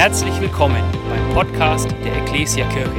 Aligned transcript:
Herzlich 0.00 0.40
willkommen 0.40 0.82
beim 1.10 1.34
Podcast 1.34 1.90
der 2.02 2.22
Ecclesia 2.22 2.66
Kirche. 2.70 2.90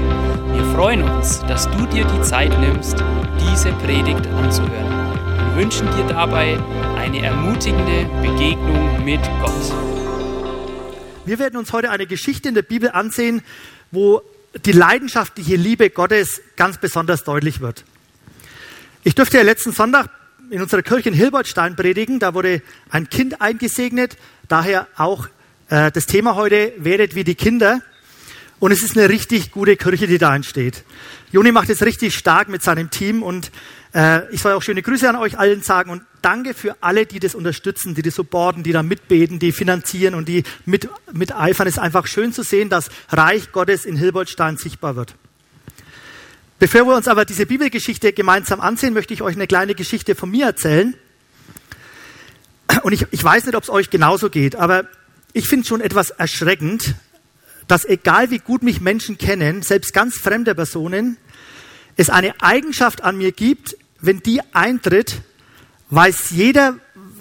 Wir 0.54 0.64
freuen 0.76 1.02
uns, 1.02 1.40
dass 1.48 1.68
du 1.72 1.88
dir 1.88 2.06
die 2.06 2.22
Zeit 2.22 2.52
nimmst, 2.60 3.04
diese 3.40 3.72
Predigt 3.72 4.28
anzuhören. 4.28 5.16
Wir 5.48 5.64
wünschen 5.64 5.88
dir 5.96 6.06
dabei 6.06 6.60
eine 7.00 7.26
ermutigende 7.26 8.06
Begegnung 8.22 9.04
mit 9.04 9.20
Gott. 9.42 9.74
Wir 11.26 11.40
werden 11.40 11.58
uns 11.58 11.74
heute 11.74 11.90
eine 11.90 12.06
Geschichte 12.06 12.50
in 12.50 12.54
der 12.54 12.62
Bibel 12.62 12.92
ansehen, 12.92 13.42
wo 13.90 14.22
die 14.64 14.72
leidenschaftliche 14.72 15.56
Liebe 15.56 15.90
Gottes 15.90 16.40
ganz 16.56 16.78
besonders 16.78 17.24
deutlich 17.24 17.62
wird. 17.62 17.84
Ich 19.04 19.16
durfte 19.16 19.38
ja 19.38 19.44
letzten 19.44 19.72
Sonntag 19.72 20.12
in 20.52 20.62
unserer 20.62 20.84
Kirche 20.84 21.10
in 21.10 21.16
Hilbertstein 21.16 21.76
predigen. 21.76 22.20
Da 22.20 22.36
wurde 22.36 22.62
ein 22.92 23.10
Kind 23.10 23.42
eingesegnet. 23.42 24.18
Daher 24.48 24.88
auch 24.98 25.28
das 25.72 26.06
Thema 26.06 26.36
heute, 26.36 26.74
werdet 26.78 27.16
wie 27.16 27.24
die 27.24 27.36
Kinder. 27.36 27.82
Und 28.60 28.72
es 28.72 28.84
ist 28.84 28.98
eine 28.98 29.08
richtig 29.10 29.52
gute 29.52 29.78
Kirche, 29.78 30.06
die 30.06 30.18
da 30.18 30.36
entsteht. 30.36 30.84
Joni 31.32 31.52
macht 31.54 31.70
es 31.70 31.82
richtig 31.82 32.14
stark 32.14 32.50
mit 32.50 32.62
seinem 32.62 32.90
Team 32.90 33.24
und 33.24 33.52
äh, 33.96 34.30
ich 34.34 34.42
soll 34.42 34.52
auch 34.52 34.62
schöne 34.62 34.82
Grüße 34.82 35.08
an 35.10 35.16
euch 35.16 35.40
allen 35.40 35.62
sagen 35.62 35.90
und 35.90 36.04
danke 36.22 36.54
für 36.54 36.76
alle, 36.82 37.06
die 37.06 37.20
das 37.20 37.36
unterstützen, 37.36 37.96
die 37.96 38.02
das 38.02 38.16
supporten, 38.16 38.64
die 38.64 38.74
da 38.74 38.84
mitbeten, 38.84 39.40
die 39.40 39.52
finanzieren 39.52 40.14
und 40.14 40.28
die 40.28 40.44
mit, 40.66 40.90
mit 41.14 41.34
eifern. 41.34 41.68
Es 41.68 41.76
ist 41.76 41.80
einfach 41.80 42.06
schön 42.06 42.34
zu 42.34 42.44
sehen, 42.44 42.70
dass 42.70 42.90
Reich 43.10 43.52
Gottes 43.54 43.86
in 43.86 43.96
Hilbertstein 43.96 44.58
sichtbar 44.58 44.96
wird. 44.96 45.16
Bevor 46.60 46.86
wir 46.86 46.96
uns 46.96 47.08
aber 47.08 47.26
diese 47.26 47.46
Bibelgeschichte 47.46 48.14
gemeinsam 48.14 48.60
ansehen, 48.62 48.94
möchte 48.94 49.14
ich 49.14 49.22
euch 49.22 49.36
eine 49.36 49.48
kleine 49.48 49.74
Geschichte 49.74 50.16
von 50.16 50.30
mir 50.30 50.46
erzählen. 50.46 50.96
Und 52.84 52.94
ich, 52.94 53.08
ich 53.12 53.24
weiß 53.24 53.46
nicht, 53.46 53.56
ob 53.56 53.64
es 53.64 53.70
euch 53.70 53.90
genauso 53.90 54.30
geht, 54.30 54.56
aber 54.56 54.86
ich 55.34 55.48
finde 55.48 55.68
schon 55.68 55.82
etwas 55.82 56.10
erschreckend, 56.10 56.96
dass 57.68 57.86
egal 57.86 58.32
wie 58.32 58.40
gut 58.40 58.64
mich 58.64 58.82
Menschen 58.82 59.18
kennen, 59.18 59.62
selbst 59.62 59.94
ganz 59.94 60.16
fremde 60.16 60.56
Personen, 60.56 61.18
es 61.96 62.10
eine 62.10 62.42
Eigenschaft 62.42 63.04
an 63.04 63.18
mir 63.18 63.32
gibt, 63.32 63.78
wenn 64.00 64.22
die 64.22 64.42
eintritt, 64.54 65.22
weiß 65.90 66.32
jeder, 66.32 66.76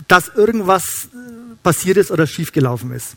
dass 0.09 0.29
irgendwas 0.29 1.09
passiert 1.63 1.97
ist 1.97 2.11
oder 2.11 2.27
schiefgelaufen 2.27 2.93
ist. 2.93 3.17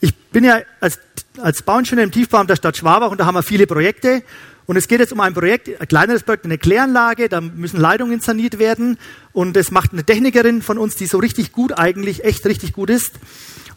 Ich 0.00 0.14
bin 0.16 0.44
ja 0.44 0.60
als, 0.80 0.98
als 1.38 1.62
Bauingenieur 1.62 2.04
im 2.04 2.12
Tiefbau 2.12 2.42
der 2.44 2.56
Stadt 2.56 2.76
Schwabach 2.76 3.10
und 3.10 3.18
da 3.18 3.26
haben 3.26 3.34
wir 3.34 3.42
viele 3.42 3.66
Projekte 3.66 4.22
und 4.66 4.76
es 4.76 4.88
geht 4.88 4.98
jetzt 4.98 5.12
um 5.12 5.20
ein 5.20 5.32
Projekt, 5.32 5.80
ein 5.80 5.88
kleineres 5.88 6.24
Projekt, 6.24 6.44
eine 6.44 6.58
Kläranlage, 6.58 7.28
da 7.28 7.40
müssen 7.40 7.78
Leitungen 7.78 8.20
saniert 8.20 8.58
werden. 8.58 8.98
Und 9.32 9.54
das 9.54 9.70
macht 9.70 9.92
eine 9.92 10.04
Technikerin 10.04 10.60
von 10.60 10.76
uns, 10.76 10.96
die 10.96 11.06
so 11.06 11.18
richtig 11.18 11.52
gut 11.52 11.78
eigentlich, 11.78 12.24
echt 12.24 12.44
richtig 12.46 12.72
gut 12.72 12.90
ist. 12.90 13.12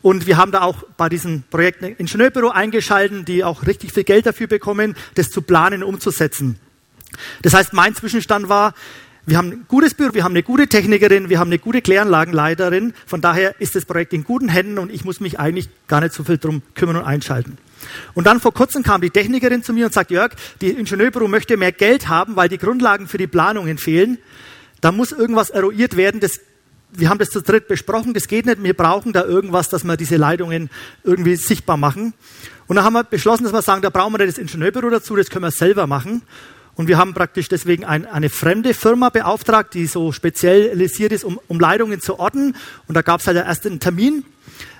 Und 0.01 0.25
wir 0.25 0.37
haben 0.37 0.51
da 0.51 0.61
auch 0.61 0.83
bei 0.97 1.09
diesem 1.09 1.43
Projekt 1.51 1.83
ein 1.83 1.95
Ingenieurbüro 1.97 2.49
eingeschalten, 2.49 3.25
die 3.25 3.43
auch 3.43 3.67
richtig 3.67 3.91
viel 3.93 4.03
Geld 4.03 4.25
dafür 4.25 4.47
bekommen, 4.47 4.95
das 5.15 5.29
zu 5.29 5.41
planen 5.41 5.83
und 5.83 5.89
umzusetzen. 5.95 6.57
Das 7.41 7.53
heißt, 7.53 7.73
mein 7.73 7.95
Zwischenstand 7.95 8.49
war, 8.49 8.73
wir 9.25 9.37
haben 9.37 9.49
ein 9.49 9.65
gutes 9.67 9.93
Büro, 9.93 10.13
wir 10.15 10.23
haben 10.23 10.31
eine 10.31 10.41
gute 10.41 10.67
Technikerin, 10.67 11.29
wir 11.29 11.37
haben 11.37 11.49
eine 11.49 11.59
gute 11.59 11.81
Kläranlagenleiterin. 11.81 12.93
Von 13.05 13.21
daher 13.21 13.59
ist 13.61 13.75
das 13.75 13.85
Projekt 13.85 14.13
in 14.13 14.23
guten 14.23 14.49
Händen 14.49 14.79
und 14.79 14.91
ich 14.91 15.05
muss 15.05 15.19
mich 15.19 15.39
eigentlich 15.39 15.69
gar 15.87 16.01
nicht 16.01 16.13
so 16.13 16.23
viel 16.23 16.39
drum 16.39 16.63
kümmern 16.73 16.95
und 16.95 17.03
einschalten. 17.03 17.57
Und 18.13 18.27
dann 18.27 18.39
vor 18.39 18.53
kurzem 18.53 18.83
kam 18.83 19.01
die 19.01 19.09
Technikerin 19.09 19.63
zu 19.63 19.73
mir 19.73 19.85
und 19.85 19.93
sagt, 19.93 20.11
Jörg, 20.11 20.31
die 20.61 20.69
Ingenieurbüro 20.69 21.27
möchte 21.27 21.57
mehr 21.57 21.71
Geld 21.71 22.07
haben, 22.07 22.35
weil 22.35 22.49
die 22.49 22.57
Grundlagen 22.57 23.07
für 23.07 23.17
die 23.17 23.27
Planungen 23.27 23.77
fehlen. 23.77 24.17
Da 24.81 24.91
muss 24.91 25.11
irgendwas 25.11 25.49
eruiert 25.49 25.97
werden. 25.97 26.19
Das, 26.19 26.39
wir 26.91 27.09
haben 27.09 27.19
das 27.19 27.29
zu 27.29 27.41
dritt 27.41 27.67
besprochen. 27.67 28.13
Das 28.13 28.27
geht 28.27 28.45
nicht. 28.45 28.63
Wir 28.63 28.73
brauchen 28.73 29.13
da 29.13 29.23
irgendwas, 29.23 29.69
dass 29.69 29.83
wir 29.83 29.97
diese 29.97 30.17
Leitungen 30.17 30.69
irgendwie 31.03 31.35
sichtbar 31.35 31.77
machen. 31.77 32.13
Und 32.67 32.75
dann 32.75 32.85
haben 32.85 32.93
wir 32.93 33.03
beschlossen, 33.03 33.43
dass 33.43 33.53
wir 33.53 33.61
sagen, 33.61 33.81
da 33.81 33.89
brauchen 33.89 34.13
wir 34.13 34.25
das 34.25 34.37
Ingenieurbüro 34.37 34.89
dazu. 34.89 35.15
Das 35.15 35.29
können 35.29 35.43
wir 35.43 35.51
selber 35.51 35.87
machen. 35.87 36.21
Und 36.75 36.87
wir 36.87 36.97
haben 36.97 37.13
praktisch 37.13 37.49
deswegen 37.49 37.83
ein, 37.83 38.05
eine 38.05 38.29
fremde 38.29 38.73
Firma 38.73 39.09
beauftragt, 39.09 39.73
die 39.73 39.85
so 39.85 40.13
spezialisiert 40.13 41.11
ist, 41.11 41.25
um, 41.25 41.37
um 41.49 41.59
Leitungen 41.59 41.99
zu 41.99 42.19
orten. 42.19 42.55
Und 42.87 42.95
da 42.95 43.01
gab 43.01 43.19
es 43.19 43.27
halt 43.27 43.35
erst 43.35 43.65
einen 43.65 43.81
Termin 43.81 44.23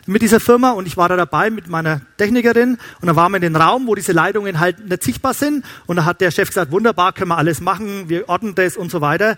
mit 0.09 0.21
dieser 0.23 0.39
Firma 0.39 0.71
und 0.71 0.87
ich 0.87 0.97
war 0.97 1.07
da 1.07 1.15
dabei 1.15 1.51
mit 1.51 1.67
meiner 1.67 2.01
Technikerin 2.17 2.77
und 2.99 3.07
dann 3.07 3.15
waren 3.15 3.31
wir 3.31 3.37
in 3.37 3.41
den 3.43 3.55
Raum, 3.55 3.85
wo 3.85 3.93
diese 3.93 4.11
Leitungen 4.11 4.59
halt 4.59 4.89
nicht 4.89 5.03
sichtbar 5.03 5.35
sind 5.35 5.63
und 5.85 5.97
da 5.97 6.05
hat 6.05 6.19
der 6.19 6.31
Chef 6.31 6.47
gesagt, 6.47 6.71
wunderbar, 6.71 7.13
können 7.13 7.29
wir 7.29 7.37
alles 7.37 7.61
machen, 7.61 8.09
wir 8.09 8.27
ordnen 8.27 8.55
das 8.55 8.75
und 8.75 8.89
so 8.89 9.01
weiter. 9.01 9.37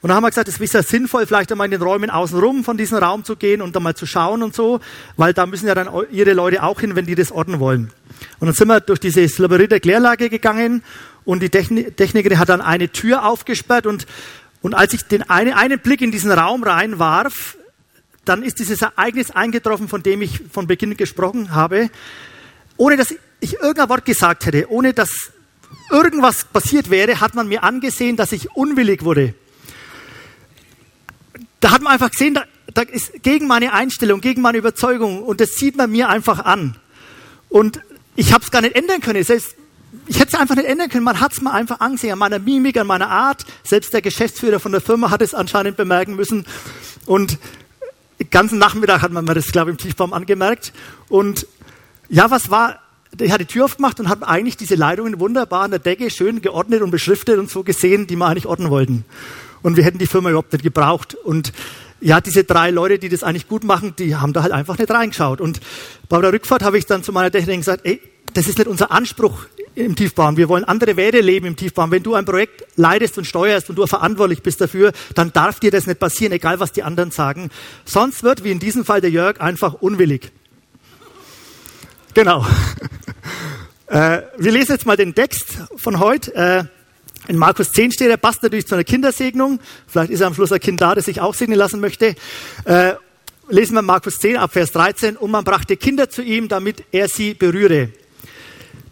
Und 0.00 0.08
dann 0.08 0.16
haben 0.16 0.24
wir 0.24 0.30
gesagt, 0.30 0.48
es 0.48 0.60
ist 0.60 0.74
ja 0.74 0.82
sinnvoll, 0.82 1.26
vielleicht 1.26 1.50
einmal 1.50 1.66
in 1.66 1.72
den 1.72 1.82
Räumen 1.82 2.10
außenrum 2.10 2.62
von 2.62 2.76
diesem 2.76 2.98
Raum 2.98 3.24
zu 3.24 3.34
gehen 3.34 3.60
und 3.60 3.74
dann 3.74 3.82
mal 3.82 3.94
zu 3.94 4.06
schauen 4.06 4.42
und 4.42 4.54
so, 4.54 4.80
weil 5.16 5.32
da 5.32 5.46
müssen 5.46 5.66
ja 5.66 5.74
dann 5.74 5.88
ihre 6.10 6.34
Leute 6.34 6.62
auch 6.62 6.80
hin, 6.80 6.94
wenn 6.94 7.06
die 7.06 7.16
das 7.16 7.32
ordnen 7.32 7.58
wollen. 7.58 7.90
Und 8.38 8.46
dann 8.46 8.54
sind 8.54 8.68
wir 8.68 8.80
durch 8.80 9.00
diese 9.00 9.26
Labyrinth 9.42 9.72
der 9.72 9.80
Klärlage 9.80 10.30
gegangen 10.30 10.82
und 11.24 11.42
die 11.42 11.50
Technikerin 11.50 12.38
hat 12.38 12.48
dann 12.48 12.60
eine 12.60 12.90
Tür 12.90 13.24
aufgesperrt 13.24 13.86
und, 13.86 14.06
und 14.62 14.74
als 14.74 14.94
ich 14.94 15.02
den 15.02 15.28
eine, 15.28 15.56
einen 15.56 15.80
Blick 15.80 16.00
in 16.00 16.12
diesen 16.12 16.30
Raum 16.30 16.62
reinwarf, 16.62 17.57
dann 18.28 18.42
ist 18.42 18.58
dieses 18.58 18.82
Ereignis 18.82 19.30
eingetroffen, 19.30 19.88
von 19.88 20.02
dem 20.02 20.22
ich 20.22 20.40
von 20.50 20.66
Beginn 20.66 20.96
gesprochen 20.96 21.54
habe, 21.54 21.90
ohne 22.76 22.96
dass 22.96 23.14
ich 23.40 23.54
irgendein 23.54 23.88
Wort 23.88 24.04
gesagt 24.04 24.46
hätte, 24.46 24.70
ohne 24.70 24.92
dass 24.92 25.32
irgendwas 25.90 26.44
passiert 26.44 26.90
wäre, 26.90 27.20
hat 27.20 27.34
man 27.34 27.48
mir 27.48 27.62
angesehen, 27.62 28.16
dass 28.16 28.32
ich 28.32 28.50
unwillig 28.54 29.04
wurde. 29.04 29.34
Da 31.60 31.70
hat 31.70 31.82
man 31.82 31.92
einfach 31.92 32.10
gesehen, 32.10 32.34
da, 32.34 32.44
da 32.72 32.82
ist 32.82 33.22
gegen 33.22 33.46
meine 33.46 33.72
Einstellung, 33.72 34.20
gegen 34.20 34.42
meine 34.42 34.58
Überzeugung 34.58 35.22
und 35.22 35.40
das 35.40 35.56
sieht 35.56 35.76
man 35.76 35.90
mir 35.90 36.08
einfach 36.08 36.44
an. 36.44 36.76
Und 37.48 37.80
ich 38.14 38.32
habe 38.32 38.44
es 38.44 38.50
gar 38.50 38.60
nicht 38.60 38.76
ändern 38.76 39.00
können. 39.00 39.22
Selbst, 39.24 39.54
ich 40.06 40.20
hätte 40.20 40.34
es 40.34 40.40
einfach 40.40 40.56
nicht 40.56 40.68
ändern 40.68 40.88
können. 40.88 41.04
Man 41.04 41.20
hat 41.20 41.32
es 41.32 41.40
mir 41.40 41.52
einfach 41.52 41.80
angesehen, 41.80 42.12
an 42.12 42.18
meiner 42.18 42.38
Mimik, 42.38 42.76
an 42.76 42.86
meiner 42.86 43.08
Art. 43.08 43.44
Selbst 43.64 43.92
der 43.92 44.02
Geschäftsführer 44.02 44.60
von 44.60 44.72
der 44.72 44.80
Firma 44.80 45.10
hat 45.10 45.22
es 45.22 45.34
anscheinend 45.34 45.76
bemerken 45.76 46.14
müssen. 46.14 46.44
Und 47.06 47.38
den 48.28 48.30
ganzen 48.30 48.58
Nachmittag 48.58 49.00
hat 49.00 49.10
man 49.10 49.24
mir 49.24 49.34
das, 49.34 49.46
glaube 49.46 49.70
ich, 49.70 49.78
im 49.78 49.78
Tiefbaum 49.78 50.12
angemerkt. 50.12 50.74
Und 51.08 51.46
ja, 52.10 52.30
was 52.30 52.50
war? 52.50 52.80
Er 53.18 53.32
hat 53.32 53.40
die 53.40 53.46
Tür 53.46 53.64
aufgemacht 53.64 53.98
und 54.00 54.10
hat 54.10 54.22
eigentlich 54.22 54.58
diese 54.58 54.74
Leitungen 54.74 55.18
wunderbar 55.18 55.62
an 55.62 55.70
der 55.70 55.80
Decke 55.80 56.10
schön 56.10 56.42
geordnet 56.42 56.82
und 56.82 56.90
beschriftet 56.90 57.38
und 57.38 57.48
so 57.48 57.62
gesehen, 57.62 58.06
die 58.06 58.16
wir 58.16 58.26
eigentlich 58.26 58.44
ordnen 58.44 58.68
wollten. 58.68 59.06
Und 59.62 59.78
wir 59.78 59.84
hätten 59.84 59.96
die 59.96 60.06
Firma 60.06 60.28
überhaupt 60.28 60.52
nicht 60.52 60.62
gebraucht. 60.62 61.14
Und 61.14 61.54
ja, 62.02 62.20
diese 62.20 62.44
drei 62.44 62.70
Leute, 62.70 62.98
die 62.98 63.08
das 63.08 63.22
eigentlich 63.22 63.48
gut 63.48 63.64
machen, 63.64 63.94
die 63.98 64.16
haben 64.16 64.34
da 64.34 64.42
halt 64.42 64.52
einfach 64.52 64.76
nicht 64.76 64.90
reingeschaut. 64.90 65.40
Und 65.40 65.60
bei 66.10 66.20
der 66.20 66.34
Rückfahrt 66.34 66.62
habe 66.62 66.76
ich 66.76 66.84
dann 66.84 67.02
zu 67.02 67.12
meiner 67.12 67.30
Technik 67.30 67.60
gesagt, 67.60 67.80
ey, 67.84 68.00
das 68.34 68.46
ist 68.46 68.58
nicht 68.58 68.68
unser 68.68 68.92
Anspruch 68.92 69.46
im 69.84 69.94
Tiefbahn. 69.94 70.36
Wir 70.36 70.48
wollen 70.48 70.64
andere 70.64 70.96
Werte 70.96 71.20
leben 71.20 71.46
im 71.46 71.56
Tiefbahn. 71.56 71.90
Wenn 71.90 72.02
du 72.02 72.14
ein 72.14 72.24
Projekt 72.24 72.64
leidest 72.76 73.16
und 73.18 73.24
steuerst 73.24 73.70
und 73.70 73.76
du 73.76 73.86
verantwortlich 73.86 74.42
bist 74.42 74.60
dafür, 74.60 74.92
dann 75.14 75.32
darf 75.32 75.60
dir 75.60 75.70
das 75.70 75.86
nicht 75.86 76.00
passieren, 76.00 76.32
egal 76.32 76.58
was 76.60 76.72
die 76.72 76.82
anderen 76.82 77.10
sagen. 77.10 77.50
Sonst 77.84 78.22
wird, 78.22 78.44
wie 78.44 78.50
in 78.50 78.58
diesem 78.58 78.84
Fall 78.84 79.00
der 79.00 79.10
Jörg, 79.10 79.40
einfach 79.40 79.74
unwillig. 79.74 80.32
Genau. 82.14 82.44
äh, 83.86 84.22
wir 84.36 84.52
lesen 84.52 84.72
jetzt 84.72 84.86
mal 84.86 84.96
den 84.96 85.14
Text 85.14 85.58
von 85.76 86.00
heute. 86.00 86.34
Äh, 86.34 86.64
in 87.28 87.36
Markus 87.36 87.72
10 87.72 87.92
steht, 87.92 88.10
er 88.10 88.16
passt 88.16 88.42
natürlich 88.42 88.66
zu 88.66 88.74
einer 88.74 88.84
Kindersegnung. 88.84 89.60
Vielleicht 89.86 90.10
ist 90.10 90.20
er 90.20 90.26
am 90.26 90.34
Schluss 90.34 90.50
ein 90.50 90.60
Kind 90.60 90.80
da, 90.80 90.94
das 90.94 91.04
sich 91.04 91.20
auch 91.20 91.34
segnen 91.34 91.58
lassen 91.58 91.78
möchte. 91.78 92.16
Äh, 92.64 92.94
lesen 93.48 93.74
wir 93.74 93.82
Markus 93.82 94.18
10 94.18 94.38
ab 94.38 94.52
Vers 94.52 94.72
13. 94.72 95.16
Und 95.16 95.30
man 95.30 95.44
brachte 95.44 95.76
Kinder 95.76 96.10
zu 96.10 96.22
ihm, 96.22 96.48
damit 96.48 96.84
er 96.90 97.08
sie 97.08 97.34
berühre. 97.34 97.90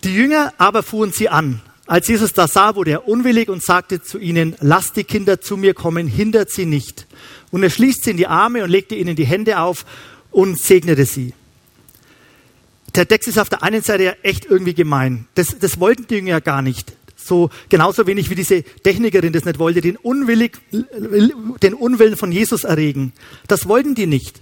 Die 0.04 0.14
Jünger 0.14 0.52
aber 0.58 0.82
fuhren 0.82 1.12
sie 1.12 1.28
an. 1.28 1.60
Als 1.86 2.08
Jesus 2.08 2.32
das 2.32 2.52
sah, 2.52 2.74
wurde 2.74 2.90
er 2.90 3.08
unwillig 3.08 3.48
und 3.48 3.62
sagte 3.62 4.02
zu 4.02 4.18
ihnen, 4.18 4.56
lasst 4.60 4.96
die 4.96 5.04
Kinder 5.04 5.40
zu 5.40 5.56
mir 5.56 5.72
kommen, 5.72 6.08
hindert 6.08 6.50
sie 6.50 6.66
nicht. 6.66 7.06
Und 7.52 7.62
er 7.62 7.70
schließt 7.70 8.04
sie 8.04 8.10
in 8.10 8.16
die 8.16 8.26
Arme 8.26 8.64
und 8.64 8.70
legte 8.70 8.96
ihnen 8.96 9.14
die 9.14 9.26
Hände 9.26 9.60
auf 9.60 9.86
und 10.32 10.58
segnete 10.58 11.04
sie. 11.04 11.32
Der 12.96 13.06
Text 13.06 13.28
ist 13.28 13.38
auf 13.38 13.48
der 13.48 13.62
einen 13.62 13.82
Seite 13.82 14.02
ja 14.02 14.12
echt 14.22 14.46
irgendwie 14.46 14.74
gemein. 14.74 15.26
Das, 15.34 15.56
das 15.60 15.78
wollten 15.78 16.06
die 16.08 16.16
Jünger 16.16 16.40
gar 16.40 16.62
nicht. 16.62 16.92
So 17.14 17.50
genauso 17.68 18.06
wenig 18.06 18.30
wie 18.30 18.34
diese 18.34 18.62
Technikerin 18.62 19.32
das 19.32 19.44
nicht 19.44 19.58
wollte, 19.58 19.80
den, 19.80 19.96
unwillig, 19.96 20.58
den 20.70 21.74
Unwillen 21.74 22.16
von 22.16 22.32
Jesus 22.32 22.64
erregen. 22.64 23.12
Das 23.48 23.68
wollten 23.68 23.94
die 23.94 24.06
nicht. 24.06 24.40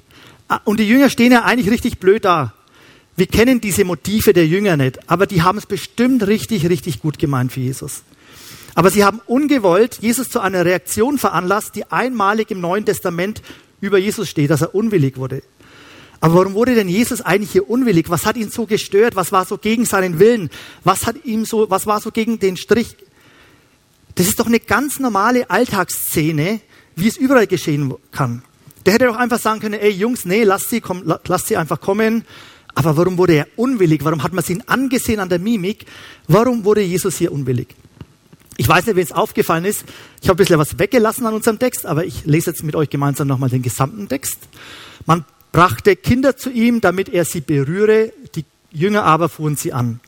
Und 0.65 0.81
die 0.81 0.89
Jünger 0.89 1.11
stehen 1.11 1.33
ja 1.33 1.45
eigentlich 1.45 1.71
richtig 1.71 1.99
blöd 1.99 2.25
da. 2.25 2.55
Wir 3.17 3.27
kennen 3.27 3.61
diese 3.61 3.85
Motive 3.85 4.33
der 4.33 4.47
Jünger 4.47 4.77
nicht, 4.77 5.09
aber 5.09 5.27
die 5.27 5.43
haben 5.43 5.59
es 5.59 5.67
bestimmt 5.67 6.27
richtig, 6.27 6.69
richtig 6.69 7.01
gut 7.01 7.19
gemeint 7.19 7.53
für 7.53 7.61
Jesus. 7.61 8.03
Aber 8.75 8.91
sie 8.91 9.05
haben 9.05 9.21
ungewollt 9.27 9.99
Jesus 10.01 10.29
zu 10.29 10.41
einer 10.41 10.65
Reaktion 10.65 11.19
veranlasst, 11.19 11.77
die 11.77 11.91
einmalig 11.93 12.51
im 12.51 12.61
Neuen 12.61 12.85
Testament 12.85 13.41
über 13.81 13.99
Jesus 13.99 14.29
steht, 14.29 14.51
dass 14.51 14.63
er 14.63 14.75
unwillig 14.75 15.17
wurde. 15.17 15.45
Aber 16.21 16.35
warum 16.37 16.55
wurde 16.55 16.75
denn 16.75 16.89
Jesus 16.89 17.21
eigentlich 17.21 17.53
hier 17.53 17.71
unwillig? 17.71 18.11
Was 18.11 18.27
hat 18.27 18.37
ihn 18.37 18.51
so 18.51 18.67
gestört? 18.67 19.15
Was 19.15 19.31
war 19.31 19.45
so 19.45 19.59
gegen 19.59 19.85
seinen 19.85 20.19
Willen? 20.19 20.51
Was 20.83 21.07
hat 21.07 21.25
ihm 21.25 21.45
so, 21.45 21.71
was 21.71 21.87
war 21.87 22.01
so 22.01 22.11
gegen 22.11 22.41
den 22.41 22.57
Strich? 22.57 22.97
Das 24.17 24.27
ist 24.27 24.41
doch 24.41 24.47
eine 24.47 24.61
ganz 24.61 24.99
normale 24.99 25.51
Alltagsszene, 25.51 26.61
wie 26.97 27.09
es 27.09 27.17
überall 27.17 27.47
geschehen 27.47 27.95
kann. 28.11 28.43
Der 28.87 28.95
hätte 28.95 29.07
doch 29.07 29.17
einfach 29.17 29.39
sagen 29.39 29.61
können, 29.61 29.79
ey 29.79 29.91
Jungs, 29.91 30.25
nee, 30.25 30.43
lasst 30.43 30.71
sie, 30.71 30.81
komm, 30.81 31.05
lasst 31.27 31.47
sie 31.47 31.57
einfach 31.57 31.81
kommen 31.81 32.25
Aber 32.75 32.97
warum 32.97 33.19
wurde 33.19 33.35
er 33.35 33.49
unwillig? 33.57 34.05
Warum 34.05 34.23
hat 34.23 34.33
man 34.33 34.45
ihn 34.49 34.63
angesehen 34.67 35.21
an 35.21 35.29
der 35.29 35.39
Mimik? 35.39 35.87
Warum 36.27 36.65
wurde 36.65 36.83
Jesus 36.83 37.19
hier 37.19 37.33
unwillig? 37.33 37.69
Ich 38.57 38.69
weiß 38.69 38.87
nicht, 38.87 38.97
wem 38.97 39.03
es 39.03 39.13
aufgefallen 39.13 39.65
ist. 39.65 39.85
Ich 40.23 40.29
habe 40.29 40.37
ein 40.37 40.39
bisschen 40.39 40.59
was 40.59 40.79
weggelassen 40.79 41.27
an 41.27 41.35
unserem 41.35 41.59
Text, 41.59 41.87
aber 41.87 42.05
ich 42.05 42.25
lese 42.25 42.51
jetzt 42.51 42.63
mit 42.63 42.77
euch 42.77 42.91
gemeinsam 42.91 43.29
nochmal 43.29 43.51
den 43.51 43.63
gesamten 43.63 44.09
Text. 44.09 44.39
Man 45.07 45.25
brachte 45.53 45.97
Kinder 45.97 46.37
zu 46.37 46.51
ihm, 46.51 46.81
damit 46.81 47.09
er 47.09 47.25
sie 47.25 47.41
berühre. 47.41 48.13
Die 48.35 48.45
Jünger 48.71 49.05
aber 49.05 49.29
fuhren 49.29 49.57
sie 49.57 49.73
an. 49.73 50.01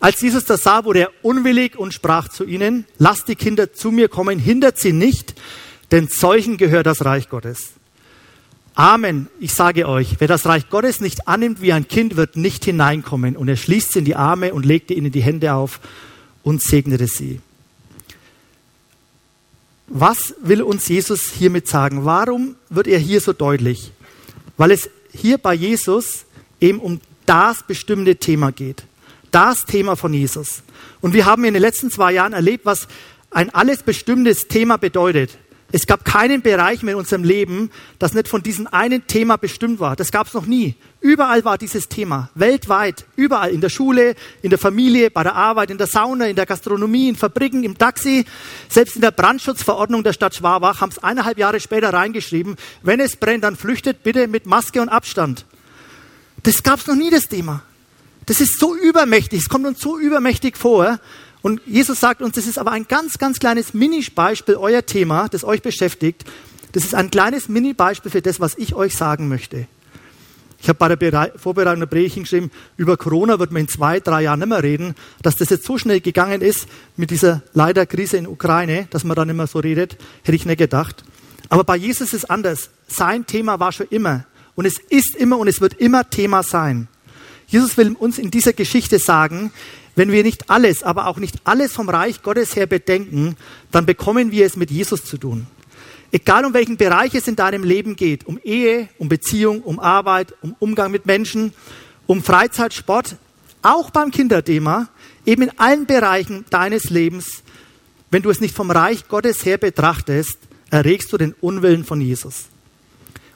Als 0.00 0.20
Jesus 0.20 0.44
das 0.44 0.62
sah, 0.62 0.84
wurde 0.84 1.00
er 1.00 1.10
unwillig 1.22 1.76
und 1.76 1.92
sprach 1.92 2.28
zu 2.28 2.44
ihnen, 2.44 2.84
lasst 2.98 3.28
die 3.28 3.36
Kinder 3.36 3.72
zu 3.72 3.90
mir 3.90 4.08
kommen, 4.08 4.38
hindert 4.38 4.78
sie 4.78 4.92
nicht, 4.92 5.34
denn 5.90 6.08
solchen 6.08 6.56
gehört 6.56 6.86
das 6.86 7.04
Reich 7.04 7.28
Gottes. 7.28 7.72
Amen, 8.78 9.26
ich 9.40 9.52
sage 9.54 9.88
euch, 9.88 10.20
wer 10.20 10.28
das 10.28 10.46
Reich 10.46 10.70
Gottes 10.70 11.00
nicht 11.00 11.26
annimmt 11.26 11.60
wie 11.60 11.72
ein 11.72 11.88
Kind, 11.88 12.16
wird 12.16 12.36
nicht 12.36 12.64
hineinkommen. 12.64 13.36
Und 13.36 13.48
er 13.48 13.56
schließt 13.56 13.92
sie 13.92 13.98
in 13.98 14.04
die 14.04 14.14
Arme 14.14 14.54
und 14.54 14.64
legte 14.64 14.94
ihnen 14.94 15.10
die 15.10 15.20
Hände 15.20 15.52
auf 15.52 15.80
und 16.44 16.62
segnete 16.62 17.08
sie. 17.08 17.40
Was 19.88 20.34
will 20.40 20.62
uns 20.62 20.86
Jesus 20.86 21.32
hiermit 21.32 21.66
sagen? 21.66 22.04
Warum 22.04 22.54
wird 22.68 22.86
er 22.86 23.00
hier 23.00 23.20
so 23.20 23.32
deutlich? 23.32 23.90
Weil 24.56 24.70
es 24.70 24.88
hier 25.12 25.38
bei 25.38 25.54
Jesus 25.54 26.24
eben 26.60 26.78
um 26.78 27.00
das 27.26 27.64
bestimmte 27.64 28.16
Thema 28.16 28.52
geht 28.52 28.84
das 29.30 29.64
Thema 29.66 29.96
von 29.96 30.14
Jesus. 30.14 30.62
Und 31.00 31.12
wir 31.12 31.26
haben 31.26 31.44
in 31.44 31.54
den 31.54 31.62
letzten 31.62 31.90
zwei 31.90 32.12
Jahren 32.12 32.32
erlebt, 32.32 32.66
was 32.66 32.88
ein 33.30 33.50
alles 33.50 33.82
bestimmtes 33.82 34.48
Thema 34.48 34.78
bedeutet. 34.78 35.38
Es 35.70 35.86
gab 35.86 36.06
keinen 36.06 36.40
Bereich 36.40 36.82
mehr 36.82 36.94
in 36.94 37.00
unserem 37.00 37.24
Leben, 37.24 37.70
das 37.98 38.14
nicht 38.14 38.26
von 38.26 38.42
diesem 38.42 38.66
einen 38.68 39.06
Thema 39.06 39.36
bestimmt 39.36 39.80
war. 39.80 39.96
Das 39.96 40.10
gab 40.10 40.26
es 40.26 40.32
noch 40.32 40.46
nie. 40.46 40.76
Überall 41.02 41.44
war 41.44 41.58
dieses 41.58 41.90
Thema. 41.90 42.30
Weltweit. 42.34 43.04
Überall. 43.16 43.50
In 43.50 43.60
der 43.60 43.68
Schule, 43.68 44.14
in 44.40 44.48
der 44.48 44.58
Familie, 44.58 45.10
bei 45.10 45.22
der 45.22 45.34
Arbeit, 45.34 45.70
in 45.70 45.76
der 45.76 45.86
Sauna, 45.86 46.26
in 46.26 46.36
der 46.36 46.46
Gastronomie, 46.46 47.10
in 47.10 47.16
Fabriken, 47.16 47.64
im 47.64 47.76
Taxi. 47.76 48.24
Selbst 48.70 48.96
in 48.96 49.02
der 49.02 49.10
Brandschutzverordnung 49.10 50.02
der 50.02 50.14
Stadt 50.14 50.34
Schwabach 50.34 50.80
haben 50.80 50.90
es 50.90 51.02
eineinhalb 51.02 51.36
Jahre 51.36 51.60
später 51.60 51.92
reingeschrieben. 51.92 52.56
Wenn 52.82 53.00
es 53.00 53.16
brennt, 53.16 53.44
dann 53.44 53.56
flüchtet 53.56 54.02
bitte 54.02 54.26
mit 54.26 54.46
Maske 54.46 54.80
und 54.80 54.88
Abstand. 54.88 55.44
Das 56.44 56.62
gab 56.62 56.80
es 56.80 56.86
noch 56.86 56.94
nie, 56.94 57.10
das 57.10 57.28
Thema. 57.28 57.62
Das 58.24 58.40
ist 58.40 58.58
so 58.58 58.74
übermächtig, 58.74 59.40
es 59.40 59.48
kommt 59.48 59.66
uns 59.66 59.80
so 59.80 59.98
übermächtig 59.98 60.56
vor. 60.56 60.98
Und 61.42 61.60
Jesus 61.66 62.00
sagt 62.00 62.20
uns, 62.20 62.34
das 62.34 62.46
ist 62.46 62.58
aber 62.58 62.72
ein 62.72 62.86
ganz, 62.88 63.18
ganz 63.18 63.38
kleines 63.38 63.74
Mini-Beispiel, 63.74 64.56
euer 64.56 64.84
Thema, 64.84 65.28
das 65.28 65.44
euch 65.44 65.62
beschäftigt. 65.62 66.24
Das 66.72 66.84
ist 66.84 66.94
ein 66.94 67.10
kleines 67.10 67.48
Mini-Beispiel 67.48 68.10
für 68.10 68.22
das, 68.22 68.40
was 68.40 68.56
ich 68.56 68.74
euch 68.74 68.96
sagen 68.96 69.28
möchte. 69.28 69.66
Ich 70.60 70.68
habe 70.68 70.78
bei 70.78 70.88
der 71.10 71.32
Vorbereitung 71.36 71.80
der 71.80 71.86
Predigt 71.86 72.16
geschrieben, 72.16 72.50
über 72.76 72.96
Corona 72.96 73.38
wird 73.38 73.52
man 73.52 73.62
in 73.62 73.68
zwei, 73.68 74.00
drei 74.00 74.22
Jahren 74.22 74.40
nicht 74.40 74.48
mehr 74.48 74.62
reden. 74.62 74.94
Dass 75.22 75.36
das 75.36 75.50
jetzt 75.50 75.64
so 75.64 75.78
schnell 75.78 76.00
gegangen 76.00 76.40
ist 76.40 76.66
mit 76.96 77.10
dieser 77.10 77.42
leider 77.54 77.86
Krise 77.86 78.16
in 78.16 78.26
Ukraine, 78.26 78.88
dass 78.90 79.04
man 79.04 79.14
dann 79.14 79.28
immer 79.28 79.46
so 79.46 79.60
redet, 79.60 79.96
hätte 80.24 80.34
ich 80.34 80.46
nicht 80.46 80.58
gedacht. 80.58 81.04
Aber 81.48 81.62
bei 81.62 81.76
Jesus 81.76 82.08
ist 82.08 82.24
es 82.24 82.24
anders. 82.24 82.70
Sein 82.88 83.24
Thema 83.24 83.60
war 83.60 83.70
schon 83.70 83.86
immer. 83.90 84.24
Und 84.56 84.66
es 84.66 84.78
ist 84.78 85.14
immer 85.14 85.38
und 85.38 85.46
es 85.46 85.60
wird 85.60 85.74
immer 85.74 86.10
Thema 86.10 86.42
sein. 86.42 86.88
Jesus 87.46 87.76
will 87.76 87.94
uns 87.98 88.18
in 88.18 88.30
dieser 88.30 88.52
Geschichte 88.52 88.98
sagen, 88.98 89.52
wenn 89.98 90.12
wir 90.12 90.22
nicht 90.22 90.48
alles, 90.48 90.82
aber 90.84 91.08
auch 91.08 91.18
nicht 91.18 91.36
alles 91.44 91.72
vom 91.72 91.88
Reich 91.88 92.22
Gottes 92.22 92.54
her 92.54 92.66
bedenken, 92.66 93.36
dann 93.72 93.84
bekommen 93.84 94.30
wir 94.30 94.46
es 94.46 94.56
mit 94.56 94.70
Jesus 94.70 95.04
zu 95.04 95.18
tun. 95.18 95.46
Egal 96.12 96.44
um 96.44 96.54
welchen 96.54 96.76
Bereich 96.76 97.14
es 97.14 97.28
in 97.28 97.36
deinem 97.36 97.64
Leben 97.64 97.96
geht, 97.96 98.24
um 98.24 98.38
Ehe, 98.42 98.88
um 98.98 99.08
Beziehung, 99.08 99.60
um 99.60 99.80
Arbeit, 99.80 100.34
um 100.40 100.54
Umgang 100.60 100.90
mit 100.90 101.04
Menschen, 101.04 101.52
um 102.06 102.22
Freizeit, 102.22 102.72
Sport, 102.72 103.16
auch 103.60 103.90
beim 103.90 104.10
Kinderthema, 104.10 104.88
eben 105.26 105.42
in 105.42 105.58
allen 105.58 105.84
Bereichen 105.84 106.44
deines 106.48 106.90
Lebens, 106.90 107.42
wenn 108.10 108.22
du 108.22 108.30
es 108.30 108.40
nicht 108.40 108.54
vom 108.54 108.70
Reich 108.70 109.08
Gottes 109.08 109.44
her 109.44 109.58
betrachtest, 109.58 110.38
erregst 110.70 111.12
du 111.12 111.18
den 111.18 111.34
Unwillen 111.40 111.84
von 111.84 112.00
Jesus. 112.00 112.44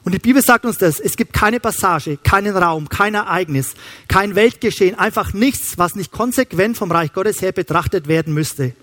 Und 0.05 0.13
die 0.13 0.19
Bibel 0.19 0.41
sagt 0.41 0.65
uns 0.65 0.77
das. 0.77 0.99
Es 0.99 1.15
gibt 1.15 1.33
keine 1.33 1.59
Passage, 1.59 2.17
keinen 2.17 2.57
Raum, 2.57 2.89
kein 2.89 3.15
Ereignis, 3.15 3.73
kein 4.07 4.35
Weltgeschehen, 4.35 4.99
einfach 4.99 5.33
nichts, 5.33 5.77
was 5.77 5.95
nicht 5.95 6.11
konsequent 6.11 6.77
vom 6.77 6.91
Reich 6.91 7.13
Gottes 7.13 7.41
her 7.41 7.53
betrachtet 7.53 8.07
werden 8.07 8.33
müsste. 8.33 8.73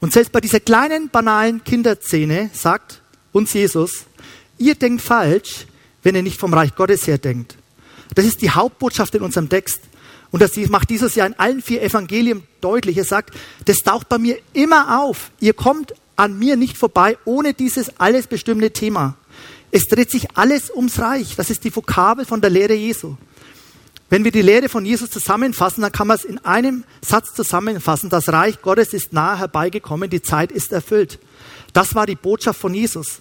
Und 0.00 0.12
selbst 0.12 0.32
bei 0.32 0.40
dieser 0.40 0.60
kleinen, 0.60 1.08
banalen 1.08 1.62
Kinderszene 1.62 2.50
sagt 2.52 3.00
uns 3.32 3.52
Jesus, 3.52 4.06
ihr 4.58 4.74
denkt 4.74 5.02
falsch, 5.02 5.66
wenn 6.02 6.14
ihr 6.14 6.22
nicht 6.22 6.38
vom 6.38 6.52
Reich 6.52 6.74
Gottes 6.74 7.06
her 7.06 7.18
denkt. 7.18 7.56
Das 8.14 8.24
ist 8.24 8.42
die 8.42 8.50
Hauptbotschaft 8.50 9.14
in 9.14 9.22
unserem 9.22 9.48
Text. 9.48 9.80
Und 10.30 10.42
das 10.42 10.56
macht 10.68 10.90
dieses 10.90 11.14
Jahr 11.14 11.26
in 11.26 11.38
allen 11.38 11.62
vier 11.62 11.82
Evangelien 11.82 12.42
deutlich. 12.60 12.96
Er 12.98 13.04
sagt, 13.04 13.34
das 13.64 13.78
taucht 13.78 14.08
bei 14.08 14.18
mir 14.18 14.38
immer 14.52 15.00
auf. 15.00 15.30
Ihr 15.40 15.54
kommt 15.54 15.94
an 16.16 16.38
mir 16.38 16.56
nicht 16.56 16.76
vorbei 16.76 17.16
ohne 17.24 17.54
dieses 17.54 18.00
alles 18.00 18.26
bestimmte 18.26 18.72
Thema. 18.72 19.16
Es 19.76 19.88
dreht 19.88 20.10
sich 20.10 20.38
alles 20.38 20.70
ums 20.74 20.98
Reich. 21.00 21.36
Das 21.36 21.50
ist 21.50 21.62
die 21.62 21.76
Vokabel 21.76 22.24
von 22.24 22.40
der 22.40 22.48
Lehre 22.48 22.72
Jesu. 22.72 23.18
Wenn 24.08 24.24
wir 24.24 24.30
die 24.30 24.40
Lehre 24.40 24.70
von 24.70 24.86
Jesus 24.86 25.10
zusammenfassen, 25.10 25.82
dann 25.82 25.92
kann 25.92 26.06
man 26.06 26.16
es 26.16 26.24
in 26.24 26.38
einem 26.46 26.84
Satz 27.02 27.34
zusammenfassen. 27.34 28.08
Das 28.08 28.30
Reich 28.30 28.62
Gottes 28.62 28.94
ist 28.94 29.12
nahe 29.12 29.38
herbeigekommen, 29.38 30.08
die 30.08 30.22
Zeit 30.22 30.50
ist 30.50 30.72
erfüllt. 30.72 31.18
Das 31.74 31.94
war 31.94 32.06
die 32.06 32.14
Botschaft 32.14 32.58
von 32.58 32.72
Jesus. 32.72 33.20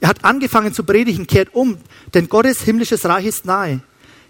Er 0.00 0.10
hat 0.10 0.22
angefangen 0.22 0.74
zu 0.74 0.84
predigen, 0.84 1.26
kehrt 1.26 1.54
um, 1.54 1.78
denn 2.12 2.28
Gottes 2.28 2.60
himmlisches 2.60 3.06
Reich 3.06 3.24
ist 3.24 3.46
nahe. 3.46 3.80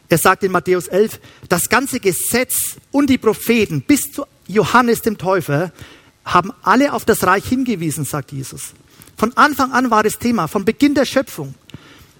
Er 0.09 0.19
sagt 0.19 0.45
in 0.45 0.53
Matthäus 0.53 0.87
11, 0.87 1.19
das 1.49 1.69
ganze 1.69 1.99
Gesetz 1.99 2.77
und 2.93 3.11
die 3.11 3.19
Propheten 3.19 3.83
bis 3.83 4.13
zu 4.13 4.25
Johannes 4.47 5.03
dem 5.03 5.19
Täufer 5.19 5.73
haben 6.25 6.53
alle 6.63 6.93
auf 6.93 7.05
das 7.05 7.25
Reich 7.25 7.45
hingewiesen, 7.45 8.05
sagt 8.05 8.31
Jesus. 8.31 8.73
Von 9.17 9.37
Anfang 9.37 9.73
an 9.73 9.91
war 9.91 10.03
das 10.03 10.19
Thema, 10.19 10.47
von 10.47 10.65
Beginn 10.65 10.95
der 10.95 11.07
Schöpfung. 11.07 11.55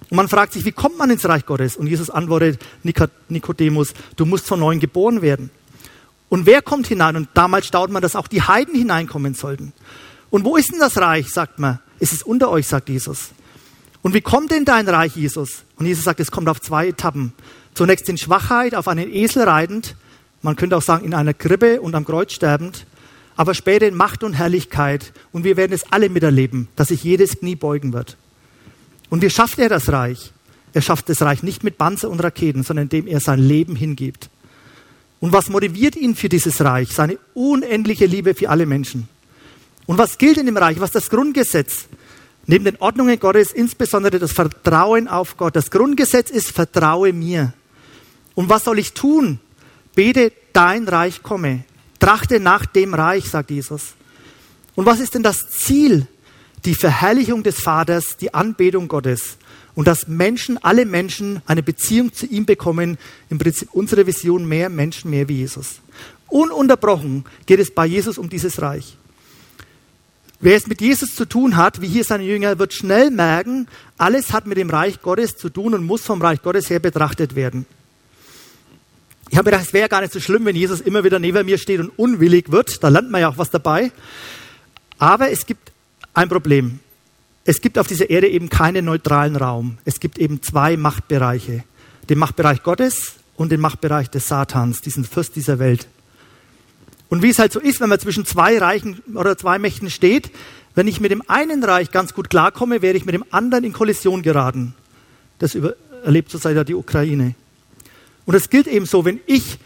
Und 0.09 0.15
man 0.15 0.27
fragt 0.27 0.53
sich, 0.53 0.65
wie 0.65 0.71
kommt 0.71 0.97
man 0.97 1.09
ins 1.09 1.27
Reich 1.27 1.45
Gottes? 1.45 1.75
Und 1.75 1.87
Jesus 1.87 2.09
antwortet, 2.09 2.59
Nikodemus, 3.29 3.93
du 4.15 4.25
musst 4.25 4.47
von 4.47 4.59
neuem 4.59 4.79
geboren 4.79 5.21
werden. 5.21 5.51
Und 6.29 6.45
wer 6.45 6.61
kommt 6.61 6.87
hinein? 6.87 7.15
Und 7.15 7.29
damals 7.33 7.67
staut 7.67 7.91
man, 7.91 8.01
dass 8.01 8.15
auch 8.15 8.27
die 8.27 8.41
Heiden 8.41 8.73
hineinkommen 8.73 9.33
sollten. 9.33 9.73
Und 10.29 10.43
wo 10.43 10.57
ist 10.57 10.71
denn 10.71 10.79
das 10.79 10.97
Reich, 10.97 11.29
sagt 11.29 11.59
man. 11.59 11.79
Es 11.99 12.13
ist 12.13 12.25
unter 12.25 12.49
euch, 12.49 12.67
sagt 12.67 12.89
Jesus. 12.89 13.29
Und 14.01 14.13
wie 14.13 14.21
kommt 14.21 14.51
denn 14.51 14.65
dein 14.65 14.87
Reich, 14.87 15.15
Jesus? 15.15 15.63
Und 15.77 15.85
Jesus 15.85 16.03
sagt, 16.03 16.19
es 16.19 16.31
kommt 16.31 16.49
auf 16.49 16.61
zwei 16.61 16.87
Etappen. 16.87 17.33
Zunächst 17.73 18.09
in 18.09 18.17
Schwachheit, 18.17 18.75
auf 18.75 18.87
einen 18.87 19.11
Esel 19.11 19.43
reitend. 19.43 19.95
Man 20.41 20.55
könnte 20.55 20.77
auch 20.77 20.81
sagen, 20.81 21.05
in 21.05 21.13
einer 21.13 21.33
Krippe 21.33 21.81
und 21.81 21.95
am 21.95 22.05
Kreuz 22.05 22.33
sterbend 22.33 22.85
aber 23.37 23.53
später 23.53 23.87
in 23.87 23.95
Macht 23.95 24.23
und 24.23 24.33
Herrlichkeit. 24.33 25.13
Und 25.31 25.45
wir 25.45 25.55
werden 25.55 25.71
es 25.71 25.91
alle 25.91 26.09
miterleben, 26.09 26.67
dass 26.75 26.89
sich 26.89 27.03
jedes 27.03 27.39
Knie 27.39 27.55
beugen 27.55 27.93
wird. 27.93 28.17
Und 29.09 29.21
wie 29.21 29.29
schafft 29.29 29.59
er 29.59 29.69
das 29.69 29.89
Reich? 29.89 30.33
Er 30.73 30.81
schafft 30.81 31.07
das 31.07 31.21
Reich 31.21 31.43
nicht 31.43 31.63
mit 31.63 31.77
Panzer 31.77 32.09
und 32.09 32.19
Raketen, 32.19 32.63
sondern 32.63 32.85
indem 32.85 33.07
er 33.07 33.19
sein 33.19 33.39
Leben 33.39 33.75
hingibt. 33.75 34.29
Und 35.19 35.31
was 35.31 35.49
motiviert 35.49 35.95
ihn 35.95 36.15
für 36.15 36.29
dieses 36.29 36.61
Reich? 36.61 36.91
Seine 36.91 37.17
unendliche 37.33 38.05
Liebe 38.05 38.33
für 38.33 38.49
alle 38.49 38.65
Menschen. 38.65 39.07
Und 39.85 39.97
was 39.97 40.17
gilt 40.17 40.37
in 40.37 40.45
dem 40.45 40.57
Reich? 40.57 40.79
Was 40.79 40.91
das 40.91 41.09
Grundgesetz? 41.09 41.85
Neben 42.45 42.65
den 42.65 42.77
Ordnungen 42.77 43.19
Gottes 43.19 43.51
insbesondere 43.51 44.19
das 44.19 44.31
Vertrauen 44.31 45.07
auf 45.07 45.37
Gott. 45.37 45.55
Das 45.55 45.71
Grundgesetz 45.71 46.29
ist, 46.29 46.51
vertraue 46.51 47.13
mir. 47.13 47.53
Und 48.35 48.49
was 48.49 48.65
soll 48.65 48.79
ich 48.79 48.93
tun? 48.93 49.39
Bete, 49.95 50.31
dein 50.53 50.87
Reich 50.87 51.23
komme. 51.23 51.63
Trachte 51.99 52.39
nach 52.39 52.65
dem 52.65 52.93
Reich, 52.93 53.25
sagt 53.25 53.51
Jesus. 53.51 53.93
Und 54.75 54.85
was 54.85 54.99
ist 54.99 55.15
denn 55.15 55.23
das 55.23 55.49
Ziel? 55.49 56.07
Die 56.65 56.75
Verherrlichung 56.75 57.43
des 57.43 57.59
Vaters, 57.59 58.17
die 58.17 58.33
Anbetung 58.33 58.87
Gottes. 58.87 59.37
Und 59.75 59.87
dass 59.87 60.07
Menschen, 60.07 60.57
alle 60.63 60.85
Menschen, 60.85 61.41
eine 61.45 61.63
Beziehung 61.63 62.13
zu 62.13 62.25
ihm 62.25 62.45
bekommen. 62.45 62.97
Im 63.29 63.37
Prinzip 63.37 63.69
unsere 63.71 64.05
Vision, 64.05 64.47
mehr 64.47 64.69
Menschen, 64.69 65.11
mehr 65.11 65.27
wie 65.29 65.37
Jesus. 65.37 65.81
Ununterbrochen 66.29 67.25
geht 67.45 67.59
es 67.59 67.73
bei 67.73 67.85
Jesus 67.85 68.17
um 68.17 68.29
dieses 68.29 68.61
Reich. 68.61 68.97
Wer 70.39 70.55
es 70.55 70.67
mit 70.67 70.81
Jesus 70.81 71.15
zu 71.15 71.25
tun 71.25 71.57
hat, 71.57 71.81
wie 71.81 71.87
hier 71.87 72.03
seine 72.03 72.23
Jünger, 72.23 72.59
wird 72.59 72.73
schnell 72.73 73.09
merken, 73.09 73.67
alles 73.97 74.33
hat 74.33 74.45
mit 74.45 74.57
dem 74.57 74.69
Reich 74.69 75.01
Gottes 75.01 75.35
zu 75.35 75.49
tun 75.49 75.73
und 75.73 75.83
muss 75.83 76.03
vom 76.03 76.21
Reich 76.21 76.43
Gottes 76.43 76.69
her 76.69 76.79
betrachtet 76.79 77.35
werden. 77.35 77.65
Ich 79.29 79.37
habe 79.37 79.49
mir 79.49 79.51
gedacht, 79.51 79.67
es 79.67 79.73
wäre 79.73 79.89
gar 79.89 80.01
nicht 80.01 80.13
so 80.13 80.19
schlimm, 80.19 80.45
wenn 80.45 80.55
Jesus 80.55 80.81
immer 80.81 81.03
wieder 81.03 81.19
neben 81.19 81.45
mir 81.45 81.57
steht 81.57 81.79
und 81.79 81.89
unwillig 81.97 82.51
wird. 82.51 82.83
Da 82.83 82.87
lernt 82.87 83.11
man 83.11 83.21
ja 83.21 83.29
auch 83.29 83.37
was 83.37 83.49
dabei. 83.49 83.91
Aber 84.97 85.29
es 85.31 85.45
gibt 85.45 85.71
ein 86.13 86.29
Problem. 86.29 86.79
Es 87.43 87.61
gibt 87.61 87.77
auf 87.77 87.87
dieser 87.87 88.09
Erde 88.09 88.27
eben 88.27 88.49
keinen 88.49 88.85
neutralen 88.85 89.35
Raum. 89.35 89.77
Es 89.85 89.99
gibt 89.99 90.17
eben 90.17 90.41
zwei 90.41 90.77
Machtbereiche. 90.77 91.63
Den 92.09 92.19
Machtbereich 92.19 92.63
Gottes 92.63 93.15
und 93.35 93.51
den 93.51 93.59
Machtbereich 93.59 94.09
des 94.09 94.27
Satans, 94.27 94.81
diesen 94.81 95.05
Fürst 95.05 95.35
dieser 95.35 95.59
Welt. 95.59 95.87
Und 97.09 97.21
wie 97.21 97.29
es 97.29 97.39
halt 97.39 97.53
so 97.53 97.59
ist, 97.59 97.79
wenn 97.79 97.89
man 97.89 97.99
zwischen 97.99 98.25
zwei 98.25 98.57
Reichen 98.57 99.01
oder 99.13 99.37
zwei 99.37 99.59
Mächten 99.59 99.89
steht, 99.89 100.31
wenn 100.75 100.87
ich 100.87 100.99
mit 100.99 101.11
dem 101.11 101.23
einen 101.27 101.63
Reich 101.63 101.91
ganz 101.91 102.13
gut 102.13 102.29
klarkomme, 102.29 102.81
werde 102.81 102.97
ich 102.97 103.05
mit 103.05 103.15
dem 103.15 103.25
anderen 103.31 103.63
in 103.63 103.73
Kollision 103.73 104.21
geraten. 104.23 104.75
Das 105.39 105.57
erlebt 106.03 106.31
zurzeit 106.31 106.55
ja 106.55 106.63
die 106.63 106.75
Ukraine. 106.75 107.35
Und 108.27 108.35
es 108.35 108.49
gilt 108.49 108.67
eben 108.67 108.85
so, 108.85 109.05
wenn 109.05 109.21
ich 109.25 109.57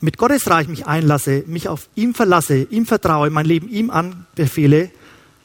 mit 0.00 0.16
Gottes 0.16 0.48
Reich 0.48 0.66
mich 0.68 0.86
einlasse, 0.86 1.44
mich 1.46 1.68
auf 1.68 1.90
ihm 1.94 2.14
verlasse, 2.14 2.62
ihm 2.70 2.86
vertraue, 2.86 3.28
mein 3.28 3.44
Leben 3.44 3.68
ihm 3.68 3.90
anbefehle, 3.90 4.90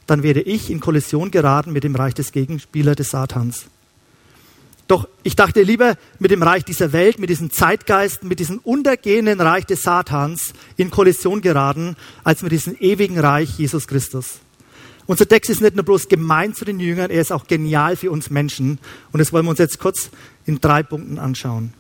dann 0.08 0.24
werde 0.24 0.42
ich 0.42 0.70
in 0.72 0.80
Kollision 0.80 1.32
geraten 1.32 1.74
mit 1.74 1.84
dem 1.84 1.96
Reich 1.96 2.14
des 2.14 2.32
Gegenspielers 2.32 2.96
des 2.96 3.10
Satans. 3.10 3.66
Doch 4.88 5.10
ich 5.24 5.36
dachte 5.36 5.64
lieber 5.64 5.98
mit 6.20 6.32
dem 6.32 6.44
Reich 6.44 6.64
dieser 6.64 6.94
Welt, 6.94 7.20
mit 7.20 7.30
diesem 7.30 7.52
Zeitgeist, 7.52 8.24
mit 8.24 8.40
diesem 8.40 8.60
untergehenden 8.60 9.42
Reich 9.42 9.66
des 9.66 9.82
Satans 9.82 10.54
in 10.78 10.92
Kollision 10.92 11.42
geraten, 11.42 11.98
als 12.24 12.42
mit 12.42 12.54
diesem 12.54 12.78
ewigen 12.80 13.20
Reich 13.20 13.58
Jesus 13.58 13.86
Christus. 13.86 14.40
Unser 15.08 15.28
Text 15.28 15.50
ist 15.50 15.60
nicht 15.60 15.76
nur 15.76 15.84
bloß 15.84 16.08
gemein 16.08 16.54
zu 16.54 16.64
den 16.64 16.80
Jüngern, 16.80 17.12
er 17.12 17.20
ist 17.20 17.34
auch 17.34 17.48
genial 17.48 17.98
für 17.98 18.12
uns 18.12 18.30
Menschen. 18.30 18.80
Und 19.12 19.20
das 19.20 19.34
wollen 19.34 19.46
wir 19.46 19.50
uns 19.50 19.60
jetzt 19.60 19.80
kurz 19.80 20.10
in 20.46 20.62
drei 20.62 20.84
Punkten 20.84 21.20
anschauen. 21.20 21.74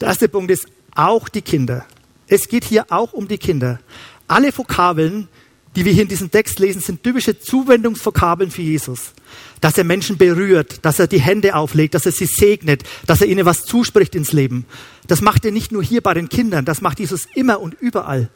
Der 0.00 0.08
erste 0.08 0.28
Punkt 0.28 0.50
ist 0.50 0.66
auch 0.94 1.28
die 1.28 1.42
Kinder. 1.42 1.84
Es 2.28 2.48
geht 2.48 2.64
hier 2.64 2.86
auch 2.90 3.12
um 3.12 3.26
die 3.26 3.38
Kinder. 3.38 3.80
Alle 4.28 4.56
Vokabeln, 4.56 5.28
die 5.74 5.84
wir 5.84 5.92
hier 5.92 6.02
in 6.02 6.08
diesem 6.08 6.30
Text 6.30 6.58
lesen, 6.58 6.80
sind 6.80 7.02
typische 7.02 7.40
Zuwendungsvokabeln 7.40 8.50
für 8.50 8.62
Jesus. 8.62 9.12
Dass 9.60 9.78
er 9.78 9.84
Menschen 9.84 10.18
berührt, 10.18 10.84
dass 10.84 10.98
er 10.98 11.06
die 11.06 11.20
Hände 11.20 11.56
auflegt, 11.56 11.94
dass 11.94 12.06
er 12.06 12.12
sie 12.12 12.26
segnet, 12.26 12.84
dass 13.06 13.20
er 13.20 13.28
ihnen 13.28 13.44
was 13.44 13.64
zuspricht 13.64 14.14
ins 14.14 14.32
Leben. 14.32 14.66
Das 15.06 15.20
macht 15.20 15.44
er 15.44 15.52
nicht 15.52 15.72
nur 15.72 15.82
hier 15.82 16.00
bei 16.00 16.14
den 16.14 16.28
Kindern, 16.28 16.64
das 16.64 16.80
macht 16.80 17.00
Jesus 17.00 17.26
immer 17.34 17.60
und 17.60 17.74
überall. 17.80 18.28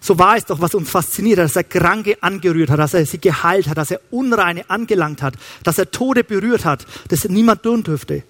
So 0.00 0.18
war 0.18 0.36
es 0.36 0.44
doch, 0.44 0.60
was 0.60 0.74
uns 0.74 0.90
fasziniert, 0.90 1.38
dass 1.38 1.56
er 1.56 1.64
Kranke 1.64 2.22
angerührt 2.22 2.68
hat, 2.70 2.78
dass 2.78 2.92
er 2.92 3.06
sie 3.06 3.18
geheilt 3.18 3.68
hat, 3.68 3.78
dass 3.78 3.90
er 3.90 4.00
Unreine 4.10 4.68
angelangt 4.68 5.22
hat, 5.22 5.34
dass 5.62 5.78
er 5.78 5.90
Tode 5.90 6.24
berührt 6.24 6.64
hat, 6.64 6.86
das 7.08 7.26
niemand 7.28 7.62
tun 7.62 7.82
dürfte. 7.82 8.22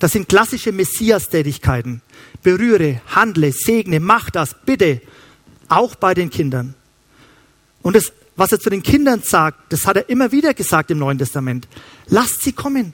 Das 0.00 0.12
sind 0.12 0.28
klassische 0.28 0.72
Messias-Tätigkeiten. 0.72 2.02
Berühre, 2.42 3.00
handle, 3.14 3.52
segne, 3.52 4.00
mach 4.00 4.30
das, 4.30 4.56
bitte. 4.64 5.00
Auch 5.68 5.94
bei 5.94 6.14
den 6.14 6.30
Kindern. 6.30 6.74
Und 7.82 7.96
das, 7.96 8.12
was 8.36 8.52
er 8.52 8.60
zu 8.60 8.70
den 8.70 8.82
Kindern 8.82 9.22
sagt, 9.22 9.72
das 9.72 9.86
hat 9.86 9.96
er 9.96 10.08
immer 10.08 10.32
wieder 10.32 10.54
gesagt 10.54 10.90
im 10.90 10.98
Neuen 10.98 11.18
Testament. 11.18 11.68
Lasst 12.06 12.42
sie 12.42 12.52
kommen. 12.52 12.92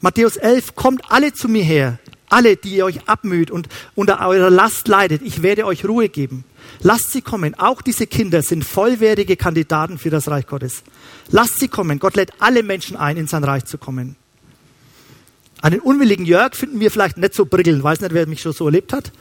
Matthäus 0.00 0.36
11, 0.36 0.74
kommt 0.74 1.02
alle 1.10 1.32
zu 1.32 1.48
mir 1.48 1.62
her. 1.62 1.98
Alle, 2.28 2.56
die 2.56 2.76
ihr 2.76 2.84
euch 2.84 3.08
abmüht 3.08 3.50
und 3.50 3.68
unter 3.94 4.26
eurer 4.26 4.50
Last 4.50 4.88
leidet. 4.88 5.22
Ich 5.22 5.42
werde 5.42 5.66
euch 5.66 5.84
Ruhe 5.84 6.08
geben. 6.08 6.44
Lasst 6.80 7.12
sie 7.12 7.22
kommen. 7.22 7.54
Auch 7.54 7.82
diese 7.82 8.06
Kinder 8.06 8.42
sind 8.42 8.64
vollwertige 8.64 9.36
Kandidaten 9.36 9.98
für 9.98 10.10
das 10.10 10.28
Reich 10.28 10.46
Gottes. 10.46 10.82
Lasst 11.30 11.60
sie 11.60 11.68
kommen. 11.68 11.98
Gott 11.98 12.16
lädt 12.16 12.32
alle 12.40 12.62
Menschen 12.62 12.96
ein, 12.96 13.16
in 13.16 13.26
sein 13.28 13.44
Reich 13.44 13.66
zu 13.66 13.78
kommen. 13.78 14.16
Einen 15.64 15.80
unwilligen 15.80 16.26
Jörg 16.26 16.54
finden 16.54 16.78
wir 16.78 16.90
vielleicht 16.90 17.16
nicht 17.16 17.32
so 17.32 17.46
prickelnd. 17.46 17.82
Weiß 17.82 18.02
nicht, 18.02 18.12
wer 18.12 18.26
mich 18.26 18.42
schon 18.42 18.52
so 18.52 18.66
erlebt 18.66 18.92
hat. 18.92 19.12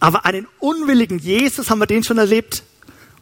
Aber 0.00 0.26
einen 0.26 0.46
unwilligen 0.58 1.18
Jesus 1.18 1.70
haben 1.70 1.78
wir 1.78 1.86
den 1.86 2.04
schon 2.04 2.18
erlebt. 2.18 2.62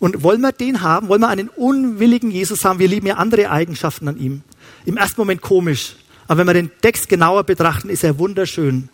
Und 0.01 0.25
wollen 0.25 0.41
wir 0.41 0.51
den 0.51 0.81
haben? 0.81 1.07
Wollen 1.07 1.21
wir 1.21 1.29
einen 1.29 1.49
unwilligen 1.49 2.33
Jesus 2.33 2.65
haben? 2.65 2.81
Wir 2.81 2.89
lieben 2.89 3.07
ja 3.07 3.19
andere 3.19 3.53
Eigenschaften 3.53 4.09
an 4.09 4.19
ihm. 4.19 4.43
Im 4.85 4.97
ersten 4.97 5.21
Moment 5.21 5.43
komisch. 5.43 5.95
Aber 6.27 6.39
wenn 6.39 6.49
wir 6.49 6.55
den 6.55 6.73
Text 6.83 7.09
genauer 7.09 7.45
betrachten, 7.45 7.89
ist 7.89 8.03
er 8.03 8.19
wunderschön. 8.19 8.89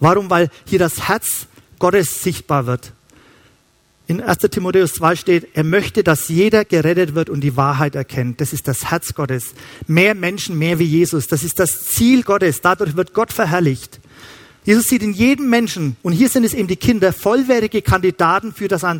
Warum? 0.00 0.30
Weil 0.30 0.48
hier 0.64 0.78
das 0.78 1.06
Herz 1.06 1.46
Gottes 1.78 2.22
sichtbar 2.22 2.64
wird. 2.64 2.94
In 4.06 4.20
1. 4.20 4.38
Timotheus 4.50 4.92
2 4.94 5.16
steht, 5.16 5.48
er 5.54 5.64
möchte, 5.64 6.04
dass 6.04 6.28
jeder 6.28 6.66
gerettet 6.66 7.14
wird 7.14 7.30
und 7.30 7.40
die 7.40 7.56
Wahrheit 7.56 7.94
erkennt. 7.94 8.38
Das 8.40 8.52
ist 8.52 8.68
das 8.68 8.90
Herz 8.90 9.14
Gottes. 9.14 9.54
Mehr 9.86 10.14
Menschen, 10.14 10.58
mehr 10.58 10.78
wie 10.78 10.84
Jesus. 10.84 11.26
Das 11.26 11.42
ist 11.42 11.58
das 11.58 11.86
Ziel 11.86 12.22
Gottes. 12.22 12.60
Dadurch 12.60 12.96
wird 12.96 13.14
Gott 13.14 13.32
verherrlicht. 13.32 14.00
Jesus 14.64 14.88
sieht 14.88 15.02
in 15.02 15.14
jedem 15.14 15.48
Menschen, 15.48 15.96
und 16.02 16.12
hier 16.12 16.28
sind 16.28 16.44
es 16.44 16.52
eben 16.52 16.68
die 16.68 16.76
Kinder, 16.76 17.12
vollwertige 17.14 17.80
Kandidaten 17.80 18.52
für 18.52 18.68
das 18.68 18.84
ein. 18.84 18.98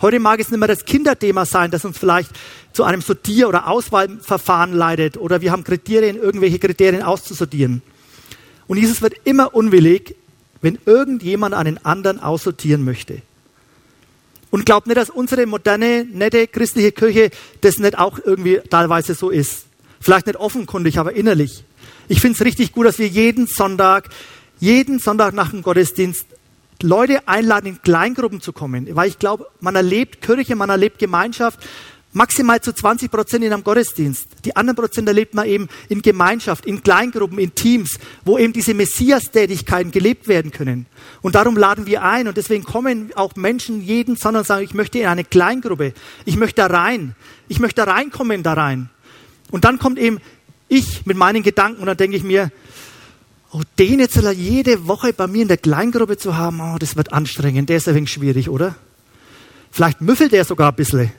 Heute 0.00 0.20
mag 0.20 0.38
es 0.38 0.50
nicht 0.50 0.58
mehr 0.58 0.68
das 0.68 0.84
Kinderthema 0.84 1.44
sein, 1.44 1.72
das 1.72 1.84
uns 1.84 1.98
vielleicht 1.98 2.30
zu 2.72 2.84
einem 2.84 3.00
Sortier- 3.00 3.48
oder 3.48 3.66
Auswahlverfahren 3.66 4.72
leitet 4.72 5.16
oder 5.16 5.40
wir 5.40 5.50
haben 5.50 5.64
Kriterien, 5.64 6.16
irgendwelche 6.16 6.60
Kriterien 6.60 7.02
auszusortieren. 7.02 7.82
Und 8.68 8.78
Jesus 8.78 9.02
wird 9.02 9.14
immer 9.24 9.54
unwillig, 9.54 10.14
wenn 10.60 10.78
irgendjemand 10.86 11.54
einen 11.54 11.84
anderen 11.84 12.20
aussortieren 12.20 12.84
möchte. 12.84 13.22
Und 14.50 14.64
glaubt 14.64 14.86
nicht, 14.86 14.96
dass 14.96 15.10
unsere 15.10 15.46
moderne, 15.46 16.06
nette 16.10 16.46
christliche 16.46 16.92
Kirche 16.92 17.30
das 17.60 17.78
nicht 17.78 17.98
auch 17.98 18.18
irgendwie 18.24 18.60
teilweise 18.70 19.14
so 19.14 19.30
ist. 19.30 19.66
Vielleicht 20.00 20.26
nicht 20.26 20.38
offenkundig, 20.38 20.98
aber 20.98 21.12
innerlich. 21.12 21.64
Ich 22.08 22.20
finde 22.20 22.36
es 22.36 22.44
richtig 22.44 22.72
gut, 22.72 22.86
dass 22.86 22.98
wir 22.98 23.08
jeden 23.08 23.46
Sonntag, 23.46 24.08
jeden 24.58 24.98
Sonntag 24.98 25.34
nach 25.34 25.50
dem 25.50 25.62
Gottesdienst 25.62 26.26
Leute 26.82 27.26
einladen, 27.26 27.66
in 27.66 27.82
Kleingruppen 27.82 28.40
zu 28.40 28.52
kommen. 28.52 28.88
Weil 28.94 29.08
ich 29.08 29.18
glaube, 29.18 29.46
man 29.60 29.76
erlebt 29.76 30.22
Kirche, 30.22 30.56
man 30.56 30.70
erlebt 30.70 30.98
Gemeinschaft 30.98 31.60
maximal 32.18 32.60
zu 32.60 32.74
20 32.74 33.10
Prozent 33.10 33.44
in 33.44 33.52
einem 33.52 33.64
Gottesdienst. 33.64 34.26
Die 34.44 34.54
anderen 34.56 34.76
Prozent 34.76 35.08
erlebt 35.08 35.34
man 35.34 35.46
eben 35.46 35.68
in 35.88 36.02
Gemeinschaft, 36.02 36.66
in 36.66 36.82
Kleingruppen, 36.82 37.38
in 37.38 37.54
Teams, 37.54 37.98
wo 38.24 38.36
eben 38.36 38.52
diese 38.52 38.74
Messias-Tätigkeiten 38.74 39.92
gelebt 39.92 40.28
werden 40.28 40.50
können. 40.50 40.86
Und 41.22 41.36
darum 41.36 41.56
laden 41.56 41.86
wir 41.86 42.02
ein 42.02 42.28
und 42.28 42.36
deswegen 42.36 42.64
kommen 42.64 43.12
auch 43.14 43.36
Menschen 43.36 43.80
jeden 43.82 44.16
Sonntag 44.16 44.40
und 44.40 44.46
sagen, 44.46 44.64
ich 44.64 44.74
möchte 44.74 44.98
in 44.98 45.06
eine 45.06 45.24
Kleingruppe, 45.24 45.94
ich 46.26 46.36
möchte 46.36 46.56
da 46.56 46.66
rein, 46.66 47.14
ich 47.46 47.60
möchte 47.60 47.84
da 47.84 47.90
reinkommen 47.90 48.42
da 48.42 48.52
rein. 48.52 48.90
Und 49.50 49.64
dann 49.64 49.78
kommt 49.78 49.98
eben 49.98 50.18
ich 50.68 51.06
mit 51.06 51.16
meinen 51.16 51.42
Gedanken 51.42 51.80
und 51.80 51.86
dann 51.86 51.96
denke 51.96 52.16
ich 52.16 52.24
mir, 52.24 52.50
Oh, 53.50 53.62
den 53.78 53.98
jetzt 53.98 54.20
jede 54.36 54.86
Woche 54.86 55.14
bei 55.14 55.26
mir 55.26 55.40
in 55.40 55.48
der 55.48 55.56
Kleingruppe 55.56 56.18
zu 56.18 56.36
haben, 56.36 56.60
oh, 56.60 56.76
das 56.78 56.96
wird 56.96 57.14
anstrengend, 57.14 57.70
der 57.70 57.78
ist 57.78 57.88
ein 57.88 57.94
wenig 57.94 58.12
schwierig, 58.12 58.50
oder? 58.50 58.74
Vielleicht 59.70 60.02
müffelt 60.02 60.34
er 60.34 60.44
sogar 60.44 60.70
ein 60.70 60.76
bisschen. 60.76 61.10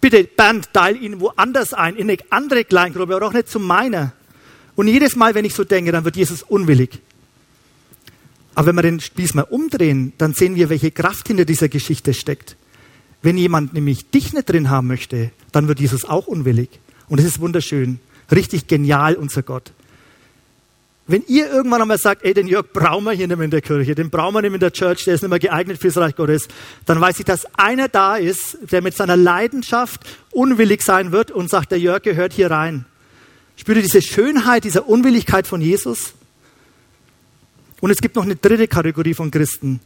Bitte, 0.00 0.24
Bernd, 0.24 0.72
teil 0.72 1.02
ihn 1.02 1.20
woanders 1.20 1.74
ein, 1.74 1.96
in 1.96 2.08
eine 2.08 2.18
andere 2.30 2.64
Kleingruppe, 2.64 3.14
aber 3.14 3.26
auch 3.26 3.32
nicht 3.32 3.48
zu 3.48 3.60
meiner. 3.60 4.12
Und 4.74 4.88
jedes 4.88 5.14
Mal, 5.14 5.34
wenn 5.34 5.44
ich 5.44 5.54
so 5.54 5.64
denke, 5.64 5.92
dann 5.92 6.04
wird 6.04 6.16
Jesus 6.16 6.42
unwillig. 6.42 7.00
Aber 8.54 8.68
wenn 8.68 8.76
wir 8.76 8.82
den 8.82 9.00
Spieß 9.00 9.34
mal 9.34 9.42
umdrehen, 9.42 10.12
dann 10.18 10.32
sehen 10.34 10.54
wir, 10.56 10.70
welche 10.70 10.90
Kraft 10.90 11.28
hinter 11.28 11.44
dieser 11.44 11.68
Geschichte 11.68 12.14
steckt. 12.14 12.56
Wenn 13.22 13.36
jemand 13.36 13.74
nämlich 13.74 14.10
dich 14.10 14.32
nicht 14.32 14.48
drin 14.48 14.70
haben 14.70 14.86
möchte, 14.86 15.30
dann 15.52 15.68
wird 15.68 15.80
Jesus 15.80 16.04
auch 16.04 16.26
unwillig. 16.26 16.70
Und 17.08 17.18
es 17.18 17.26
ist 17.26 17.40
wunderschön. 17.40 18.00
Richtig 18.30 18.66
genial, 18.66 19.14
unser 19.14 19.42
Gott. 19.42 19.72
Wenn 21.10 21.24
ihr 21.26 21.50
irgendwann 21.50 21.82
einmal 21.82 21.98
sagt, 21.98 22.24
ey, 22.24 22.32
den 22.34 22.46
Jörg 22.46 22.72
brauchen 22.72 23.02
wir 23.02 23.10
hier 23.10 23.26
nicht 23.26 23.36
mehr 23.36 23.44
in 23.44 23.50
der 23.50 23.62
Kirche, 23.62 23.96
den 23.96 24.10
brauchen 24.10 24.32
wir 24.32 24.42
nicht 24.42 24.52
mehr 24.52 24.58
in 24.58 24.60
der 24.60 24.72
Church, 24.72 25.02
der 25.06 25.14
ist 25.14 25.22
nicht 25.22 25.30
mehr 25.30 25.40
geeignet 25.40 25.80
fürs 25.80 25.96
Reich 25.96 26.14
Gottes, 26.14 26.46
dann 26.86 27.00
weiß 27.00 27.18
ich, 27.18 27.24
dass 27.24 27.46
einer 27.58 27.88
da 27.88 28.14
ist, 28.16 28.58
der 28.70 28.80
mit 28.80 28.94
seiner 28.94 29.16
Leidenschaft 29.16 30.02
unwillig 30.30 30.82
sein 30.82 31.10
wird 31.10 31.32
und 31.32 31.50
sagt, 31.50 31.72
der 31.72 31.80
Jörg 31.80 32.02
gehört 32.02 32.32
hier 32.32 32.52
rein. 32.52 32.84
Spürt 33.56 33.78
ihr 33.78 33.82
diese 33.82 34.02
Schönheit, 34.02 34.62
diese 34.62 34.82
Unwilligkeit 34.82 35.48
von 35.48 35.60
Jesus? 35.60 36.14
Und 37.80 37.90
es 37.90 38.00
gibt 38.00 38.14
noch 38.14 38.24
eine 38.24 38.36
dritte 38.36 38.68
Kategorie 38.68 39.14
von 39.14 39.32
Christen, 39.32 39.80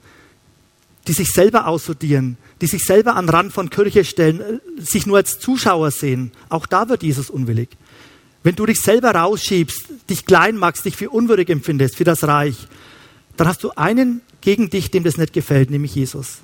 die 1.08 1.14
sich 1.14 1.30
selber 1.30 1.68
aussortieren, 1.68 2.36
die 2.60 2.66
sich 2.66 2.84
selber 2.84 3.16
an 3.16 3.30
Rand 3.30 3.50
von 3.50 3.70
Kirche 3.70 4.04
stellen, 4.04 4.60
sich 4.76 5.06
nur 5.06 5.16
als 5.16 5.38
Zuschauer 5.38 5.90
sehen. 5.90 6.32
Auch 6.50 6.66
da 6.66 6.90
wird 6.90 7.02
Jesus 7.02 7.30
unwillig. 7.30 7.70
Wenn 8.44 8.54
du 8.54 8.66
dich 8.66 8.80
selber 8.82 9.12
rausschiebst, 9.12 9.86
dich 10.10 10.26
klein 10.26 10.58
machst, 10.58 10.84
dich 10.84 10.96
für 10.96 11.08
unwürdig 11.08 11.48
empfindest, 11.48 11.96
für 11.96 12.04
das 12.04 12.24
Reich, 12.24 12.68
dann 13.38 13.48
hast 13.48 13.64
du 13.64 13.70
einen 13.70 14.20
gegen 14.42 14.68
dich, 14.68 14.90
dem 14.90 15.02
das 15.02 15.16
nicht 15.16 15.32
gefällt, 15.32 15.70
nämlich 15.70 15.94
Jesus. 15.94 16.40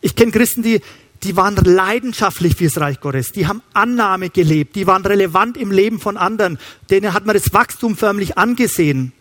Ich 0.00 0.14
kenne 0.14 0.30
Christen, 0.30 0.62
die, 0.62 0.80
die 1.24 1.36
waren 1.36 1.56
leidenschaftlich 1.56 2.54
fürs 2.54 2.78
Reich 2.78 3.00
Gottes, 3.00 3.32
die 3.32 3.48
haben 3.48 3.60
Annahme 3.74 4.30
gelebt, 4.30 4.76
die 4.76 4.86
waren 4.86 5.04
relevant 5.04 5.56
im 5.56 5.72
Leben 5.72 5.98
von 5.98 6.16
anderen, 6.16 6.60
denen 6.90 7.12
hat 7.12 7.26
man 7.26 7.34
das 7.34 7.52
Wachstum 7.52 7.96
förmlich 7.96 8.38
angesehen. 8.38 9.12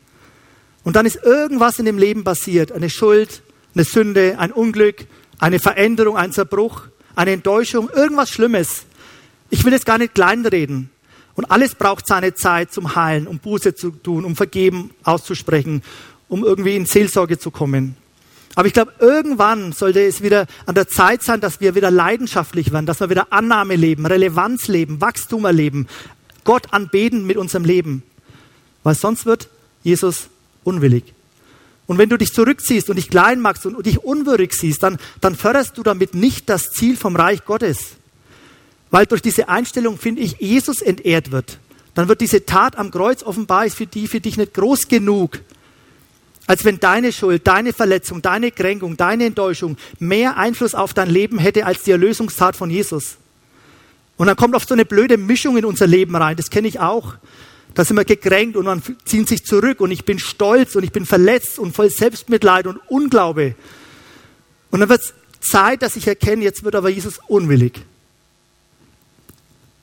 Und 0.83 0.95
dann 0.95 1.07
ist 1.07 1.19
irgendwas 1.23 1.79
in 1.79 1.85
dem 1.85 1.97
Leben 1.97 2.23
passiert, 2.23 2.71
eine 2.71 2.91
Schuld, 2.91 3.41
eine 3.73 3.83
Sünde, 3.83 4.35
ein 4.37 4.51
Unglück, 4.51 5.07
eine 5.39 5.57
Veränderung, 5.57 6.17
ein 6.17 6.31
Zerbruch, 6.31 6.83
eine 7.15 7.31
Enttäuschung, 7.31 7.89
irgendwas 7.89 8.29
Schlimmes. 8.29 8.83
Ich 9.49 9.65
will 9.65 9.73
jetzt 9.73 9.87
gar 9.87 9.97
nicht 9.97 10.13
kleinreden. 10.13 10.91
Und 11.37 11.45
alles 11.45 11.75
braucht 11.75 12.07
seine 12.07 12.33
Zeit 12.33 12.73
zum 12.73 12.95
Heilen, 12.95 13.27
um 13.27 13.37
Buße 13.37 13.75
zu 13.75 13.91
tun, 13.91 14.25
um 14.25 14.35
Vergeben 14.35 14.89
auszusprechen, 15.03 15.83
um 16.27 16.43
irgendwie 16.43 16.75
in 16.75 16.87
Seelsorge 16.87 17.37
zu 17.37 17.51
kommen. 17.51 17.95
Aber 18.55 18.67
ich 18.67 18.73
glaube, 18.73 18.91
irgendwann 18.99 19.71
sollte 19.71 20.01
es 20.01 20.23
wieder 20.23 20.47
an 20.65 20.73
der 20.73 20.87
Zeit 20.87 21.21
sein, 21.21 21.39
dass 21.39 21.61
wir 21.61 21.75
wieder 21.75 21.91
leidenschaftlich 21.91 22.73
werden, 22.73 22.87
dass 22.87 23.01
wir 23.01 23.11
wieder 23.11 23.31
Annahme 23.31 23.75
leben, 23.75 24.07
Relevanz 24.07 24.67
leben, 24.67 24.99
Wachstum 24.99 25.45
erleben, 25.45 25.85
Gott 26.43 26.73
anbeten 26.73 27.27
mit 27.27 27.37
unserem 27.37 27.65
Leben. 27.65 28.01
Weil 28.81 28.95
sonst 28.95 29.27
wird 29.27 29.47
Jesus 29.83 30.29
unwillig. 30.63 31.13
Und 31.85 31.99
wenn 31.99 32.09
du 32.09 32.17
dich 32.17 32.33
zurückziehst 32.33 32.89
und 32.89 32.95
dich 32.95 33.11
klein 33.11 33.41
machst 33.41 33.67
und 33.67 33.85
dich 33.85 34.03
unwürdig 34.03 34.53
siehst, 34.53 34.81
dann, 34.81 34.97
dann 35.21 35.35
förderst 35.35 35.77
du 35.77 35.83
damit 35.83 36.15
nicht 36.15 36.49
das 36.49 36.71
Ziel 36.71 36.97
vom 36.97 37.15
Reich 37.15 37.45
Gottes. 37.45 37.96
Weil 38.91 39.05
durch 39.05 39.21
diese 39.21 39.49
Einstellung, 39.49 39.97
finde 39.97 40.21
ich, 40.21 40.37
Jesus 40.39 40.81
entehrt 40.81 41.31
wird. 41.31 41.59
Dann 41.93 42.07
wird 42.07 42.21
diese 42.21 42.45
Tat 42.45 42.77
am 42.77 42.91
Kreuz 42.91 43.23
offenbar 43.23 43.65
ist 43.65 43.75
für 43.75 43.87
die, 43.87 44.07
für 44.07 44.19
dich 44.19 44.37
nicht 44.37 44.53
groß 44.53 44.87
genug. 44.87 45.39
Als 46.45 46.63
wenn 46.63 46.79
deine 46.79 47.11
Schuld, 47.11 47.45
deine 47.45 47.73
Verletzung, 47.73 48.21
deine 48.21 48.51
Kränkung, 48.51 48.95
deine 48.95 49.25
Enttäuschung 49.25 49.77
mehr 49.99 50.37
Einfluss 50.37 50.75
auf 50.75 50.93
dein 50.93 51.09
Leben 51.09 51.39
hätte 51.39 51.65
als 51.65 51.83
die 51.83 51.91
Erlösungstat 51.91 52.55
von 52.55 52.69
Jesus. 52.69 53.17
Und 54.15 54.27
dann 54.27 54.35
kommt 54.35 54.55
oft 54.55 54.67
so 54.67 54.73
eine 54.73 54.85
blöde 54.85 55.17
Mischung 55.17 55.57
in 55.57 55.65
unser 55.65 55.87
Leben 55.87 56.15
rein. 56.15 56.37
Das 56.37 56.49
kenne 56.49 56.67
ich 56.67 56.79
auch. 56.79 57.15
Da 57.73 57.83
sind 57.83 57.97
wir 57.97 58.05
gekränkt 58.05 58.55
und 58.55 58.65
man 58.65 58.81
zieht 59.05 59.27
sich 59.27 59.43
zurück 59.43 59.81
und 59.81 59.91
ich 59.91 60.05
bin 60.05 60.19
stolz 60.19 60.75
und 60.75 60.83
ich 60.83 60.91
bin 60.91 61.05
verletzt 61.05 61.59
und 61.59 61.75
voll 61.75 61.89
Selbstmitleid 61.89 62.65
und 62.65 62.79
Unglaube. 62.87 63.55
Und 64.71 64.79
dann 64.79 64.89
wird 64.89 65.01
es 65.01 65.13
Zeit, 65.41 65.81
dass 65.81 65.95
ich 65.95 66.07
erkenne, 66.07 66.43
jetzt 66.43 66.63
wird 66.63 66.75
aber 66.75 66.89
Jesus 66.89 67.19
unwillig. 67.27 67.81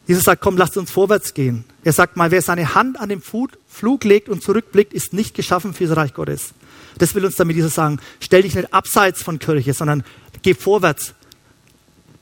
Jesus 0.06 0.24
sagt, 0.24 0.42
komm, 0.42 0.56
lasst 0.56 0.76
uns 0.76 0.90
vorwärts 0.90 1.32
gehen. 1.34 1.64
Er 1.82 1.92
sagt 1.92 2.16
mal, 2.16 2.30
wer 2.30 2.42
seine 2.42 2.74
Hand 2.74 3.00
an 3.00 3.08
den 3.08 3.22
Flug 3.22 4.04
legt 4.04 4.28
und 4.28 4.42
zurückblickt, 4.42 4.92
ist 4.92 5.12
nicht 5.12 5.34
geschaffen 5.34 5.72
für 5.72 5.86
das 5.86 5.96
Reich 5.96 6.14
Gottes. 6.14 6.52
Das 6.98 7.14
will 7.14 7.24
uns 7.24 7.36
damit 7.36 7.56
Jesus 7.56 7.74
sagen. 7.74 7.98
Stell 8.20 8.42
dich 8.42 8.54
nicht 8.54 8.72
abseits 8.72 9.22
von 9.22 9.38
Kirche, 9.38 9.72
sondern 9.72 10.04
geh 10.42 10.54
vorwärts. 10.54 11.14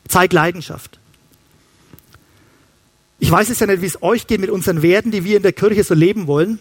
Zeig 0.09 0.33
Leidenschaft. 0.33 0.99
Ich 3.19 3.31
weiß 3.31 3.51
es 3.51 3.61
ja 3.61 3.67
nicht, 3.67 3.83
wie 3.83 3.87
es 3.87 4.03
euch 4.03 4.27
geht 4.27 4.41
mit 4.41 4.51
unseren 4.51 4.83
Werten, 4.83 5.11
die 5.11 5.25
wir 5.25 5.37
in 5.37 5.43
der 5.43 5.53
Kirche 5.53 5.85
so 5.85 5.95
leben 5.95 6.27
wollen. 6.27 6.61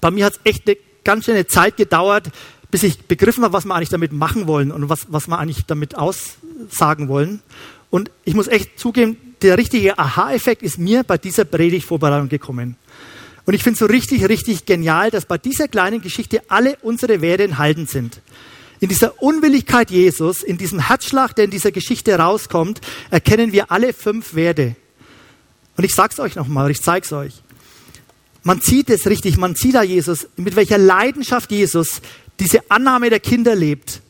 Bei 0.00 0.10
mir 0.10 0.24
hat 0.24 0.34
es 0.34 0.40
echt 0.44 0.66
eine 0.66 0.76
ganz 1.04 1.24
schöne 1.24 1.46
Zeit 1.46 1.76
gedauert, 1.76 2.30
bis 2.70 2.82
ich 2.82 3.06
begriffen 3.06 3.44
habe, 3.44 3.52
was 3.52 3.64
wir 3.64 3.74
eigentlich 3.74 3.88
damit 3.88 4.12
machen 4.12 4.46
wollen 4.46 4.72
und 4.72 4.88
was, 4.88 5.06
was 5.10 5.28
wir 5.28 5.38
eigentlich 5.38 5.66
damit 5.66 5.96
aussagen 5.96 7.08
wollen. 7.08 7.40
Und 7.90 8.10
ich 8.24 8.34
muss 8.34 8.48
echt 8.48 8.78
zugeben, 8.78 9.16
der 9.42 9.56
richtige 9.56 9.98
Aha-Effekt 9.98 10.62
ist 10.62 10.78
mir 10.78 11.04
bei 11.04 11.16
dieser 11.16 11.44
Predigtvorbereitung 11.44 12.28
gekommen. 12.28 12.76
Und 13.46 13.54
ich 13.54 13.62
finde 13.62 13.74
es 13.74 13.78
so 13.78 13.86
richtig, 13.86 14.28
richtig 14.28 14.66
genial, 14.66 15.10
dass 15.10 15.24
bei 15.24 15.38
dieser 15.38 15.68
kleinen 15.68 16.02
Geschichte 16.02 16.42
alle 16.48 16.76
unsere 16.82 17.22
Werte 17.22 17.44
enthalten 17.44 17.86
sind. 17.86 18.20
In 18.80 18.88
dieser 18.88 19.22
Unwilligkeit 19.22 19.90
Jesus, 19.90 20.42
in 20.42 20.58
diesem 20.58 20.80
Herzschlag, 20.80 21.34
der 21.34 21.46
in 21.46 21.50
dieser 21.50 21.72
Geschichte 21.72 22.16
rauskommt, 22.18 22.80
erkennen 23.10 23.52
wir 23.52 23.72
alle 23.72 23.92
fünf 23.92 24.34
Werte. 24.34 24.76
Und 25.76 25.84
ich 25.84 25.94
sage 25.94 26.12
es 26.12 26.20
euch 26.20 26.34
nochmal, 26.34 26.70
ich 26.70 26.82
zeige 26.82 27.06
es 27.06 27.12
euch. 27.12 27.42
Man 28.42 28.60
sieht 28.60 28.90
es 28.90 29.06
richtig, 29.06 29.36
man 29.36 29.54
sieht 29.54 29.74
da 29.74 29.82
Jesus, 29.82 30.28
mit 30.36 30.54
welcher 30.54 30.78
Leidenschaft 30.78 31.50
Jesus 31.50 32.02
diese 32.38 32.70
Annahme 32.70 33.10
der 33.10 33.20
Kinder 33.20 33.54
lebt 33.54 34.00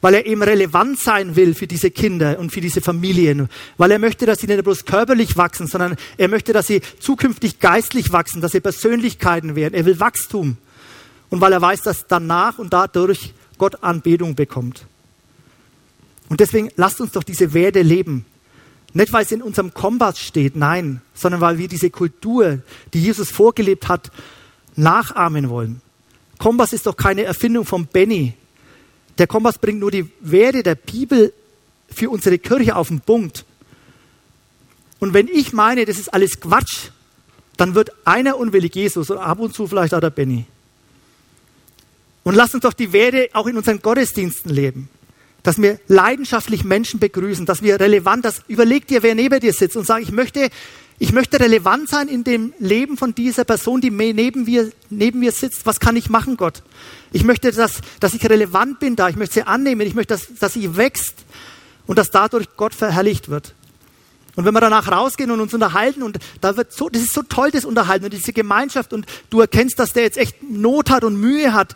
weil 0.00 0.14
er 0.14 0.26
eben 0.26 0.42
relevant 0.42 0.98
sein 0.98 1.36
will 1.36 1.54
für 1.54 1.66
diese 1.66 1.90
Kinder 1.90 2.38
und 2.38 2.50
für 2.50 2.60
diese 2.60 2.80
Familien, 2.80 3.48
weil 3.76 3.90
er 3.90 3.98
möchte, 3.98 4.26
dass 4.26 4.40
sie 4.40 4.46
nicht 4.46 4.62
bloß 4.62 4.84
körperlich 4.84 5.36
wachsen, 5.36 5.66
sondern 5.66 5.96
er 6.16 6.28
möchte, 6.28 6.52
dass 6.52 6.66
sie 6.66 6.80
zukünftig 7.00 7.58
geistlich 7.58 8.12
wachsen, 8.12 8.40
dass 8.40 8.52
sie 8.52 8.60
Persönlichkeiten 8.60 9.56
werden. 9.56 9.74
Er 9.74 9.84
will 9.86 9.98
Wachstum 9.98 10.56
und 11.30 11.40
weil 11.40 11.52
er 11.52 11.60
weiß, 11.60 11.82
dass 11.82 12.06
danach 12.06 12.58
und 12.58 12.72
dadurch 12.72 13.34
Gott 13.58 13.82
Anbetung 13.82 14.34
bekommt. 14.34 14.86
Und 16.28 16.40
deswegen 16.40 16.70
lasst 16.76 17.00
uns 17.00 17.12
doch 17.12 17.22
diese 17.22 17.54
Werte 17.54 17.82
leben. 17.82 18.24
Nicht, 18.94 19.12
weil 19.12 19.24
es 19.24 19.32
in 19.32 19.42
unserem 19.42 19.74
Kompass 19.74 20.18
steht, 20.18 20.56
nein, 20.56 21.02
sondern 21.14 21.40
weil 21.40 21.58
wir 21.58 21.68
diese 21.68 21.90
Kultur, 21.90 22.60
die 22.94 23.02
Jesus 23.02 23.30
vorgelebt 23.30 23.88
hat, 23.88 24.10
nachahmen 24.76 25.48
wollen. 25.50 25.80
Kompass 26.38 26.72
ist 26.72 26.86
doch 26.86 26.96
keine 26.96 27.24
Erfindung 27.24 27.64
von 27.64 27.86
Benny, 27.86 28.34
der 29.18 29.26
Kompass 29.26 29.58
bringt 29.58 29.80
nur 29.80 29.90
die 29.90 30.10
Werte 30.20 30.62
der 30.62 30.76
Bibel 30.76 31.32
für 31.90 32.10
unsere 32.10 32.38
Kirche 32.38 32.76
auf 32.76 32.88
den 32.88 33.00
Punkt. 33.00 33.44
Und 35.00 35.14
wenn 35.14 35.28
ich 35.28 35.52
meine, 35.52 35.84
das 35.84 35.98
ist 35.98 36.12
alles 36.12 36.40
Quatsch, 36.40 36.90
dann 37.56 37.74
wird 37.74 37.90
einer 38.04 38.36
unwillig 38.36 38.74
Jesus 38.74 39.10
und 39.10 39.18
ab 39.18 39.40
und 39.40 39.54
zu 39.54 39.66
vielleicht 39.66 39.94
auch 39.94 40.00
der 40.00 40.10
Benny. 40.10 40.46
Und 42.22 42.34
lasst 42.34 42.54
uns 42.54 42.62
doch 42.62 42.72
die 42.72 42.92
Werte 42.92 43.28
auch 43.32 43.46
in 43.46 43.56
unseren 43.56 43.80
Gottesdiensten 43.80 44.50
leben. 44.50 44.88
Dass 45.42 45.60
wir 45.60 45.80
leidenschaftlich 45.88 46.64
Menschen 46.64 47.00
begrüßen, 47.00 47.46
dass 47.46 47.62
wir 47.62 47.80
relevant, 47.80 48.24
dass 48.24 48.42
überleg 48.48 48.86
dir, 48.86 49.02
wer 49.02 49.14
neben 49.14 49.40
dir 49.40 49.52
sitzt 49.52 49.76
und 49.76 49.86
sag, 49.86 50.02
ich 50.02 50.12
möchte 50.12 50.50
ich 50.98 51.12
möchte 51.12 51.38
relevant 51.38 51.88
sein 51.88 52.08
in 52.08 52.24
dem 52.24 52.52
Leben 52.58 52.96
von 52.96 53.14
dieser 53.14 53.44
Person, 53.44 53.80
die 53.80 53.90
neben 53.90 54.44
mir, 54.44 54.70
neben 54.90 55.20
mir 55.20 55.30
sitzt. 55.30 55.64
Was 55.64 55.78
kann 55.78 55.94
ich 55.94 56.10
machen, 56.10 56.36
Gott? 56.36 56.62
Ich 57.12 57.22
möchte, 57.22 57.52
dass, 57.52 57.80
dass 58.00 58.14
ich 58.14 58.28
relevant 58.28 58.80
bin 58.80 58.96
da. 58.96 59.08
Ich 59.08 59.16
möchte 59.16 59.34
sie 59.34 59.42
annehmen. 59.44 59.82
Ich 59.82 59.94
möchte, 59.94 60.14
dass, 60.14 60.26
dass 60.40 60.54
sie 60.54 60.76
wächst 60.76 61.14
und 61.86 61.98
dass 61.98 62.10
dadurch 62.10 62.48
Gott 62.56 62.74
verherrlicht 62.74 63.28
wird. 63.28 63.54
Und 64.34 64.44
wenn 64.44 64.54
wir 64.54 64.60
danach 64.60 64.88
rausgehen 64.88 65.30
und 65.30 65.40
uns 65.40 65.54
unterhalten 65.54 66.02
und 66.02 66.18
da 66.40 66.56
wird 66.56 66.72
so, 66.72 66.88
das 66.88 67.02
ist 67.02 67.12
so 67.12 67.22
toll, 67.22 67.50
das 67.50 67.64
Unterhalten 67.64 68.04
und 68.04 68.12
diese 68.12 68.32
Gemeinschaft 68.32 68.92
und 68.92 69.06
du 69.30 69.40
erkennst, 69.40 69.78
dass 69.78 69.92
der 69.92 70.04
jetzt 70.04 70.16
echt 70.16 70.42
Not 70.42 70.90
hat 70.90 71.02
und 71.02 71.16
Mühe 71.16 71.54
hat, 71.54 71.74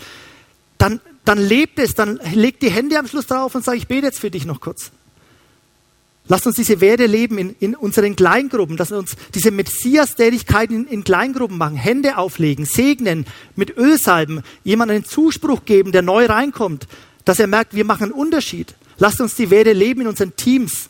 dann, 0.78 1.00
dann 1.24 1.38
lebt 1.38 1.78
es, 1.78 1.94
dann 1.94 2.20
legt 2.34 2.62
die 2.62 2.70
Hände 2.70 2.98
am 2.98 3.08
Schluss 3.08 3.26
drauf 3.26 3.54
und 3.54 3.64
sag, 3.64 3.76
ich 3.76 3.88
bete 3.88 4.06
jetzt 4.06 4.20
für 4.20 4.30
dich 4.30 4.46
noch 4.46 4.60
kurz. 4.60 4.92
Lasst 6.32 6.46
uns 6.46 6.56
diese 6.56 6.80
Werte 6.80 7.04
leben 7.04 7.36
in, 7.36 7.54
in 7.60 7.74
unseren 7.74 8.16
Kleingruppen, 8.16 8.78
wir 8.78 8.96
uns 8.96 9.16
diese 9.34 9.50
Messias-Tätigkeiten 9.50 10.86
in, 10.86 10.86
in, 10.86 11.04
Kleingruppen 11.04 11.58
machen, 11.58 11.76
Hände 11.76 12.16
auflegen, 12.16 12.64
segnen, 12.64 13.26
mit 13.54 13.76
Öl 13.76 13.98
salben, 13.98 14.42
jemandem 14.64 14.94
einen 14.94 15.04
Zuspruch 15.04 15.66
geben, 15.66 15.92
der 15.92 16.00
neu 16.00 16.24
reinkommt, 16.24 16.88
dass 17.26 17.38
er 17.38 17.48
merkt, 17.48 17.74
wir 17.74 17.84
machen 17.84 18.04
einen 18.04 18.12
Unterschied. 18.12 18.74
Lasst 18.96 19.20
uns 19.20 19.34
die 19.34 19.50
Werte 19.50 19.74
leben 19.74 20.00
in 20.00 20.06
unseren 20.06 20.34
Teams. 20.34 20.88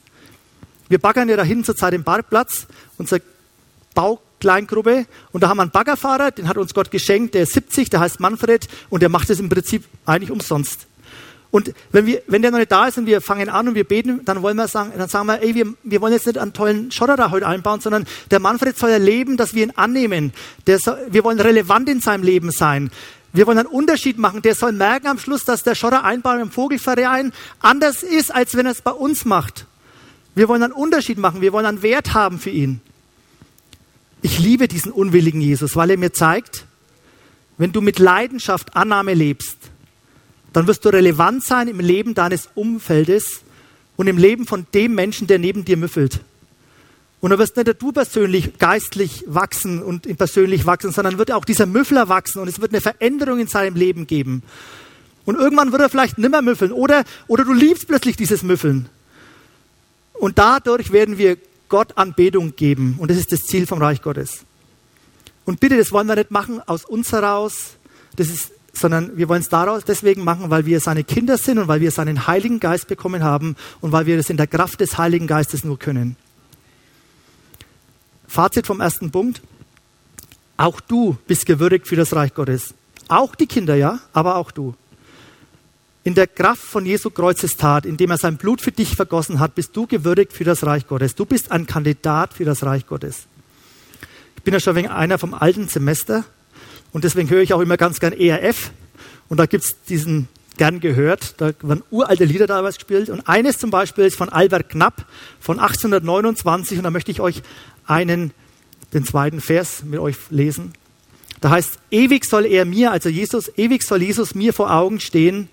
Wir 0.88 0.98
baggern 1.00 1.28
ja 1.28 1.36
dahin 1.36 1.64
zurzeit 1.64 1.92
den 1.92 2.04
Parkplatz, 2.04 2.68
unsere 2.96 3.20
Baukleingruppe, 3.96 5.06
und 5.32 5.42
da 5.42 5.48
haben 5.48 5.56
wir 5.56 5.62
einen 5.62 5.72
Baggerfahrer, 5.72 6.30
den 6.30 6.46
hat 6.46 6.56
uns 6.56 6.72
Gott 6.72 6.92
geschenkt, 6.92 7.34
der 7.34 7.42
ist 7.42 7.54
70, 7.54 7.90
der 7.90 7.98
heißt 7.98 8.20
Manfred, 8.20 8.68
und 8.90 9.02
der 9.02 9.08
macht 9.08 9.28
es 9.28 9.40
im 9.40 9.48
Prinzip 9.48 9.86
eigentlich 10.06 10.30
umsonst. 10.30 10.86
Und 11.52 11.74
wenn, 11.92 12.06
wir, 12.06 12.22
wenn 12.28 12.40
der 12.40 12.50
noch 12.50 12.58
nicht 12.58 12.72
da 12.72 12.88
ist 12.88 12.96
und 12.96 13.04
wir 13.04 13.20
fangen 13.20 13.50
an 13.50 13.68
und 13.68 13.74
wir 13.74 13.84
beten, 13.84 14.24
dann 14.24 14.40
wollen 14.40 14.56
wir 14.56 14.68
sagen, 14.68 14.92
dann 14.96 15.10
sagen 15.10 15.26
wir, 15.26 15.42
ey, 15.42 15.54
wir, 15.54 15.74
wir 15.82 16.00
wollen 16.00 16.14
jetzt 16.14 16.26
nicht 16.26 16.38
einen 16.38 16.54
tollen 16.54 16.90
Schotter 16.90 17.14
da 17.14 17.30
heute 17.30 17.46
einbauen, 17.46 17.80
sondern 17.80 18.06
der 18.30 18.40
Manfred 18.40 18.78
soll 18.78 18.88
erleben, 18.88 19.36
dass 19.36 19.54
wir 19.54 19.64
ihn 19.64 19.72
annehmen. 19.76 20.32
Der 20.66 20.78
soll, 20.78 20.96
wir 21.10 21.22
wollen 21.24 21.38
relevant 21.38 21.90
in 21.90 22.00
seinem 22.00 22.24
Leben 22.24 22.50
sein. 22.52 22.90
Wir 23.34 23.46
wollen 23.46 23.58
einen 23.58 23.68
Unterschied 23.68 24.16
machen. 24.16 24.40
Der 24.40 24.54
soll 24.54 24.72
merken 24.72 25.08
am 25.08 25.18
Schluss, 25.18 25.44
dass 25.44 25.62
der 25.62 25.74
Schotter 25.74 26.04
einbauen 26.04 26.40
im 26.40 26.50
Vogelverein 26.50 27.34
anders 27.60 28.02
ist, 28.02 28.34
als 28.34 28.56
wenn 28.56 28.64
er 28.64 28.72
es 28.72 28.80
bei 28.80 28.92
uns 28.92 29.26
macht. 29.26 29.66
Wir 30.34 30.48
wollen 30.48 30.62
einen 30.62 30.72
Unterschied 30.72 31.18
machen. 31.18 31.42
Wir 31.42 31.52
wollen 31.52 31.66
einen 31.66 31.82
Wert 31.82 32.14
haben 32.14 32.38
für 32.38 32.50
ihn. 32.50 32.80
Ich 34.22 34.38
liebe 34.38 34.68
diesen 34.68 34.90
unwilligen 34.90 35.42
Jesus, 35.42 35.76
weil 35.76 35.90
er 35.90 35.98
mir 35.98 36.14
zeigt, 36.14 36.64
wenn 37.58 37.72
du 37.72 37.82
mit 37.82 37.98
Leidenschaft 37.98 38.74
Annahme 38.74 39.12
lebst, 39.12 39.58
dann 40.52 40.66
wirst 40.66 40.84
du 40.84 40.90
relevant 40.90 41.44
sein 41.44 41.68
im 41.68 41.80
Leben 41.80 42.14
deines 42.14 42.48
Umfeldes 42.54 43.40
und 43.96 44.06
im 44.06 44.18
Leben 44.18 44.46
von 44.46 44.66
dem 44.74 44.94
Menschen, 44.94 45.26
der 45.26 45.38
neben 45.38 45.64
dir 45.64 45.76
müffelt. 45.76 46.20
Und 47.20 47.30
dann 47.30 47.38
wirst 47.38 47.56
nicht 47.56 47.80
du 47.80 47.92
persönlich 47.92 48.58
geistlich 48.58 49.24
wachsen 49.28 49.80
und 49.80 50.16
persönlich 50.18 50.66
wachsen, 50.66 50.90
sondern 50.90 51.18
wird 51.18 51.30
auch 51.30 51.44
dieser 51.44 51.66
Müffler 51.66 52.08
wachsen 52.08 52.40
und 52.40 52.48
es 52.48 52.60
wird 52.60 52.72
eine 52.72 52.80
Veränderung 52.80 53.38
in 53.38 53.46
seinem 53.46 53.76
Leben 53.76 54.08
geben. 54.08 54.42
Und 55.24 55.38
irgendwann 55.38 55.70
wird 55.70 55.82
er 55.82 55.88
vielleicht 55.88 56.18
nimmer 56.18 56.42
müffeln 56.42 56.72
oder, 56.72 57.04
oder 57.28 57.44
du 57.44 57.52
liebst 57.52 57.86
plötzlich 57.86 58.16
dieses 58.16 58.42
Müffeln. 58.42 58.88
Und 60.14 60.38
dadurch 60.38 60.90
werden 60.90 61.16
wir 61.16 61.36
Gott 61.68 61.96
Anbetung 61.96 62.56
geben 62.56 62.96
und 62.98 63.08
das 63.08 63.18
ist 63.18 63.30
das 63.30 63.44
Ziel 63.44 63.66
vom 63.66 63.80
Reich 63.80 64.02
Gottes. 64.02 64.40
Und 65.44 65.60
bitte, 65.60 65.76
das 65.76 65.92
wollen 65.92 66.08
wir 66.08 66.16
nicht 66.16 66.30
machen 66.32 66.60
aus 66.66 66.84
uns 66.84 67.12
heraus. 67.12 67.74
Das 68.16 68.28
ist 68.28 68.50
sondern 68.72 69.16
wir 69.16 69.28
wollen 69.28 69.42
es 69.42 69.48
daraus 69.48 69.84
deswegen 69.84 70.24
machen, 70.24 70.50
weil 70.50 70.66
wir 70.66 70.80
seine 70.80 71.04
Kinder 71.04 71.36
sind 71.36 71.58
und 71.58 71.68
weil 71.68 71.80
wir 71.80 71.90
seinen 71.90 72.26
Heiligen 72.26 72.58
Geist 72.58 72.88
bekommen 72.88 73.22
haben 73.22 73.56
und 73.80 73.92
weil 73.92 74.06
wir 74.06 74.16
das 74.16 74.30
in 74.30 74.36
der 74.36 74.46
Kraft 74.46 74.80
des 74.80 74.98
Heiligen 74.98 75.26
Geistes 75.26 75.64
nur 75.64 75.78
können. 75.78 76.16
Fazit 78.26 78.66
vom 78.66 78.80
ersten 78.80 79.10
Punkt. 79.10 79.42
Auch 80.56 80.80
du 80.80 81.18
bist 81.26 81.44
gewürdigt 81.44 81.86
für 81.86 81.96
das 81.96 82.14
Reich 82.14 82.34
Gottes. 82.34 82.74
Auch 83.08 83.34
die 83.34 83.46
Kinder, 83.46 83.74
ja, 83.74 84.00
aber 84.12 84.36
auch 84.36 84.50
du. 84.50 84.74
In 86.04 86.14
der 86.14 86.26
Kraft 86.26 86.62
von 86.62 86.86
Jesu 86.86 87.10
Kreuzes 87.10 87.56
Tat, 87.56 87.84
indem 87.84 88.10
er 88.10 88.18
sein 88.18 88.36
Blut 88.36 88.60
für 88.60 88.72
dich 88.72 88.96
vergossen 88.96 89.38
hat, 89.38 89.54
bist 89.54 89.76
du 89.76 89.86
gewürdigt 89.86 90.32
für 90.32 90.44
das 90.44 90.64
Reich 90.64 90.88
Gottes. 90.88 91.14
Du 91.14 91.26
bist 91.26 91.52
ein 91.52 91.66
Kandidat 91.66 92.34
für 92.34 92.44
das 92.44 92.64
Reich 92.64 92.86
Gottes. 92.86 93.26
Ich 94.36 94.42
bin 94.42 94.54
ja 94.54 94.60
schon 94.60 94.74
wegen 94.74 94.88
einer 94.88 95.18
vom 95.18 95.34
alten 95.34 95.68
Semester 95.68 96.24
und 96.92 97.04
deswegen 97.04 97.30
höre 97.30 97.42
ich 97.42 97.54
auch 97.54 97.60
immer 97.60 97.76
ganz 97.76 98.00
gern 98.00 98.12
ERF. 98.12 98.70
Und 99.28 99.38
da 99.38 99.46
gibt 99.46 99.64
es 99.64 99.76
diesen 99.88 100.28
gern 100.58 100.80
gehört. 100.80 101.40
Da 101.40 101.52
werden 101.62 101.82
uralte 101.90 102.24
Lieder 102.24 102.46
damals 102.46 102.76
gespielt. 102.76 103.08
Und 103.08 103.26
eines 103.28 103.58
zum 103.58 103.70
Beispiel 103.70 104.04
ist 104.04 104.16
von 104.16 104.28
Albert 104.28 104.68
Knapp 104.68 105.06
von 105.40 105.58
1829. 105.58 106.78
Und 106.78 106.84
da 106.84 106.90
möchte 106.90 107.10
ich 107.10 107.20
euch 107.20 107.42
einen, 107.86 108.32
den 108.92 109.04
zweiten 109.04 109.40
Vers 109.40 109.84
mit 109.84 110.00
euch 110.00 110.16
lesen. 110.30 110.72
Da 111.40 111.50
heißt, 111.50 111.78
ewig 111.90 112.24
soll 112.24 112.46
er 112.46 112.64
mir, 112.64 112.92
also 112.92 113.08
Jesus, 113.08 113.50
ewig 113.56 113.82
soll 113.82 114.02
Jesus 114.02 114.34
mir 114.34 114.52
vor 114.52 114.72
Augen 114.72 115.00
stehen, 115.00 115.48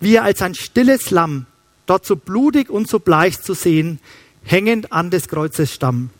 wie 0.00 0.16
er 0.16 0.22
als 0.22 0.42
ein 0.42 0.54
stilles 0.54 1.10
Lamm 1.10 1.46
dort 1.86 2.06
so 2.06 2.14
blutig 2.14 2.70
und 2.70 2.88
so 2.88 3.00
bleich 3.00 3.40
zu 3.40 3.54
sehen, 3.54 3.98
hängend 4.44 4.92
an 4.92 5.10
des 5.10 5.28
Kreuzes 5.28 5.74
Stamm. 5.74 6.10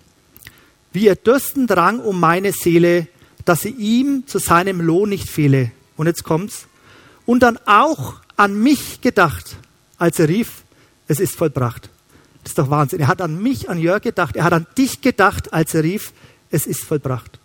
Wie 0.93 1.07
er 1.07 1.15
dürsten 1.15 1.67
drang 1.67 2.01
um 2.01 2.19
meine 2.19 2.53
Seele, 2.53 3.07
dass 3.49 3.63
sie 3.63 3.71
ihm 3.71 4.27
zu 4.27 4.39
seinem 4.39 4.81
Lohn 4.81 5.09
nicht 5.09 5.29
fehle. 5.29 5.71
Und 5.97 6.07
jetzt 6.07 6.25
kommt's. 6.25 6.67
und 7.27 7.43
dann 7.43 7.59
auch 7.67 8.15
an 8.37 8.59
mich 8.63 9.01
gedacht, 9.01 9.57
als 9.99 10.19
er 10.19 10.29
rief, 10.29 10.63
es 11.09 11.19
ist 11.19 11.35
vollbracht. 11.35 11.91
Das 12.43 12.53
ist 12.53 12.59
doch 12.59 12.71
Wahnsinn. 12.71 13.01
Er 13.01 13.09
hat 13.09 13.21
an 13.21 13.43
mich, 13.43 13.69
an 13.69 13.79
Jörg 13.79 14.03
gedacht. 14.03 14.37
Er 14.37 14.45
hat 14.45 14.53
an 14.53 14.67
dich 14.77 15.01
gedacht, 15.01 15.53
als 15.53 15.75
er 15.75 15.83
rief, 15.83 16.13
es 16.51 16.67
ist 16.67 16.85
vollbracht. 16.85 17.39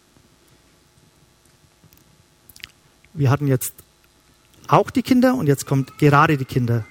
Wir 3.14 3.30
hatten 3.30 3.48
jetzt 3.48 3.74
auch 4.68 4.92
die 4.92 5.04
Kinder 5.04 5.36
und 5.36 5.48
jetzt 5.48 5.66
kommt 5.66 5.98
gerade 5.98 6.38
die 6.38 6.46
Kinder. 6.46 6.86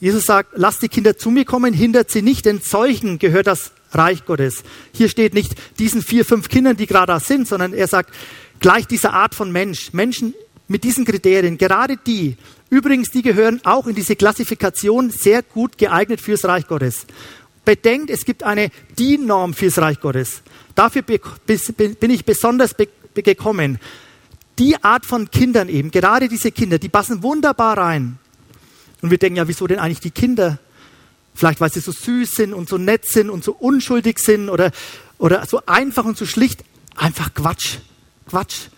Jesus 0.00 0.24
sagt, 0.24 0.52
lasst 0.54 0.82
die 0.82 0.88
Kinder 0.88 1.16
zu 1.16 1.30
mir 1.30 1.44
kommen, 1.44 1.74
hindert 1.74 2.10
sie 2.10 2.22
nicht, 2.22 2.46
denn 2.46 2.60
solchen 2.60 3.18
gehört 3.18 3.46
das 3.46 3.72
Reich 3.92 4.24
Gottes. 4.24 4.62
Hier 4.92 5.08
steht 5.08 5.34
nicht 5.34 5.54
diesen 5.78 6.02
vier, 6.02 6.24
fünf 6.24 6.48
Kindern, 6.48 6.76
die 6.76 6.86
gerade 6.86 7.12
da 7.12 7.20
sind, 7.20 7.48
sondern 7.48 7.72
er 7.72 7.86
sagt, 7.86 8.14
gleich 8.60 8.86
dieser 8.86 9.12
Art 9.12 9.34
von 9.34 9.50
Mensch, 9.50 9.92
Menschen 9.92 10.34
mit 10.68 10.84
diesen 10.84 11.04
Kriterien, 11.04 11.58
gerade 11.58 11.96
die, 11.96 12.36
übrigens, 12.68 13.10
die 13.10 13.22
gehören 13.22 13.60
auch 13.64 13.86
in 13.86 13.94
diese 13.94 14.14
Klassifikation 14.14 15.10
sehr 15.10 15.42
gut 15.42 15.78
geeignet 15.78 16.20
fürs 16.20 16.44
Reich 16.44 16.66
Gottes. 16.68 17.06
Bedenkt, 17.64 18.10
es 18.10 18.24
gibt 18.24 18.42
eine 18.42 18.70
DIN-Norm 18.98 19.54
fürs 19.54 19.78
Reich 19.78 20.00
Gottes. 20.00 20.42
Dafür 20.74 21.02
bin 21.02 22.10
ich 22.10 22.24
besonders 22.24 22.74
gekommen. 23.14 23.78
Die 24.58 24.82
Art 24.82 25.06
von 25.06 25.30
Kindern 25.30 25.68
eben, 25.68 25.90
gerade 25.90 26.28
diese 26.28 26.52
Kinder, 26.52 26.78
die 26.78 26.88
passen 26.88 27.22
wunderbar 27.22 27.76
rein. 27.76 28.18
Und 29.02 29.10
wir 29.10 29.18
denken 29.18 29.38
ja, 29.38 29.48
wieso 29.48 29.66
denn 29.66 29.78
eigentlich 29.78 30.00
die 30.00 30.10
Kinder? 30.10 30.58
Vielleicht, 31.34 31.60
weil 31.60 31.72
sie 31.72 31.80
so 31.80 31.92
süß 31.92 32.32
sind 32.32 32.52
und 32.52 32.68
so 32.68 32.78
nett 32.78 33.06
sind 33.06 33.30
und 33.30 33.44
so 33.44 33.52
unschuldig 33.52 34.18
sind 34.18 34.48
oder, 34.48 34.72
oder 35.18 35.46
so 35.46 35.62
einfach 35.66 36.04
und 36.04 36.16
so 36.18 36.26
schlicht. 36.26 36.64
Einfach 36.96 37.32
Quatsch. 37.34 37.78
Quatsch. 38.28 38.68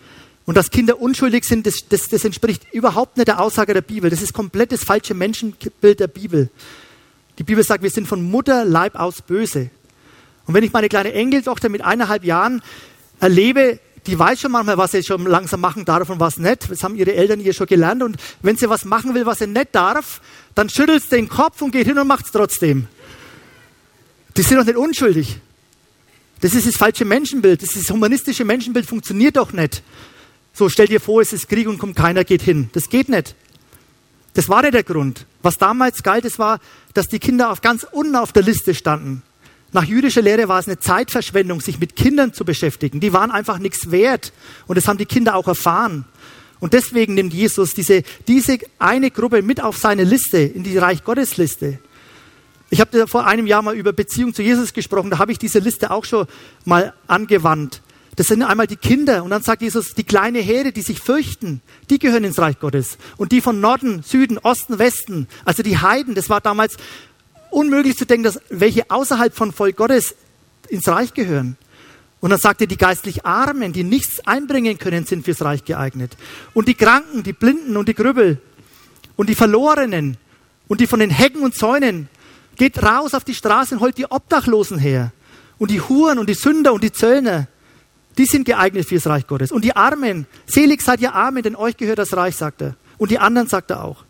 Und 0.45 0.55
dass 0.55 0.71
Kinder 0.71 0.99
unschuldig 0.99 1.45
sind, 1.45 1.65
das, 1.65 1.87
das, 1.87 2.09
das 2.09 2.25
entspricht 2.25 2.65
überhaupt 2.73 3.17
nicht 3.17 3.27
der 3.27 3.39
Aussage 3.39 3.73
der 3.73 3.81
Bibel. 3.81 4.09
Das 4.09 4.21
ist 4.21 4.33
komplett 4.33 4.71
das 4.71 4.83
falsche 4.83 5.13
Menschenbild 5.13 5.99
der 5.99 6.07
Bibel. 6.07 6.49
Die 7.39 7.43
Bibel 7.43 7.63
sagt, 7.63 7.81
wir 7.81 7.89
sind 7.89 8.07
von 8.07 8.21
Mutterleib 8.21 8.95
aus 8.95 9.21
böse. 9.21 9.69
Und 10.45 10.53
wenn 10.53 10.63
ich 10.63 10.73
meine 10.73 10.89
kleine 10.89 11.13
Enkeltochter 11.13 11.69
mit 11.69 11.81
eineinhalb 11.81 12.25
Jahren 12.25 12.61
erlebe, 13.19 13.79
die 14.05 14.17
weiß 14.17 14.41
schon 14.41 14.51
manchmal, 14.51 14.77
was 14.77 14.91
sie 14.91 15.03
schon 15.03 15.25
langsam 15.25 15.61
machen 15.61 15.85
darf 15.85 16.09
und 16.09 16.19
was 16.19 16.37
nicht. 16.37 16.69
Das 16.69 16.83
haben 16.83 16.95
ihre 16.95 17.13
Eltern 17.13 17.39
ihr 17.39 17.53
schon 17.53 17.67
gelernt. 17.67 18.03
Und 18.03 18.17
wenn 18.41 18.57
sie 18.57 18.69
was 18.69 18.85
machen 18.85 19.13
will, 19.15 19.25
was 19.25 19.39
sie 19.39 19.47
nicht 19.47 19.69
darf, 19.73 20.21
dann 20.55 20.69
schüttelt 20.69 21.03
sie 21.03 21.15
den 21.15 21.29
Kopf 21.29 21.61
und 21.61 21.71
geht 21.71 21.87
hin 21.87 21.97
und 21.97 22.07
macht 22.07 22.25
es 22.25 22.31
trotzdem. 22.31 22.87
Die 24.35 24.41
sind 24.41 24.57
doch 24.57 24.65
nicht 24.65 24.77
unschuldig. 24.77 25.39
Das 26.41 26.53
ist 26.53 26.67
das 26.67 26.75
falsche 26.75 27.05
Menschenbild. 27.05 27.61
Das, 27.61 27.73
das 27.73 27.89
humanistische 27.89 28.43
Menschenbild 28.43 28.85
funktioniert 28.85 29.37
doch 29.37 29.53
nicht. 29.53 29.81
So, 30.53 30.69
stell 30.69 30.87
dir 30.87 30.99
vor, 30.99 31.21
es 31.21 31.33
ist 31.33 31.47
Krieg 31.47 31.67
und 31.67 31.77
kommt 31.77 31.95
keiner, 31.95 32.23
geht 32.23 32.41
hin. 32.41 32.69
Das 32.73 32.89
geht 32.89 33.09
nicht. 33.09 33.35
Das 34.33 34.49
war 34.49 34.61
nicht 34.61 34.73
der 34.73 34.83
Grund. 34.83 35.25
Was 35.41 35.57
damals 35.57 36.03
galt, 36.03 36.25
es 36.25 36.39
war, 36.39 36.59
dass 36.93 37.07
die 37.07 37.19
Kinder 37.19 37.51
auf 37.51 37.61
ganz 37.61 37.85
unten 37.89 38.15
auf 38.15 38.33
der 38.33 38.43
Liste 38.43 38.75
standen. 38.75 39.23
Nach 39.73 39.83
jüdischer 39.83 40.21
Lehre 40.21 40.47
war 40.47 40.59
es 40.59 40.67
eine 40.67 40.79
Zeitverschwendung, 40.79 41.59
sich 41.59 41.79
mit 41.79 41.95
Kindern 41.95 42.31
zu 42.31 42.45
beschäftigen. 42.45 42.99
Die 42.99 43.11
waren 43.11 43.31
einfach 43.31 43.57
nichts 43.57 43.89
wert. 43.91 44.31
Und 44.67 44.77
das 44.77 44.87
haben 44.87 44.99
die 44.99 45.05
Kinder 45.05 45.35
auch 45.35 45.47
erfahren. 45.47 46.05
Und 46.59 46.73
deswegen 46.73 47.15
nimmt 47.15 47.33
Jesus 47.33 47.73
diese, 47.73 48.03
diese 48.27 48.59
eine 48.79 49.11
Gruppe 49.11 49.41
mit 49.41 49.61
auf 49.61 49.77
seine 49.77 50.03
Liste, 50.03 50.37
in 50.37 50.63
die 50.63 50.77
Reich 50.77 51.03
Gottes 51.03 51.37
Liste. 51.37 51.79
Ich 52.69 52.79
habe 52.79 53.07
vor 53.07 53.27
einem 53.27 53.47
Jahr 53.47 53.61
mal 53.61 53.75
über 53.75 53.93
Beziehung 53.93 54.33
zu 54.33 54.41
Jesus 54.41 54.73
gesprochen, 54.73 55.09
da 55.09 55.19
habe 55.19 55.31
ich 55.31 55.37
diese 55.37 55.59
Liste 55.59 55.91
auch 55.91 56.05
schon 56.05 56.25
mal 56.65 56.93
angewandt. 57.07 57.81
Das 58.15 58.27
sind 58.27 58.43
einmal 58.43 58.67
die 58.67 58.77
Kinder 58.77 59.23
und 59.23 59.31
dann 59.31 59.41
sagt 59.41 59.61
Jesus, 59.61 59.93
die 59.93 60.03
kleine 60.03 60.39
Herde, 60.39 60.71
die 60.71 60.83
sich 60.83 60.99
fürchten, 60.99 61.61
die 61.89 61.99
gehören 61.99 62.23
ins 62.23 62.39
Reich 62.39 62.59
Gottes. 62.59 62.97
Und 63.17 63.31
die 63.31 63.41
von 63.41 63.59
Norden, 63.59 64.03
Süden, 64.03 64.37
Osten, 64.37 64.79
Westen, 64.79 65.27
also 65.45 65.63
die 65.63 65.79
Heiden, 65.79 66.15
das 66.15 66.29
war 66.29 66.41
damals 66.41 66.77
unmöglich 67.53 67.97
zu 67.97 68.05
denken, 68.05 68.23
dass 68.23 68.39
welche 68.49 68.89
außerhalb 68.89 69.35
von 69.35 69.51
Volk 69.51 69.77
Gottes 69.77 70.15
ins 70.69 70.87
Reich 70.87 71.13
gehören. 71.13 71.57
Und 72.19 72.29
dann 72.29 72.39
sagt 72.39 72.61
er, 72.61 72.67
die 72.67 72.77
geistlich 72.77 73.25
Armen, 73.25 73.73
die 73.73 73.83
nichts 73.83 74.25
einbringen 74.25 74.77
können, 74.77 75.05
sind 75.05 75.25
fürs 75.25 75.41
Reich 75.41 75.65
geeignet. 75.65 76.15
Und 76.53 76.67
die 76.67 76.73
Kranken, 76.73 77.23
die 77.23 77.33
Blinden 77.33 77.75
und 77.75 77.89
die 77.89 77.93
Grübbel 77.93 78.39
und 79.17 79.29
die 79.29 79.35
Verlorenen 79.35 80.17
und 80.67 80.79
die 80.79 80.87
von 80.87 80.99
den 80.99 81.09
Hecken 81.09 81.41
und 81.41 81.55
Zäunen 81.55 82.07
Geht 82.55 82.83
raus 82.83 83.13
auf 83.13 83.23
die 83.23 83.33
Straße 83.33 83.75
und 83.75 83.81
holt 83.81 83.97
die 83.97 84.05
Obdachlosen 84.05 84.77
her. 84.77 85.11
Und 85.57 85.71
die 85.71 85.81
Huren 85.81 86.19
und 86.19 86.29
die 86.29 86.33
Sünder 86.33 86.73
und 86.73 86.83
die 86.83 86.91
Zöllner, 86.91 87.47
die 88.17 88.25
sind 88.25 88.45
geeignet 88.45 88.87
fürs 88.87 89.07
Reich 89.07 89.25
Gottes. 89.25 89.51
Und 89.51 89.63
die 89.63 89.75
Armen, 89.75 90.27
selig 90.45 90.81
seid 90.81 91.01
ihr 91.01 91.13
Armen, 91.13 91.41
denn 91.41 91.55
euch 91.55 91.77
gehört 91.77 91.99
das 91.99 92.15
Reich, 92.15 92.35
sagt 92.35 92.61
er. 92.61 92.75
Und 92.97 93.11
die 93.11 93.19
anderen 93.19 93.47
sagt 93.47 93.71
er 93.71 93.83
auch. 93.83 94.03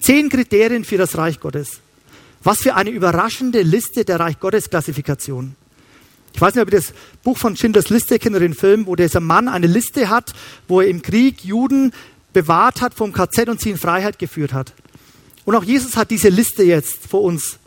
Zehn 0.00 0.28
Kriterien 0.28 0.84
für 0.84 0.98
das 0.98 1.16
Reich 1.16 1.40
Gottes. 1.40 1.80
Was 2.46 2.60
für 2.60 2.76
eine 2.76 2.90
überraschende 2.90 3.62
Liste 3.62 4.04
der 4.04 4.20
Reich 4.20 4.38
Gottes 4.38 4.70
Klassifikation. 4.70 5.56
Ich 6.32 6.40
weiß 6.40 6.54
nicht, 6.54 6.62
ob 6.62 6.68
ihr 6.68 6.78
das 6.78 6.92
Buch 7.24 7.36
von 7.36 7.56
Schindlers 7.56 7.90
Liste 7.90 8.20
kennt 8.20 8.36
oder 8.36 8.46
den 8.46 8.54
Film, 8.54 8.86
wo 8.86 8.94
dieser 8.94 9.18
Mann 9.18 9.48
eine 9.48 9.66
Liste 9.66 10.10
hat, 10.10 10.32
wo 10.68 10.80
er 10.80 10.86
im 10.86 11.02
Krieg 11.02 11.44
Juden 11.44 11.92
bewahrt 12.32 12.82
hat 12.82 12.94
vom 12.94 13.12
KZ 13.12 13.48
und 13.48 13.60
sie 13.60 13.70
in 13.70 13.76
Freiheit 13.76 14.20
geführt 14.20 14.52
hat. 14.52 14.74
Und 15.44 15.56
auch 15.56 15.64
Jesus 15.64 15.96
hat 15.96 16.12
diese 16.12 16.28
Liste 16.28 16.62
jetzt 16.62 17.08
vor 17.08 17.22
uns 17.22 17.58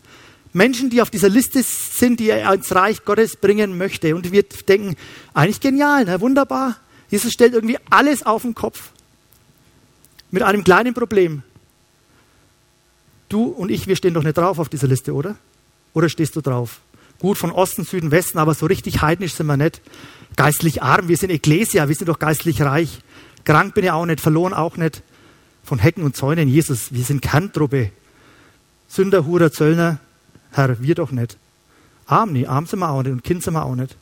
Menschen, 0.53 0.89
die 0.89 1.01
auf 1.01 1.09
dieser 1.09 1.27
Liste 1.27 1.61
sind, 1.61 2.21
die 2.21 2.29
er 2.29 2.53
ins 2.53 2.73
Reich 2.73 3.03
Gottes 3.03 3.35
bringen 3.35 3.77
möchte. 3.77 4.15
Und 4.15 4.31
wir 4.31 4.43
denken, 4.43 4.95
eigentlich 5.33 5.59
genial, 5.59 6.05
ne? 6.05 6.21
wunderbar. 6.21 6.77
Jesus 7.09 7.33
stellt 7.33 7.53
irgendwie 7.53 7.79
alles 7.89 8.25
auf 8.25 8.43
den 8.43 8.55
Kopf. 8.55 8.91
Mit 10.31 10.41
einem 10.41 10.63
kleinen 10.63 10.93
Problem. 10.93 11.43
Du 13.29 13.43
und 13.43 13.69
ich, 13.69 13.87
wir 13.87 13.95
stehen 13.95 14.13
doch 14.13 14.23
nicht 14.23 14.37
drauf 14.37 14.59
auf 14.59 14.69
dieser 14.69 14.87
Liste, 14.87 15.13
oder? 15.13 15.35
Oder 15.93 16.09
stehst 16.09 16.35
du 16.35 16.41
drauf? 16.41 16.79
Gut, 17.19 17.37
von 17.37 17.51
Osten, 17.51 17.83
Süden, 17.83 18.11
Westen, 18.11 18.39
aber 18.39 18.53
so 18.53 18.65
richtig 18.65 19.01
heidnisch 19.01 19.33
sind 19.33 19.47
wir 19.47 19.57
nicht. 19.57 19.81
Geistlich 20.35 20.81
arm, 20.81 21.07
wir 21.07 21.17
sind 21.17 21.29
Ekklesia, 21.29 21.87
wir 21.87 21.95
sind 21.95 22.07
doch 22.07 22.19
geistlich 22.19 22.61
reich. 22.61 22.99
Krank 23.43 23.73
bin 23.73 23.83
ich 23.83 23.91
auch 23.91 24.05
nicht, 24.05 24.21
verloren 24.21 24.53
auch 24.53 24.77
nicht. 24.77 25.03
Von 25.63 25.79
Hecken 25.79 26.03
und 26.03 26.15
Zäunen, 26.15 26.47
Jesus, 26.47 26.93
wir 26.93 27.03
sind 27.03 27.21
Kerntruppe. 27.21 27.91
Sünder, 28.87 29.25
Hurer, 29.25 29.51
Zöllner, 29.51 29.99
Herr, 30.51 30.81
wir 30.81 30.95
doch 30.95 31.11
nicht. 31.11 31.37
Arm 32.07 32.33
nie, 32.33 32.47
arm 32.47 32.65
sind 32.65 32.79
wir 32.79 32.89
auch 32.89 33.03
nicht 33.03 33.11
und 33.11 33.23
Kind 33.23 33.43
sind 33.43 33.53
wir 33.53 33.65
auch 33.65 33.75
nicht. 33.75 33.95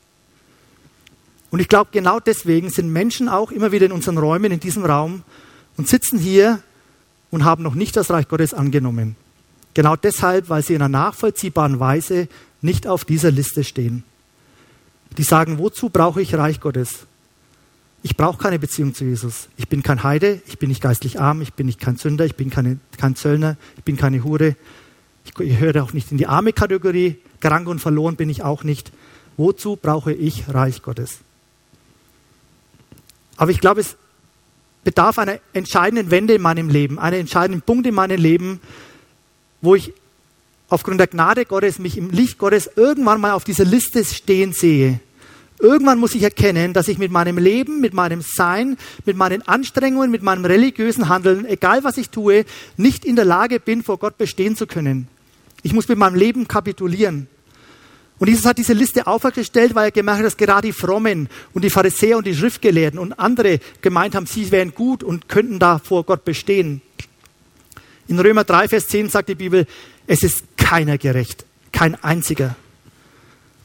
Und 1.49 1.59
ich 1.59 1.67
glaube, 1.67 1.89
genau 1.91 2.19
deswegen 2.19 2.69
sind 2.69 2.91
Menschen 2.91 3.29
auch 3.29 3.51
immer 3.51 3.71
wieder 3.71 3.85
in 3.85 3.91
unseren 3.91 4.17
Räumen, 4.17 4.51
in 4.51 4.59
diesem 4.59 4.85
Raum 4.85 5.23
und 5.75 5.87
sitzen 5.87 6.19
hier 6.19 6.61
und 7.31 7.43
haben 7.43 7.63
noch 7.63 7.75
nicht 7.75 7.95
das 7.95 8.09
Reich 8.09 8.27
Gottes 8.27 8.53
angenommen. 8.53 9.15
Genau 9.73 9.95
deshalb, 9.95 10.49
weil 10.49 10.63
sie 10.63 10.73
in 10.73 10.81
einer 10.81 10.89
nachvollziehbaren 10.89 11.79
Weise 11.79 12.27
nicht 12.61 12.87
auf 12.87 13.05
dieser 13.05 13.31
Liste 13.31 13.63
stehen. 13.63 14.03
Die 15.17 15.23
sagen, 15.23 15.57
wozu 15.57 15.89
brauche 15.89 16.21
ich 16.21 16.35
Reich 16.35 16.59
Gottes? 16.59 17.05
Ich 18.03 18.15
brauche 18.15 18.37
keine 18.37 18.59
Beziehung 18.59 18.93
zu 18.93 19.03
Jesus. 19.03 19.49
Ich 19.57 19.67
bin 19.67 19.83
kein 19.83 20.03
Heide, 20.03 20.41
ich 20.47 20.59
bin 20.59 20.69
nicht 20.69 20.81
geistlich 20.81 21.19
arm, 21.19 21.41
ich 21.41 21.53
bin 21.53 21.65
nicht 21.65 21.79
kein 21.79 21.97
Sünder, 21.97 22.25
ich 22.25 22.35
bin 22.35 22.49
keine, 22.49 22.79
kein 22.97 23.15
Zöllner, 23.15 23.57
ich 23.77 23.83
bin 23.83 23.97
keine 23.97 24.23
Hure, 24.23 24.55
ich 25.25 25.33
gehöre 25.33 25.83
auch 25.83 25.93
nicht 25.93 26.11
in 26.11 26.17
die 26.17 26.27
arme 26.27 26.53
Kategorie. 26.53 27.17
Krank 27.39 27.67
und 27.67 27.79
verloren 27.79 28.15
bin 28.15 28.29
ich 28.29 28.43
auch 28.43 28.63
nicht. 28.63 28.91
Wozu 29.35 29.75
brauche 29.75 30.13
ich 30.13 30.45
Reich 30.47 30.81
Gottes? 30.81 31.19
Aber 33.35 33.51
ich 33.51 33.59
glaube, 33.59 33.81
es 33.81 33.97
bedarf 34.87 35.19
einer 35.19 35.39
entscheidenden 35.51 36.11
Wende 36.11 36.33
in 36.35 36.41
meinem 36.41 36.69
Leben, 36.69 36.97
einen 36.97 37.19
entscheidenden 37.19 37.61
Punkt 37.61 37.85
in 37.85 37.93
meinem 37.93 38.21
Leben, 38.21 38.61
wo 39.61 39.75
ich 39.75 39.91
aufgrund 40.69 41.01
der 41.01 41.07
Gnade 41.07 41.43
Gottes 41.43 41.77
mich 41.77 41.97
im 41.97 42.09
Licht 42.09 42.37
Gottes 42.37 42.69
irgendwann 42.77 43.19
mal 43.19 43.33
auf 43.33 43.43
dieser 43.43 43.65
Liste 43.65 44.05
stehen 44.05 44.53
sehe. 44.53 45.01
Irgendwann 45.59 45.99
muss 45.99 46.15
ich 46.15 46.23
erkennen, 46.23 46.71
dass 46.71 46.87
ich 46.87 46.99
mit 46.99 47.11
meinem 47.11 47.37
Leben, 47.37 47.81
mit 47.81 47.93
meinem 47.93 48.21
Sein, 48.21 48.77
mit 49.03 49.17
meinen 49.17 49.45
Anstrengungen, 49.45 50.09
mit 50.09 50.23
meinem 50.23 50.45
religiösen 50.45 51.09
Handeln, 51.09 51.45
egal 51.45 51.83
was 51.83 51.97
ich 51.97 52.09
tue, 52.09 52.45
nicht 52.77 53.03
in 53.03 53.17
der 53.17 53.25
Lage 53.25 53.59
bin, 53.59 53.83
vor 53.83 53.97
Gott 53.97 54.17
bestehen 54.17 54.55
zu 54.55 54.67
können. 54.67 55.09
Ich 55.63 55.73
muss 55.73 55.89
mit 55.89 55.97
meinem 55.97 56.15
Leben 56.15 56.47
kapitulieren. 56.47 57.27
Und 58.19 58.29
Jesus 58.29 58.45
hat 58.45 58.57
diese 58.57 58.73
Liste 58.73 59.05
aufgestellt, 59.05 59.75
weil 59.75 59.85
er 59.85 59.91
gemerkt 59.91 60.19
hat, 60.19 60.25
dass 60.25 60.37
gerade 60.37 60.67
die 60.67 60.73
Frommen 60.73 61.29
und 61.53 61.63
die 61.63 61.69
Pharisäer 61.69 62.17
und 62.17 62.25
die 62.25 62.35
Schriftgelehrten 62.35 62.99
und 62.99 63.13
andere 63.13 63.59
gemeint 63.81 64.15
haben, 64.15 64.25
sie 64.25 64.51
wären 64.51 64.73
gut 64.73 65.03
und 65.03 65.29
könnten 65.29 65.59
da 65.59 65.77
vor 65.79 66.03
Gott 66.03 66.25
bestehen. 66.25 66.81
In 68.07 68.19
Römer 68.19 68.43
3, 68.43 68.69
Vers 68.69 68.87
10 68.87 69.09
sagt 69.09 69.29
die 69.29 69.35
Bibel, 69.35 69.67
es 70.07 70.23
ist 70.23 70.43
keiner 70.57 70.97
gerecht, 70.97 71.45
kein 71.71 72.01
einziger. 72.03 72.55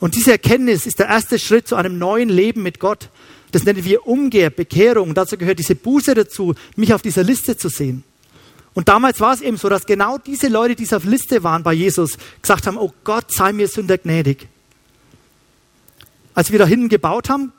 Und 0.01 0.17
diese 0.17 0.33
Erkenntnis 0.33 0.85
ist 0.85 0.99
der 0.99 1.07
erste 1.07 1.39
Schritt 1.39 1.69
zu 1.69 1.77
einem 1.77 1.97
neuen 1.97 2.29
Leben 2.29 2.63
mit 2.63 2.81
Gott. 2.81 3.09
Das 3.53 3.65
nennen 3.65 3.85
wir 3.85 4.07
Umkehr, 4.07 4.51
Bekehrung. 4.51 5.11
Und 5.11 5.15
dazu 5.15 5.37
gehört 5.39 5.61
diese 5.61 5.77
Buße 5.77 6.15
dazu, 6.15 6.55
mich 6.75 6.93
auf 6.93 7.03
dieser 7.03 7.23
Liste 7.23 7.57
zu 7.57 7.69
sehen. 7.69 8.03
Und 8.75 8.89
damals 8.89 9.21
war 9.21 9.35
es 9.35 9.41
eben 9.41 9.57
so, 9.57 9.69
dass 9.69 9.85
genau 9.85 10.19
diese 10.19 10.49
Leute, 10.49 10.75
die 10.75 10.91
auf 10.95 11.05
Liste 11.05 11.43
waren 11.43 11.63
bei 11.63 11.75
Jesus, 11.75 12.17
gesagt 12.41 12.67
haben, 12.67 12.79
oh 12.79 12.93
Gott, 13.05 13.31
sei 13.31 13.53
mir 13.53 13.69
Sünder 13.69 13.99
gnädig. 13.99 14.49
Als 16.35 16.51
wir 16.51 16.59
da 16.59 16.65
hinten 16.65 16.89
gebaut 16.89 17.29
haben, 17.29 17.53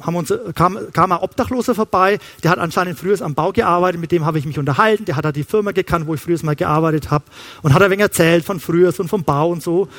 haben 0.00 0.14
uns, 0.14 0.32
kam, 0.54 0.78
kam 0.92 1.12
ein 1.12 1.18
Obdachloser 1.18 1.74
vorbei, 1.74 2.18
der 2.42 2.52
hat 2.52 2.58
anscheinend 2.58 2.98
früher 2.98 3.20
am 3.22 3.34
Bau 3.34 3.52
gearbeitet, 3.52 4.00
mit 4.00 4.12
dem 4.12 4.24
habe 4.24 4.38
ich 4.38 4.46
mich 4.46 4.58
unterhalten, 4.58 5.04
der 5.04 5.16
hat 5.16 5.24
da 5.24 5.32
die 5.32 5.42
Firma 5.42 5.72
gekannt, 5.72 6.06
wo 6.06 6.14
ich 6.14 6.20
früher 6.20 6.38
mal 6.44 6.54
gearbeitet 6.54 7.10
habe 7.10 7.24
und 7.62 7.74
hat 7.74 7.82
ein 7.82 7.90
wenig 7.90 8.02
erzählt 8.02 8.44
von 8.44 8.60
früher 8.60 8.92
und 8.98 9.08
vom 9.08 9.24
Bau 9.24 9.50
und 9.50 9.62
so. 9.62 9.82
Und 9.82 9.90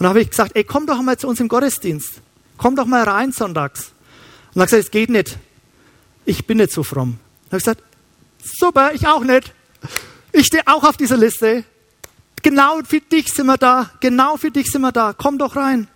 dann 0.00 0.08
habe 0.08 0.20
ich 0.20 0.30
gesagt, 0.30 0.52
ey, 0.56 0.64
komm 0.64 0.86
doch 0.86 1.00
mal 1.00 1.16
zu 1.16 1.28
uns 1.28 1.38
im 1.38 1.46
Gottesdienst. 1.46 2.20
Komm 2.56 2.74
doch 2.74 2.86
mal 2.86 3.04
rein 3.04 3.30
sonntags. 3.30 3.92
Und 4.52 4.60
er 4.60 4.62
hat 4.62 4.70
gesagt, 4.70 4.84
es 4.84 4.90
geht 4.90 5.10
nicht. 5.10 5.38
Ich 6.24 6.46
bin 6.46 6.58
nicht 6.58 6.72
so 6.72 6.82
fromm. 6.82 7.18
Dann 7.44 7.46
habe 7.52 7.58
ich 7.58 7.64
gesagt, 7.64 7.82
super, 8.42 8.92
ich 8.92 9.06
auch 9.06 9.22
nicht. 9.22 9.52
Ich 10.32 10.46
stehe 10.46 10.62
auch 10.66 10.84
auf 10.84 10.96
dieser 10.96 11.16
Liste. 11.16 11.64
Genau 12.42 12.80
für 12.84 13.00
dich 13.00 13.32
sind 13.32 13.46
wir 13.46 13.56
da. 13.56 13.90
Genau 14.00 14.36
für 14.36 14.50
dich 14.50 14.70
sind 14.70 14.82
wir 14.82 14.92
da. 14.92 15.14
Komm 15.16 15.38
doch 15.38 15.56
rein. 15.56 15.88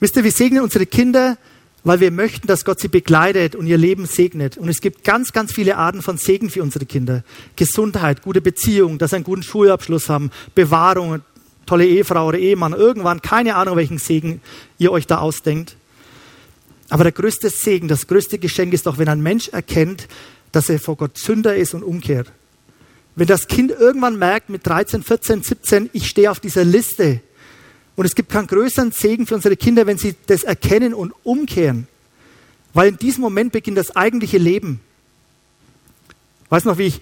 Wisst 0.00 0.16
ihr, 0.16 0.24
wir 0.24 0.32
segnen 0.32 0.62
unsere 0.62 0.86
Kinder, 0.86 1.38
weil 1.84 2.00
wir 2.00 2.10
möchten, 2.10 2.46
dass 2.46 2.64
Gott 2.64 2.80
sie 2.80 2.88
begleitet 2.88 3.54
und 3.54 3.66
ihr 3.66 3.78
Leben 3.78 4.06
segnet. 4.06 4.56
Und 4.56 4.68
es 4.68 4.80
gibt 4.80 5.04
ganz, 5.04 5.32
ganz 5.32 5.52
viele 5.52 5.76
Arten 5.76 6.02
von 6.02 6.18
Segen 6.18 6.50
für 6.50 6.62
unsere 6.62 6.86
Kinder. 6.86 7.24
Gesundheit, 7.56 8.22
gute 8.22 8.40
Beziehung, 8.40 8.98
dass 8.98 9.10
sie 9.10 9.16
einen 9.16 9.24
guten 9.24 9.42
Schulabschluss 9.42 10.08
haben, 10.08 10.30
Bewahrung, 10.54 11.22
tolle 11.66 11.86
Ehefrau 11.86 12.26
oder 12.28 12.38
Ehemann, 12.38 12.72
irgendwann, 12.72 13.22
keine 13.22 13.56
Ahnung, 13.56 13.76
welchen 13.76 13.98
Segen 13.98 14.40
ihr 14.78 14.92
euch 14.92 15.06
da 15.06 15.18
ausdenkt. 15.18 15.76
Aber 16.88 17.04
der 17.04 17.12
größte 17.12 17.50
Segen, 17.50 17.88
das 17.88 18.06
größte 18.06 18.38
Geschenk 18.38 18.72
ist 18.72 18.86
doch, 18.86 18.98
wenn 18.98 19.08
ein 19.08 19.20
Mensch 19.20 19.48
erkennt, 19.48 20.08
dass 20.52 20.68
er 20.68 20.78
vor 20.78 20.96
Gott 20.96 21.18
Sünder 21.18 21.56
ist 21.56 21.74
und 21.74 21.82
umkehrt. 21.82 22.32
Wenn 23.16 23.26
das 23.26 23.48
Kind 23.48 23.70
irgendwann 23.70 24.18
merkt 24.18 24.48
mit 24.48 24.66
13, 24.66 25.02
14, 25.02 25.42
17, 25.42 25.90
ich 25.92 26.08
stehe 26.08 26.30
auf 26.30 26.40
dieser 26.40 26.64
Liste, 26.64 27.20
und 27.98 28.04
es 28.04 28.14
gibt 28.14 28.30
keinen 28.30 28.46
größeren 28.46 28.92
Segen 28.92 29.26
für 29.26 29.34
unsere 29.34 29.56
Kinder, 29.56 29.84
wenn 29.88 29.98
sie 29.98 30.14
das 30.28 30.44
erkennen 30.44 30.94
und 30.94 31.12
umkehren. 31.24 31.88
Weil 32.72 32.90
in 32.90 32.96
diesem 32.96 33.22
Moment 33.22 33.50
beginnt 33.50 33.76
das 33.76 33.96
eigentliche 33.96 34.38
Leben. 34.38 34.78
Ich 36.44 36.50
weiß 36.52 36.64
noch, 36.64 36.78
wie 36.78 36.84
ich 36.84 37.00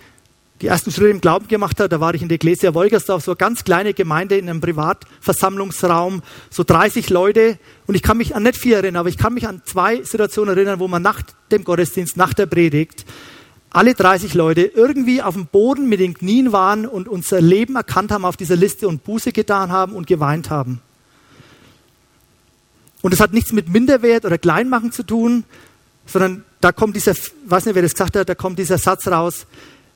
die 0.62 0.68
ersten 0.68 0.90
Schritte 0.90 1.10
im 1.10 1.20
Glauben 1.20 1.48
gemacht 1.48 1.78
habe, 1.80 1.90
da 1.90 2.00
war 2.00 2.14
ich 2.14 2.22
in 2.22 2.28
der 2.28 2.36
Ecclesia 2.36 2.72
Wolgersdorf, 2.72 3.22
so 3.22 3.32
eine 3.32 3.36
ganz 3.36 3.62
kleine 3.62 3.92
Gemeinde 3.92 4.38
in 4.38 4.48
einem 4.48 4.62
Privatversammlungsraum, 4.62 6.22
so 6.48 6.64
30 6.64 7.10
Leute. 7.10 7.58
Und 7.86 7.94
ich 7.94 8.02
kann 8.02 8.16
mich 8.16 8.34
an 8.34 8.44
nicht 8.44 8.56
viel 8.56 8.72
erinnern, 8.72 8.96
aber 8.96 9.10
ich 9.10 9.18
kann 9.18 9.34
mich 9.34 9.46
an 9.46 9.60
zwei 9.66 10.02
Situationen 10.02 10.56
erinnern, 10.56 10.80
wo 10.80 10.88
man 10.88 11.02
nach 11.02 11.20
dem 11.50 11.62
Gottesdienst, 11.62 12.16
nach 12.16 12.32
der 12.32 12.46
Predigt, 12.46 13.04
alle 13.70 13.94
30 13.94 14.34
Leute 14.34 14.62
irgendwie 14.62 15.22
auf 15.22 15.34
dem 15.34 15.46
Boden 15.46 15.88
mit 15.88 16.00
den 16.00 16.14
Knien 16.14 16.52
waren 16.52 16.86
und 16.86 17.08
unser 17.08 17.40
Leben 17.40 17.76
erkannt 17.76 18.10
haben 18.10 18.24
auf 18.24 18.36
dieser 18.36 18.56
Liste 18.56 18.88
und 18.88 19.04
Buße 19.04 19.32
getan 19.32 19.70
haben 19.70 19.92
und 19.92 20.06
geweint 20.06 20.50
haben. 20.50 20.80
Und 23.02 23.12
es 23.12 23.20
hat 23.20 23.32
nichts 23.32 23.52
mit 23.52 23.68
Minderwert 23.68 24.24
oder 24.24 24.38
Kleinmachen 24.38 24.92
zu 24.92 25.02
tun, 25.02 25.44
sondern 26.06 26.44
da 26.60 26.72
kommt 26.72 26.96
dieser, 26.96 27.14
weiß 27.46 27.66
nicht, 27.66 27.74
wer 27.74 27.82
das 27.82 27.92
gesagt 27.92 28.16
hat, 28.16 28.28
da 28.28 28.34
kommt 28.34 28.58
dieser 28.58 28.78
Satz 28.78 29.06
raus, 29.06 29.46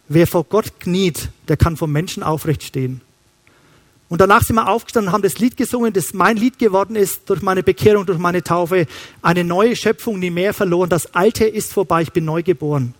wer 0.08 0.26
vor 0.26 0.44
Gott 0.44 0.78
kniet, 0.80 1.30
der 1.48 1.56
kann 1.56 1.76
vor 1.76 1.88
Menschen 1.88 2.22
aufrecht 2.22 2.62
stehen. 2.62 3.00
Und 4.08 4.20
danach 4.20 4.42
sind 4.42 4.56
wir 4.56 4.68
aufgestanden 4.68 5.08
und 5.08 5.12
haben 5.14 5.22
das 5.22 5.38
Lied 5.38 5.56
gesungen, 5.56 5.92
das 5.92 6.12
mein 6.14 6.36
Lied 6.36 6.58
geworden 6.58 6.96
ist, 6.96 7.30
durch 7.30 7.42
meine 7.42 7.62
Bekehrung, 7.62 8.06
durch 8.06 8.18
meine 8.18 8.42
Taufe. 8.42 8.86
Eine 9.22 9.44
neue 9.44 9.76
Schöpfung, 9.76 10.18
nie 10.18 10.30
mehr 10.30 10.52
verloren. 10.52 10.90
Das 10.90 11.14
Alte 11.14 11.44
ist 11.46 11.72
vorbei, 11.72 12.02
ich 12.02 12.12
bin 12.12 12.24
neu 12.24 12.42
geboren. 12.42 12.94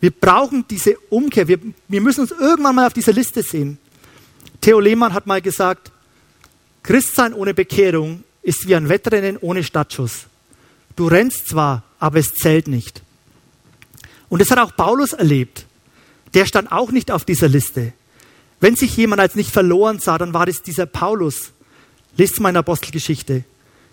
Wir 0.00 0.10
brauchen 0.10 0.64
diese 0.68 0.96
Umkehr. 1.10 1.46
Wir, 1.46 1.58
wir 1.88 2.00
müssen 2.00 2.22
uns 2.22 2.30
irgendwann 2.30 2.74
mal 2.74 2.86
auf 2.86 2.92
dieser 2.94 3.12
Liste 3.12 3.42
sehen. 3.42 3.78
Theo 4.60 4.80
Lehmann 4.80 5.12
hat 5.12 5.26
mal 5.26 5.42
gesagt, 5.42 5.92
Christsein 6.82 7.34
ohne 7.34 7.54
Bekehrung 7.54 8.24
ist 8.42 8.66
wie 8.66 8.74
ein 8.74 8.88
Wettrennen 8.88 9.36
ohne 9.36 9.62
Startschuss. 9.62 10.26
Du 10.96 11.06
rennst 11.06 11.48
zwar, 11.48 11.82
aber 11.98 12.18
es 12.18 12.34
zählt 12.34 12.68
nicht. 12.68 13.02
Und 14.28 14.40
das 14.40 14.50
hat 14.50 14.58
auch 14.58 14.74
Paulus 14.74 15.12
erlebt. 15.12 15.66
Der 16.34 16.46
stand 16.46 16.72
auch 16.72 16.90
nicht 16.90 17.10
auf 17.10 17.24
dieser 17.24 17.48
Liste. 17.48 17.92
Wenn 18.60 18.76
sich 18.76 18.96
jemand 18.96 19.20
als 19.20 19.34
nicht 19.34 19.50
verloren 19.50 19.98
sah, 19.98 20.18
dann 20.18 20.32
war 20.32 20.46
es 20.48 20.62
dieser 20.62 20.86
Paulus. 20.86 21.52
Lest 22.16 22.40
mal 22.40 22.50
in 22.50 22.56
Apostelgeschichte. 22.56 23.44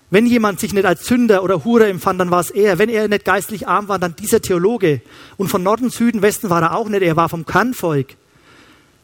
Wenn 0.09 0.25
jemand 0.25 0.59
sich 0.59 0.73
nicht 0.73 0.85
als 0.85 1.05
Sünder 1.05 1.43
oder 1.43 1.65
Hure 1.65 1.87
empfand, 1.87 2.19
dann 2.19 2.31
war 2.31 2.39
es 2.39 2.49
er. 2.49 2.77
Wenn 2.79 2.89
er 2.89 3.09
nicht 3.09 3.25
geistlich 3.25 3.67
arm 3.67 3.89
war, 3.89 3.99
dann 3.99 4.15
dieser 4.15 4.41
Theologe. 4.41 5.01
Und 5.35 5.49
von 5.49 5.63
Norden, 5.63 5.89
Süden, 5.89 6.21
Westen 6.21 6.49
war 6.49 6.61
er 6.61 6.75
auch 6.75 6.87
nicht. 6.87 7.01
Er 7.01 7.17
war 7.17 7.27
vom 7.27 7.45
Kernvolk. 7.45 8.15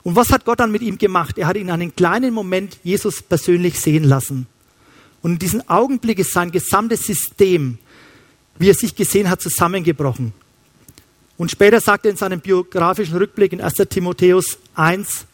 Und 0.04 0.16
was 0.16 0.32
hat 0.32 0.46
Gott 0.46 0.60
dann 0.60 0.72
mit 0.72 0.82
ihm 0.82 0.98
gemacht? 0.98 1.38
Er 1.38 1.48
hat 1.48 1.58
ihn 1.58 1.70
einen 1.70 1.96
kleinen 1.96 2.34
Moment 2.34 2.78
Jesus 2.84 3.22
persönlich 3.22 3.80
sehen 3.80 4.06
lassen. 4.06 4.48
Und 5.22 5.34
in 5.34 5.40
diesem 5.40 5.70
Augenblick 5.70 6.20
ist 6.20 6.34
sein 6.34 6.52
gesamtes 6.52 7.04
System, 7.04 7.78
wie 8.60 8.70
er 8.70 8.74
sich 8.74 8.96
gesehen 8.96 9.30
hat, 9.30 9.42
zusammengebrochen. 9.42 10.34
Und 11.38 11.52
später 11.52 11.82
sagt 11.82 12.06
er 12.06 12.12
in 12.12 12.18
seinem 12.18 12.42
biografischen 12.42 13.18
Rückblick 13.18 13.54
in 13.54 13.62
1 13.62 13.74
Timotheus 13.90 14.58
1, 14.76 15.26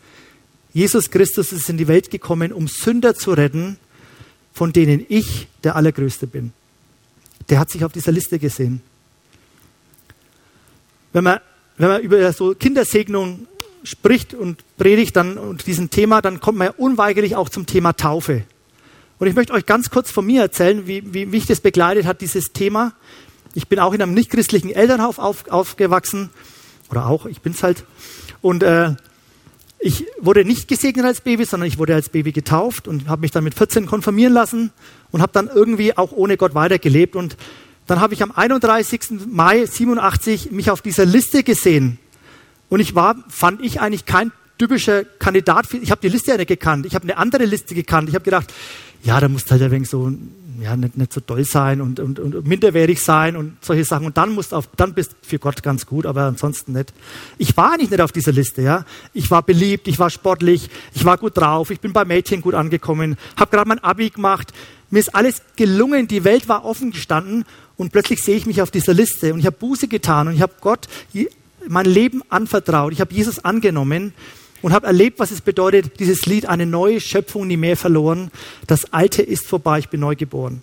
Jesus 0.71 1.09
Christus 1.09 1.51
ist 1.51 1.69
in 1.69 1.77
die 1.77 1.87
Welt 1.87 2.11
gekommen, 2.11 2.53
um 2.53 2.67
Sünder 2.67 3.15
zu 3.15 3.31
retten, 3.31 3.77
von 4.59 4.73
denen 4.73 5.05
ich 5.07 5.47
der 5.63 5.77
Allergrößte 5.77 6.27
bin. 6.27 6.51
Der 7.47 7.59
hat 7.59 7.69
sich 7.69 7.85
auf 7.85 7.93
dieser 7.93 8.11
Liste 8.11 8.39
gesehen. 8.39 8.81
Wenn 11.13 11.23
man, 11.23 11.39
wenn 11.77 11.87
man 11.87 12.01
über 12.01 12.33
so 12.33 12.53
Kindersegnung 12.53 13.47
spricht 13.83 14.33
und 14.33 14.61
predigt 14.75 15.15
dann 15.15 15.37
und 15.37 15.65
diesem 15.65 15.91
Thema, 15.91 16.21
dann 16.21 16.41
kommt 16.41 16.57
man 16.57 16.67
ja 16.67 16.73
unweigerlich 16.75 17.37
auch 17.37 17.47
zum 17.47 17.67
Thema 17.67 17.93
Taufe. 17.93 18.43
Und 19.17 19.27
ich 19.27 19.33
möchte 19.33 19.53
euch 19.53 19.65
ganz 19.65 19.91
kurz 19.91 20.11
von 20.11 20.25
mir 20.25 20.41
erzählen, 20.41 20.85
wie, 20.87 21.13
wie 21.13 21.25
mich 21.25 21.45
das 21.45 21.61
begleitet 21.61 22.05
hat, 22.05 22.19
dieses 22.19 22.51
Thema. 22.51 22.91
Ich 23.53 23.69
bin 23.69 23.79
auch 23.79 23.93
in 23.93 24.01
einem 24.01 24.13
nichtchristlichen 24.13 24.71
Elternhaus 24.71 25.19
auf, 25.19 25.47
aufgewachsen. 25.47 26.31
Oder 26.91 27.05
auch, 27.05 27.27
ich 27.27 27.39
bin's 27.39 27.63
halt. 27.63 27.85
Und 28.41 28.61
äh, 28.63 28.95
ich 29.79 30.05
wurde 30.19 30.43
nicht 30.43 30.67
gesegnet 30.67 31.05
als 31.05 31.21
Baby, 31.21 31.45
sondern 31.45 31.67
ich 31.67 31.77
wurde 31.77 31.95
als 31.95 32.09
Baby 32.09 32.33
getauft 32.33 32.87
und 32.87 33.07
habe 33.07 33.21
mich 33.21 33.31
dann 33.31 33.45
mit 33.45 33.55
14 33.55 33.85
konfirmieren 33.85 34.33
lassen 34.33 34.71
und 35.11 35.21
habe 35.21 35.31
dann 35.31 35.47
irgendwie 35.47 35.97
auch 35.97 36.11
ohne 36.11 36.35
Gott 36.35 36.53
weitergelebt. 36.53 37.15
Und 37.15 37.37
dann 37.87 38.01
habe 38.01 38.13
ich 38.13 38.21
am 38.21 38.31
31. 38.31 39.27
Mai 39.27 39.65
87 39.65 40.51
mich 40.51 40.69
auf 40.69 40.81
dieser 40.81 41.05
Liste 41.05 41.43
gesehen. 41.43 41.97
Und 42.67 42.81
ich 42.81 42.93
war, 42.93 43.15
fand 43.29 43.61
ich 43.61 43.79
eigentlich 43.79 44.05
kein 44.05 44.31
typischer 44.57 45.05
Kandidat. 45.05 45.65
Für, 45.65 45.77
ich 45.77 45.91
habe 45.91 46.01
die 46.01 46.09
Liste 46.09 46.31
ja 46.31 46.37
nicht 46.37 46.47
gekannt. 46.47 46.85
Ich 46.85 46.93
habe 46.93 47.03
eine 47.03 47.17
andere 47.17 47.45
Liste 47.45 47.73
gekannt. 47.73 48.09
Ich 48.09 48.15
habe 48.15 48.25
gedacht, 48.25 48.53
ja, 49.03 49.19
da 49.19 49.29
musst 49.29 49.49
halt 49.49 49.61
ein 49.61 49.71
wenig 49.71 49.89
so, 49.89 50.11
ja, 50.61 50.75
nicht, 50.75 50.97
nicht 50.97 51.13
so 51.13 51.21
doll 51.21 51.45
sein 51.45 51.81
und, 51.81 51.99
und, 51.99 52.19
und 52.19 52.47
minderwertig 52.47 53.01
sein 53.01 53.35
und 53.35 53.57
solche 53.61 53.83
Sachen. 53.83 54.05
Und 54.05 54.17
dann 54.17 54.31
musst 54.31 54.53
auf, 54.53 54.67
dann 54.77 54.93
bist 54.93 55.15
für 55.21 55.39
Gott 55.39 55.63
ganz 55.63 55.85
gut, 55.85 56.05
aber 56.05 56.23
ansonsten 56.23 56.73
nicht. 56.73 56.93
Ich 57.37 57.55
war 57.57 57.73
eigentlich 57.73 57.89
nicht 57.89 58.01
auf 58.01 58.11
dieser 58.11 58.31
Liste, 58.31 58.61
ja. 58.61 58.85
Ich 59.13 59.31
war 59.31 59.43
beliebt, 59.43 59.87
ich 59.87 59.99
war 59.99 60.09
sportlich, 60.09 60.69
ich 60.93 61.05
war 61.05 61.17
gut 61.17 61.37
drauf, 61.37 61.71
ich 61.71 61.79
bin 61.79 61.93
bei 61.93 62.05
Mädchen 62.05 62.41
gut 62.41 62.53
angekommen, 62.53 63.17
habe 63.37 63.51
gerade 63.51 63.67
mein 63.67 63.79
Abi 63.79 64.09
gemacht. 64.09 64.53
Mir 64.89 64.99
ist 64.99 65.15
alles 65.15 65.41
gelungen, 65.55 66.07
die 66.07 66.23
Welt 66.23 66.49
war 66.49 66.65
offen 66.65 66.91
gestanden 66.91 67.45
und 67.77 67.91
plötzlich 67.91 68.23
sehe 68.23 68.35
ich 68.35 68.45
mich 68.45 68.61
auf 68.61 68.71
dieser 68.71 68.93
Liste 68.93 69.33
und 69.33 69.39
ich 69.39 69.45
habe 69.45 69.57
Buße 69.57 69.87
getan 69.87 70.27
und 70.27 70.33
ich 70.33 70.41
habe 70.41 70.53
Gott 70.61 70.87
mein 71.67 71.85
Leben 71.85 72.23
anvertraut. 72.29 72.93
Ich 72.93 73.01
habe 73.01 73.13
Jesus 73.13 73.43
angenommen 73.43 74.13
und 74.61 74.73
habe 74.73 74.87
erlebt, 74.87 75.19
was 75.19 75.31
es 75.31 75.41
bedeutet, 75.41 75.99
dieses 75.99 76.25
Lied, 76.25 76.47
eine 76.47 76.65
neue 76.65 76.99
Schöpfung 76.99 77.47
nie 77.47 77.57
mehr 77.57 77.77
verloren. 77.77 78.31
Das 78.67 78.93
Alte 78.93 79.21
ist 79.21 79.47
vorbei, 79.47 79.79
ich 79.79 79.89
bin 79.89 80.01
neu 80.01 80.15
geboren. 80.15 80.61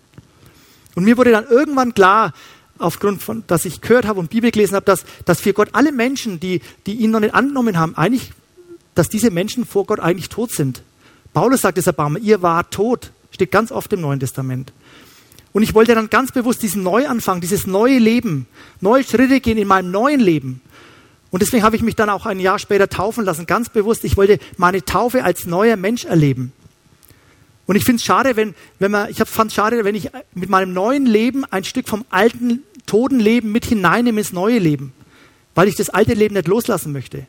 Und 0.95 1.05
mir 1.05 1.17
wurde 1.17 1.31
dann 1.31 1.47
irgendwann 1.47 1.95
klar, 1.95 2.33
aufgrund 2.79 3.23
von, 3.23 3.45
dass 3.47 3.65
ich 3.65 3.81
gehört 3.81 4.07
habe 4.07 4.21
und 4.21 4.31
Bibel 4.31 4.51
gelesen 4.51 4.75
habe, 4.75 4.85
dass, 4.85 5.05
dass 5.25 5.41
für 5.41 5.53
Gott 5.53 5.69
alle 5.73 5.93
Menschen, 5.93 6.41
die, 6.41 6.61
die 6.87 6.95
ihn 6.95 7.11
noch 7.11 7.21
nicht 7.21 7.35
angenommen 7.35 7.79
haben, 7.79 7.97
eigentlich, 7.97 8.33
dass 8.95 9.09
diese 9.09 9.31
Menschen 9.31 9.65
vor 9.65 9.87
Gott 9.87 10.01
eigentlich 10.01 10.29
tot 10.29 10.53
sind. 10.53 10.83
Paulus 11.33 11.61
sagt 11.61 11.79
es 11.79 11.87
erbarmen, 11.87 12.23
ihr 12.23 12.43
wart 12.43 12.73
tot, 12.73 13.13
steht 13.31 13.51
ganz 13.51 13.71
oft 13.71 13.93
im 13.93 14.01
Neuen 14.01 14.21
Testament. 14.21 14.73
Und 15.53 15.63
ich 15.63 15.75
wollte 15.75 15.95
dann 15.95 16.11
ganz 16.11 16.33
bewusst 16.33 16.63
diesen 16.63 16.83
Neuanfang, 16.83 17.41
dieses 17.41 17.67
neue 17.67 17.99
Leben, 17.99 18.47
neue 18.81 19.05
Schritte 19.05 19.41
gehen 19.41 19.57
in 19.59 19.69
meinem 19.69 19.91
neuen 19.91 20.21
Leben. 20.21 20.61
Und 21.31 21.43
deswegen 21.43 21.63
habe 21.63 21.77
ich 21.77 21.83
mich 21.83 21.97
dann 21.97 22.09
auch 22.09 22.27
ein 22.27 22.41
Jahr 22.41 22.59
später 22.59 22.89
taufen 22.89 23.25
lassen, 23.25 23.47
ganz 23.47 23.69
bewusst. 23.69 24.05
Ich 24.05 24.17
wollte 24.17 24.39
meine 24.57 24.85
Taufe 24.85 25.25
als 25.25 25.47
neuer 25.47 25.77
Mensch 25.77 26.05
erleben. 26.05 26.53
Und 27.67 27.75
ich 27.75 27.85
finde 27.85 27.99
es 27.99 28.05
schade, 28.05 28.37
wenn, 28.37 28.55
wenn 28.79 28.93
man, 28.93 29.11
ich 29.11 29.19
fand 29.19 29.51
es 29.51 29.55
schade, 29.55 29.85
wenn 29.85 29.95
ich 29.95 30.11
mit 30.35 30.49
meinem 30.49 30.73
neuen 30.73 31.05
Leben 31.05 31.45
ein 31.45 31.65
Stück 31.65 31.89
vom 31.89 32.05
alten, 32.11 32.63
toten 32.87 33.19
Leben 33.19 33.51
mit 33.51 33.67
hineinnehme 33.67 34.21
ins 34.21 34.33
neue 34.33 34.59
Leben, 34.59 34.93
weil 35.55 35.67
ich 35.67 35.75
das 35.75 35.91
alte 35.91 36.15
Leben 36.15 36.35
nicht 36.35 36.47
loslassen 36.47 36.93
möchte. 36.93 37.27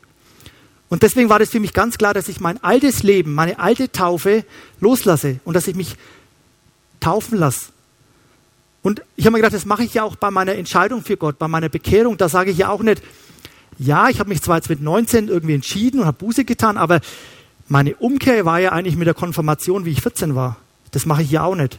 Und 0.88 1.02
deswegen 1.02 1.28
war 1.28 1.40
das 1.40 1.50
für 1.50 1.60
mich 1.60 1.74
ganz 1.74 1.98
klar, 1.98 2.14
dass 2.14 2.28
ich 2.28 2.40
mein 2.40 2.62
altes 2.62 3.02
Leben, 3.02 3.34
meine 3.34 3.58
alte 3.58 3.90
Taufe 3.90 4.44
loslasse 4.80 5.40
und 5.44 5.54
dass 5.54 5.66
ich 5.66 5.74
mich 5.74 5.96
taufen 7.00 7.36
lasse. 7.36 7.66
Und 8.82 9.02
ich 9.16 9.26
habe 9.26 9.32
mir 9.32 9.38
gedacht, 9.38 9.54
das 9.54 9.66
mache 9.66 9.82
ich 9.82 9.94
ja 9.94 10.04
auch 10.04 10.16
bei 10.16 10.30
meiner 10.30 10.54
Entscheidung 10.54 11.02
für 11.02 11.16
Gott, 11.16 11.38
bei 11.38 11.48
meiner 11.48 11.68
Bekehrung. 11.68 12.16
Da 12.16 12.28
sage 12.28 12.52
ich 12.52 12.58
ja 12.58 12.68
auch 12.68 12.82
nicht, 12.82 13.02
ja, 13.78 14.08
ich 14.08 14.18
habe 14.20 14.28
mich 14.28 14.42
zwar 14.42 14.56
jetzt 14.56 14.68
mit 14.68 14.82
19 14.82 15.28
irgendwie 15.28 15.54
entschieden 15.54 16.00
und 16.00 16.06
habe 16.06 16.18
Buße 16.18 16.44
getan, 16.44 16.76
aber 16.76 17.00
meine 17.68 17.94
Umkehr 17.96 18.44
war 18.44 18.58
ja 18.58 18.72
eigentlich 18.72 18.96
mit 18.96 19.06
der 19.06 19.14
Konfirmation, 19.14 19.84
wie 19.84 19.90
ich 19.90 20.02
14 20.02 20.34
war. 20.34 20.56
Das 20.90 21.06
mache 21.06 21.22
ich 21.22 21.30
ja 21.30 21.44
auch 21.44 21.54
nicht. 21.54 21.78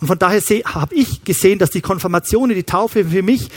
Und 0.00 0.06
von 0.06 0.18
daher 0.18 0.40
habe 0.40 0.94
ich 0.94 1.24
gesehen, 1.24 1.58
dass 1.58 1.70
die 1.70 1.80
Konfirmation, 1.80 2.48
die 2.48 2.62
Taufe 2.62 3.06
für 3.06 3.22
mich 3.22 3.48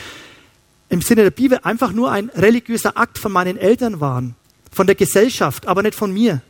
im 0.89 1.01
Sinne 1.01 1.23
der 1.23 1.31
Bibel 1.31 1.59
einfach 1.63 1.91
nur 1.91 2.11
ein 2.11 2.29
religiöser 2.29 2.97
Akt 2.97 3.17
von 3.17 3.31
meinen 3.31 3.57
Eltern 3.57 3.99
waren, 3.99 4.35
von 4.71 4.87
der 4.87 4.95
Gesellschaft, 4.95 5.67
aber 5.67 5.83
nicht 5.83 5.95
von 5.95 6.13
mir. 6.13 6.41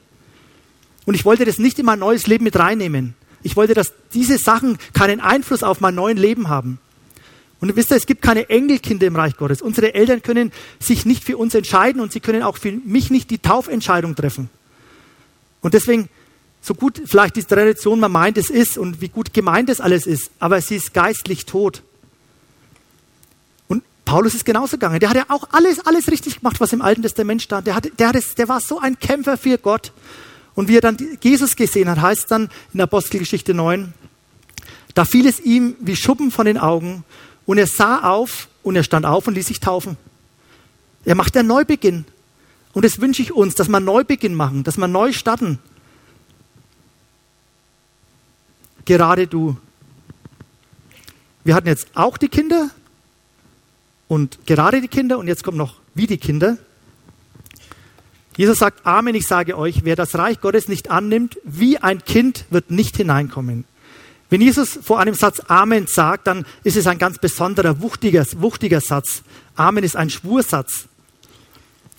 Und 1.06 1.14
ich 1.14 1.26
wollte 1.26 1.46
das 1.46 1.58
nicht 1.58 1.80
in 1.80 1.86
mein 1.86 2.00
neues 2.00 2.28
Leben 2.28 2.44
mit 2.44 2.58
reinnehmen. 2.58 3.16
Ich 3.44 3.56
wollte, 3.56 3.74
dass 3.74 3.94
diese 4.14 4.38
Sachen 4.38 4.78
keinen 4.94 5.20
Einfluss 5.20 5.64
auf 5.64 5.80
mein 5.80 5.96
neues 5.96 6.20
Leben 6.20 6.50
haben. 6.50 6.80
Und 7.60 7.76
wisst 7.76 7.92
ihr, 7.92 7.98
es 7.98 8.06
gibt 8.06 8.22
keine 8.22 8.50
Engelkinder 8.50 9.08
im 9.08 9.16
Reich 9.16 9.36
Gottes. 9.36 9.62
Unsere 9.62 9.94
Eltern 9.96 10.22
können 10.22 10.52
sich 10.80 11.06
nicht 11.06 11.24
für 11.24 11.38
uns 11.38 11.56
entscheiden 11.56 12.02
und 12.02 12.12
sie 12.12 12.20
können 12.20 12.44
auch 12.44 12.58
für 12.58 12.72
mich 12.72 13.10
nicht 13.10 13.32
die 13.32 13.40
Taufentscheidung 13.40 14.16
treffen. 14.16 14.50
Und 15.62 15.74
deswegen, 15.74 16.08
so 16.62 16.76
gut 16.76 17.02
vielleicht 17.06 17.36
die 17.36 17.44
Tradition 17.44 18.00
man 18.00 18.12
meint, 18.12 18.38
es 18.38 18.50
ist 18.50 18.78
und 18.78 19.02
wie 19.02 19.10
gut 19.10 19.34
gemeint 19.34 19.70
es 19.70 19.82
alles 19.82 20.06
ist, 20.06 20.30
aber 20.40 20.62
sie 20.62 20.76
ist 20.76 20.94
geistlich 20.94 21.46
tot. 21.46 21.82
Und 23.68 23.84
Paulus 24.06 24.36
ist 24.36 24.46
genauso 24.46 24.78
gegangen. 24.78 25.00
Der 25.00 25.10
hat 25.10 25.18
ja 25.18 25.26
auch 25.30 25.50
alles, 25.52 25.80
alles 25.80 26.12
richtig 26.12 26.40
gemacht, 26.40 26.60
was 26.60 26.74
im 26.74 26.84
Alten 26.84 27.02
Testament 27.02 27.42
stand. 27.42 27.66
Der, 27.66 27.76
hat, 27.76 27.90
der, 27.98 28.10
hat 28.10 28.16
es, 28.16 28.36
der 28.36 28.48
war 28.50 28.62
so 28.62 28.80
ein 28.80 29.00
Kämpfer 29.00 29.36
für 29.36 29.58
Gott. 29.58 29.92
Und 30.54 30.68
wie 30.68 30.76
er 30.78 30.82
dann 30.82 30.98
Jesus 31.22 31.56
gesehen 31.56 31.90
hat, 31.90 32.02
heißt 32.02 32.30
dann 32.30 32.50
in 32.74 32.82
Apostelgeschichte 32.82 33.54
9, 33.54 33.94
da 34.94 35.06
fiel 35.06 35.28
es 35.28 35.40
ihm 35.40 35.76
wie 35.80 35.96
Schuppen 35.96 36.32
von 36.32 36.46
den 36.48 36.58
Augen 36.58 37.04
und 37.48 37.58
er 37.58 37.66
sah 37.66 38.04
auf 38.04 38.50
und 38.62 38.76
er 38.76 38.84
stand 38.84 39.08
auf 39.08 39.26
und 39.26 39.34
ließ 39.34 39.48
sich 39.48 39.60
taufen. 39.60 39.98
Er 41.06 41.16
macht 41.16 41.36
einen 41.36 41.48
Neubeginn. 41.48 42.06
Und 42.74 42.86
das 42.86 43.02
wünsche 43.02 43.24
ich 43.24 43.32
uns, 43.32 43.56
dass 43.56 43.70
wir 43.70 43.78
einen 43.78 43.86
Neubeginn 43.86 44.36
machen, 44.36 44.64
dass 44.64 44.78
wir 44.78 44.88
neu 44.88 45.14
starten. 45.14 45.58
Gerade 48.86 49.26
du. 49.26 49.58
Wir 51.44 51.56
hatten 51.56 51.68
jetzt 51.68 51.88
auch 51.96 52.18
die 52.18 52.28
Kinder 52.28 52.70
und 54.10 54.46
gerade 54.46 54.82
die 54.82 54.90
Kinder 54.90 55.18
und 55.18 55.28
jetzt 55.28 55.44
kommt 55.44 55.58
noch 55.58 55.76
wie 55.96 56.06
die 56.06 56.18
Kinder. 56.18 56.58
Jesus 58.36 58.60
sagt, 58.60 58.86
Amen, 58.86 59.16
ich 59.16 59.26
sage 59.26 59.58
euch, 59.58 59.86
wer 59.86 59.96
das 59.96 60.16
Reich 60.16 60.42
Gottes 60.42 60.68
nicht 60.68 60.92
annimmt, 60.92 61.40
wie 61.46 61.78
ein 61.78 62.04
Kind, 62.04 62.46
wird 62.50 62.70
nicht 62.70 62.98
hineinkommen. 62.98 63.64
Wenn 64.30 64.42
Jesus 64.42 64.78
vor 64.84 65.00
einem 65.00 65.14
Satz 65.14 65.40
Amen 65.48 65.88
sagt, 65.88 66.28
dann 66.28 66.46
ist 66.64 66.76
es 66.76 66.88
ein 66.88 66.98
ganz 66.98 67.18
besonderer, 67.18 67.82
wuchtiger, 67.82 68.26
wuchtiger 68.38 68.82
Satz. 68.82 69.24
Amen 69.56 69.84
ist 69.84 69.96
ein 69.96 70.10
Schwursatz. 70.10 70.88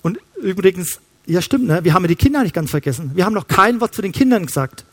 Und 0.03 0.19
übrigens, 0.41 0.99
ja 1.25 1.41
stimmt, 1.41 1.65
ne? 1.65 1.83
wir 1.83 1.93
haben 1.93 2.03
ja 2.03 2.09
die 2.09 2.15
Kinder 2.15 2.43
nicht 2.43 2.53
ganz 2.53 2.69
vergessen. 2.69 3.11
Wir 3.15 3.25
haben 3.25 3.33
noch 3.33 3.47
kein 3.47 3.81
Wort 3.81 3.95
zu 3.95 4.01
den 4.01 4.11
Kindern 4.11 4.45
gesagt. 4.45 4.85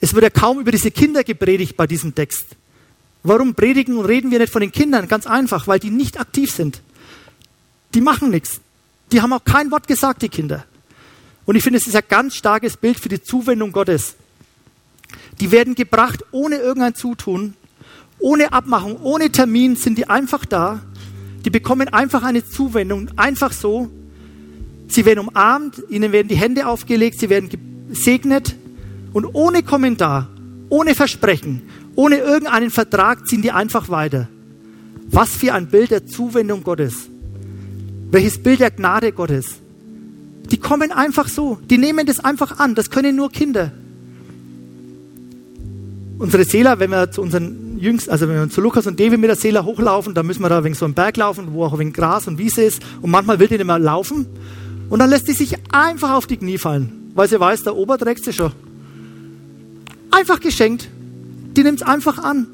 Es 0.00 0.14
wird 0.14 0.22
ja 0.22 0.30
kaum 0.30 0.60
über 0.60 0.70
diese 0.70 0.90
Kinder 0.90 1.24
gepredigt 1.24 1.76
bei 1.76 1.86
diesem 1.86 2.14
Text. 2.14 2.46
Warum 3.22 3.54
predigen 3.54 3.96
und 3.96 4.04
reden 4.04 4.30
wir 4.30 4.38
nicht 4.38 4.52
von 4.52 4.60
den 4.60 4.70
Kindern? 4.70 5.08
Ganz 5.08 5.26
einfach, 5.26 5.66
weil 5.66 5.80
die 5.80 5.90
nicht 5.90 6.20
aktiv 6.20 6.52
sind. 6.52 6.82
Die 7.94 8.00
machen 8.00 8.30
nichts. 8.30 8.60
Die 9.10 9.22
haben 9.22 9.32
auch 9.32 9.44
kein 9.44 9.70
Wort 9.70 9.88
gesagt, 9.88 10.22
die 10.22 10.28
Kinder. 10.28 10.64
Und 11.46 11.56
ich 11.56 11.62
finde, 11.62 11.78
es 11.78 11.86
ist 11.86 11.96
ein 11.96 12.02
ganz 12.08 12.34
starkes 12.36 12.76
Bild 12.76 13.00
für 13.00 13.08
die 13.08 13.22
Zuwendung 13.22 13.72
Gottes. 13.72 14.14
Die 15.40 15.52
werden 15.52 15.74
gebracht 15.74 16.24
ohne 16.32 16.56
irgendein 16.56 16.94
Zutun, 16.94 17.54
ohne 18.18 18.52
Abmachung, 18.52 18.96
ohne 19.02 19.30
Termin 19.30 19.76
sind 19.76 19.98
die 19.98 20.08
einfach 20.08 20.44
da. 20.44 20.80
Die 21.44 21.50
bekommen 21.50 21.88
einfach 21.88 22.24
eine 22.24 22.44
Zuwendung, 22.44 23.10
einfach 23.16 23.52
so. 23.52 23.88
Sie 24.88 25.04
werden 25.04 25.20
umarmt, 25.20 25.82
ihnen 25.88 26.12
werden 26.12 26.28
die 26.28 26.36
Hände 26.36 26.66
aufgelegt, 26.66 27.20
sie 27.20 27.28
werden 27.28 27.50
gesegnet 27.88 28.56
und 29.12 29.26
ohne 29.26 29.62
Kommentar, 29.62 30.28
ohne 30.68 30.94
Versprechen, 30.94 31.62
ohne 31.94 32.16
irgendeinen 32.16 32.70
Vertrag 32.70 33.26
ziehen 33.26 33.42
die 33.42 33.52
einfach 33.52 33.88
weiter. 33.88 34.28
Was 35.10 35.30
für 35.30 35.54
ein 35.54 35.68
Bild 35.68 35.90
der 35.90 36.06
Zuwendung 36.06 36.62
Gottes. 36.62 37.08
Welches 38.10 38.42
Bild 38.42 38.60
der 38.60 38.70
Gnade 38.70 39.12
Gottes. 39.12 39.56
Die 40.50 40.58
kommen 40.58 40.92
einfach 40.92 41.28
so, 41.28 41.58
die 41.70 41.78
nehmen 41.78 42.06
das 42.06 42.20
einfach 42.20 42.58
an. 42.58 42.74
Das 42.74 42.90
können 42.90 43.16
nur 43.16 43.30
Kinder 43.30 43.72
unsere 46.18 46.44
Seele, 46.44 46.78
wenn 46.78 46.90
wir 46.90 47.10
zu 47.10 47.22
unseren 47.22 47.78
Jüngsten, 47.78 48.10
also 48.10 48.28
wenn 48.28 48.36
wir 48.36 48.50
zu 48.50 48.60
Lukas 48.60 48.86
und 48.86 48.98
David 48.98 49.20
mit 49.20 49.28
der 49.28 49.36
Seele 49.36 49.64
hochlaufen, 49.64 50.14
dann 50.14 50.26
müssen 50.26 50.42
wir 50.42 50.48
da 50.48 50.64
wegen 50.64 50.74
so 50.74 50.84
einem 50.84 50.94
Berg 50.94 51.16
laufen, 51.16 51.52
wo 51.52 51.64
auch 51.64 51.78
wenig 51.78 51.94
Gras 51.94 52.26
und 52.26 52.38
Wiese 52.38 52.62
ist. 52.62 52.82
Und 53.00 53.10
manchmal 53.10 53.38
will 53.38 53.48
die 53.48 53.56
nicht 53.56 53.66
mehr 53.66 53.78
laufen. 53.78 54.26
Und 54.90 54.98
dann 54.98 55.10
lässt 55.10 55.28
die 55.28 55.32
sich 55.32 55.56
einfach 55.70 56.12
auf 56.12 56.26
die 56.26 56.36
Knie 56.36 56.58
fallen, 56.58 57.12
weil 57.14 57.28
sie 57.28 57.38
weiß, 57.38 57.62
der 57.62 57.76
Ober 57.76 57.98
trägt 57.98 58.24
sie 58.24 58.32
schon. 58.32 58.52
Einfach 60.10 60.40
geschenkt. 60.40 60.88
Die 61.56 61.62
nimmt 61.62 61.80
es 61.80 61.86
einfach 61.86 62.18
an. 62.18 62.46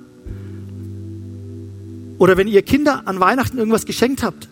Oder 2.19 2.37
wenn 2.37 2.49
ihr 2.49 2.63
Kinder 2.63 3.03
an 3.07 3.21
Weihnachten 3.21 3.59
irgendwas 3.59 3.87
geschenkt 3.87 4.23
habt, 4.23 4.49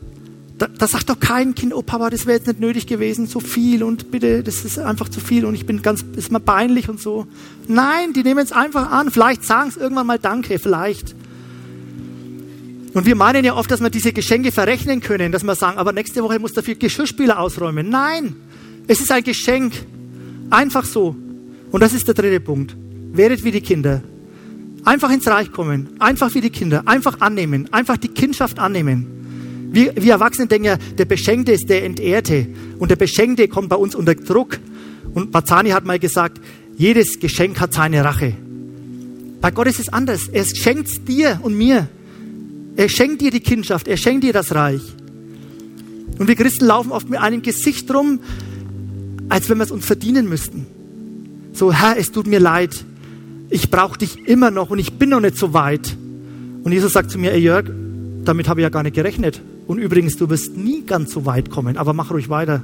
da, 0.63 0.69
da 0.69 0.87
sagt 0.87 1.11
doch 1.11 1.19
kein 1.19 1.57
Kind, 1.57 1.75
oh 1.75 1.83
Papa, 1.83 2.09
das 2.09 2.25
wäre 2.25 2.39
jetzt 2.39 2.47
nicht 2.47 2.61
nötig 2.61 2.87
gewesen, 2.87 3.27
so 3.27 3.41
viel 3.41 3.83
und 3.83 4.13
bitte, 4.13 4.45
das 4.45 4.65
ist 4.65 4.79
einfach 4.79 5.09
zu 5.09 5.19
viel 5.19 5.45
und 5.45 5.57
ich 5.57 5.67
bin 5.67 5.83
ganz, 5.83 6.05
ist 6.15 6.31
mir 6.31 6.39
peinlich 6.39 6.89
und 6.89 7.01
so. 7.01 7.27
Nein, 7.67 8.13
die 8.13 8.23
nehmen 8.23 8.45
es 8.45 8.53
einfach 8.53 8.93
an. 8.93 9.11
Vielleicht 9.11 9.43
sagen 9.43 9.71
es 9.71 9.77
irgendwann 9.77 10.07
mal 10.07 10.21
Danke, 10.21 10.61
vielleicht. 10.61 11.17
Und 12.95 13.07
wir 13.07 13.17
meinen 13.17 13.45
ja 13.45 13.57
oft, 13.57 13.73
dass 13.73 13.81
wir 13.81 13.91
diese 13.91 14.13
Geschenke 14.13 14.53
verrechnen 14.53 15.01
können, 15.01 15.33
dass 15.33 15.43
wir 15.43 15.57
sagen, 15.57 15.79
aber 15.79 15.93
nächste 15.93 16.23
Woche 16.23 16.39
muss 16.39 16.53
dafür 16.53 16.77
Geschirrspüler 16.77 17.41
ausräumen. 17.41 17.89
Nein, 17.89 18.37
es 18.87 19.01
ist 19.01 19.11
ein 19.11 19.25
Geschenk. 19.25 19.73
Einfach 20.51 20.85
so. 20.85 21.17
Und 21.73 21.83
das 21.83 21.93
ist 21.93 22.07
der 22.07 22.15
dritte 22.15 22.39
Punkt. 22.39 22.77
Werdet 23.13 23.43
wie 23.43 23.51
die 23.51 23.63
Kinder. 23.63 24.01
Einfach 24.85 25.11
ins 25.11 25.27
Reich 25.27 25.51
kommen. 25.51 25.89
Einfach 25.99 26.33
wie 26.35 26.41
die 26.41 26.51
Kinder. 26.51 26.83
Einfach 26.87 27.21
annehmen. 27.21 27.69
Einfach 27.73 27.97
die 27.97 28.09
Kindschaft 28.09 28.61
annehmen. 28.61 29.22
Wir, 29.73 29.95
wir 29.97 30.13
Erwachsene 30.13 30.47
denken 30.47 30.67
ja, 30.67 30.77
der 30.77 31.07
Beschenkte 31.07 31.53
ist 31.53 31.69
der 31.69 31.85
Entehrte. 31.85 32.47
Und 32.79 32.91
der 32.91 32.97
Beschenkte 32.97 33.49
kommt 33.49 33.71
bei 33.71 33.77
uns 33.77 33.95
unter 33.95 34.15
Druck. 34.15 34.59
Und 35.15 35.33
Bazzani 35.33 35.71
hat 35.71 35.87
mal 35.87 35.99
gesagt, 35.99 36.41
jedes 36.77 37.19
Geschenk 37.21 37.59
hat 37.59 37.73
seine 37.73 38.05
Rache. 38.05 38.35
Bei 39.41 39.51
Gott 39.51 39.67
ist 39.67 39.81
es 39.81 39.89
anders. 39.89 40.29
Er 40.29 40.45
schenkt 40.45 41.09
dir 41.09 41.41
und 41.43 41.57
mir. 41.57 41.89
Er 42.77 42.89
schenkt 42.89 43.23
dir 43.23 43.31
die 43.31 43.41
Kindschaft. 43.41 43.89
Er 43.89 43.97
schenkt 43.97 44.25
dir 44.25 44.33
das 44.33 44.55
Reich. 44.55 44.83
Und 46.19 46.29
wir 46.29 46.37
Christen 46.37 46.67
laufen 46.67 46.93
oft 46.93 47.09
mit 47.09 47.19
einem 47.19 47.43
Gesicht 47.43 47.93
rum, 47.93 48.21
als 49.31 49.49
wenn 49.49 49.57
wir 49.57 49.65
es 49.65 49.71
uns 49.71 49.87
verdienen 49.87 50.29
müssten. 50.29 50.67
So, 51.55 51.73
Herr, 51.73 51.97
es 51.97 52.13
tut 52.13 52.27
mir 52.27 52.41
leid. 52.41 52.85
Ich 53.49 53.71
brauche 53.71 53.99
dich 53.99 54.29
immer 54.29 54.51
noch 54.51 54.71
und 54.71 54.79
ich 54.79 54.93
bin 54.95 55.11
noch 55.11 55.21
nicht 55.21 55.37
so 55.37 55.55
weit. 55.55 55.97
Und 56.63 56.73
Jesus 56.73 56.93
sagt 56.93 57.11
zu 57.11 57.19
mir, 57.19 57.33
ey 57.33 57.41
Jörg, 57.41 57.67
damit 58.25 58.49
habe 58.49 58.61
ich 58.61 58.63
ja 58.63 58.69
gar 58.69 58.83
nicht 58.83 58.95
gerechnet. 58.95 59.41
Und 59.67 59.79
übrigens, 59.79 60.17
du 60.17 60.29
wirst 60.29 60.57
nie 60.57 60.83
ganz 60.83 61.13
so 61.13 61.25
weit 61.27 61.51
kommen, 61.51 61.77
aber 61.77 61.93
mach 61.93 62.11
ruhig 62.11 62.29
weiter. 62.29 62.63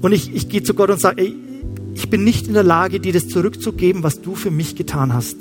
Und 0.00 0.12
ich, 0.12 0.34
ich 0.34 0.48
gehe 0.48 0.62
zu 0.62 0.74
Gott 0.74 0.90
und 0.90 1.00
sage, 1.00 1.22
ey, 1.22 1.34
ich 1.94 2.08
bin 2.08 2.24
nicht 2.24 2.46
in 2.46 2.54
der 2.54 2.62
Lage, 2.62 3.00
dir 3.00 3.12
das 3.12 3.28
zurückzugeben, 3.28 4.02
was 4.02 4.20
du 4.20 4.34
für 4.34 4.50
mich 4.50 4.76
getan 4.76 5.12
hast. 5.12 5.36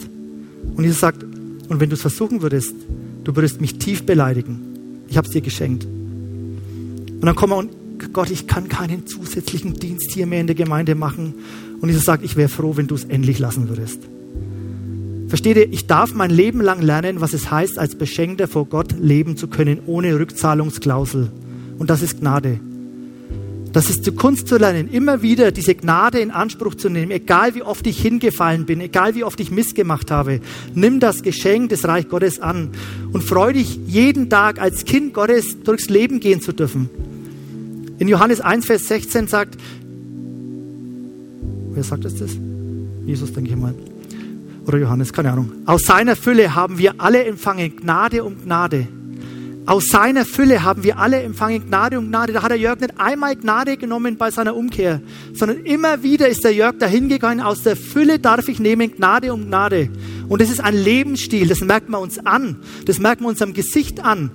Und 0.76 0.84
Jesus 0.84 1.00
sagt, 1.00 1.24
und 1.24 1.80
wenn 1.80 1.90
du 1.90 1.96
es 1.96 2.02
versuchen 2.02 2.42
würdest, 2.42 2.76
du 3.24 3.36
würdest 3.36 3.62
mich 3.62 3.78
tief 3.78 4.06
beleidigen. 4.06 4.60
Ich 5.08 5.18
habe 5.18 5.28
es 5.28 5.34
dir 5.34 5.42
geschenkt. 5.42 5.86
Und 5.86 7.22
dann 7.22 7.36
kommen 7.36 7.54
wir 7.54 7.58
und 7.58 8.14
Gott, 8.14 8.32
ich 8.32 8.48
kann 8.48 8.68
keinen 8.68 9.06
zusätzlichen 9.06 9.76
Dienst 9.76 10.12
hier 10.12 10.26
mehr 10.26 10.42
in 10.42 10.48
der 10.48 10.56
Gemeinde 10.56 10.96
machen. 10.96 11.36
Und 11.80 11.90
Jesus 11.90 12.06
sagt, 12.06 12.24
ich 12.24 12.36
wäre 12.36 12.50
froh, 12.50 12.76
wenn 12.76 12.88
du 12.88 12.96
es 12.96 13.06
endlich 13.06 13.40
lassen 13.40 13.70
würdest. 13.70 14.00
Versteht 15.32 15.56
ihr, 15.56 15.72
ich 15.72 15.88
darf 15.88 16.13
mein 16.13 16.30
Leben 16.30 16.60
lang 16.60 16.82
lernen, 16.82 17.22
was 17.22 17.32
es 17.32 17.50
heißt, 17.50 17.80
als 17.80 17.96
Beschenkter 17.96 18.50
vor 18.50 18.65
Gott 18.65 18.94
leben 19.00 19.38
zu 19.38 19.48
können, 19.48 19.80
ohne 19.86 20.20
Rückzahlungsklausel. 20.20 21.32
Und 21.80 21.89
das 21.89 22.02
ist 22.02 22.20
Gnade. 22.20 22.60
Das 23.72 23.89
ist 23.89 24.04
zur 24.04 24.13
Kunst 24.13 24.50
zu 24.50 24.58
lernen, 24.58 24.89
immer 24.91 25.22
wieder 25.22 25.54
diese 25.54 25.74
Gnade 25.74 26.20
in 26.20 26.32
Anspruch 26.32 26.76
zu 26.76 26.89
nehmen, 26.89 27.12
egal 27.12 27.56
wie 27.56 27.63
oft 27.63 27.88
ich 27.88 28.02
hingefallen 28.02 28.65
bin, 28.65 28.82
egal 28.82 29.15
wie 29.15 29.24
oft 29.24 29.39
ich 29.39 29.52
missgemacht 29.52 30.12
habe. 30.12 30.41
Nimm 30.76 31.00
das 31.00 31.24
Geschenk 31.24 31.70
des 31.70 31.88
Reich 31.88 32.10
Gottes 32.10 32.41
an 32.41 32.72
und 33.14 33.24
freu 33.24 33.53
dich 33.53 33.80
jeden 33.88 34.30
Tag 34.30 34.60
als 34.60 34.84
Kind 34.84 35.14
Gottes 35.14 35.64
durchs 35.64 35.88
Leben 35.88 36.20
gehen 36.20 36.41
zu 36.41 36.51
dürfen. 36.51 36.89
In 37.99 38.10
Johannes 38.10 38.41
1, 38.41 38.66
Vers 38.66 38.89
16 38.89 39.28
sagt, 39.28 39.55
wer 41.70 41.84
sagt 41.86 42.03
das? 42.03 42.16
das? 42.16 42.32
Jesus, 43.05 43.32
denke 43.32 43.51
ich 43.51 43.55
mal. 43.55 43.74
Oder 44.66 44.78
Johannes, 44.78 45.12
keine 45.12 45.32
Ahnung. 45.32 45.51
Aus 45.66 45.84
seiner 45.84 46.16
Fülle 46.16 46.53
haben 46.55 46.78
wir 46.78 46.95
alle 46.99 47.24
empfangen 47.24 47.76
Gnade 47.76 48.24
um 48.24 48.41
Gnade. 48.43 48.88
Aus 49.66 49.89
seiner 49.89 50.26
Fülle 50.26 50.64
haben 50.64 50.84
wir 50.84 50.97
alle 50.97 51.22
empfangen 51.22 51.68
Gnade 51.68 51.99
um 51.99 52.07
Gnade. 52.07 52.34
Da 52.34 52.41
hat 52.41 52.51
der 52.51 52.57
Jörg 52.57 52.80
nicht 52.80 52.99
einmal 52.99 53.36
Gnade 53.36 53.78
genommen 53.78 54.18
bei 54.18 54.32
seiner 54.32 54.55
Umkehr, 54.55 55.01
sondern 55.34 55.66
immer 55.66 56.03
wieder 56.03 56.28
ist 56.28 56.43
der 56.43 56.53
Jörg 56.53 56.78
dahin 56.80 57.09
gegangen. 57.09 57.41
Aus 57.41 57.64
der 57.64 57.76
Fülle 57.76 58.20
darf 58.20 58.47
ich 58.47 58.59
nehmen 58.59 58.91
Gnade 58.95 59.34
um 59.34 59.47
Gnade. 59.47 59.89
Und 60.28 60.41
das 60.41 60.49
ist 60.49 60.62
ein 60.62 60.76
Lebensstil. 60.76 61.47
Das 61.47 61.62
merkt 61.62 61.89
man 61.89 62.01
uns 62.01 62.26
an. 62.26 62.57
Das 62.86 62.99
merkt 62.99 63.22
man 63.22 63.32
unserem 63.32 63.53
Gesicht 63.53 64.03
an. 64.03 64.32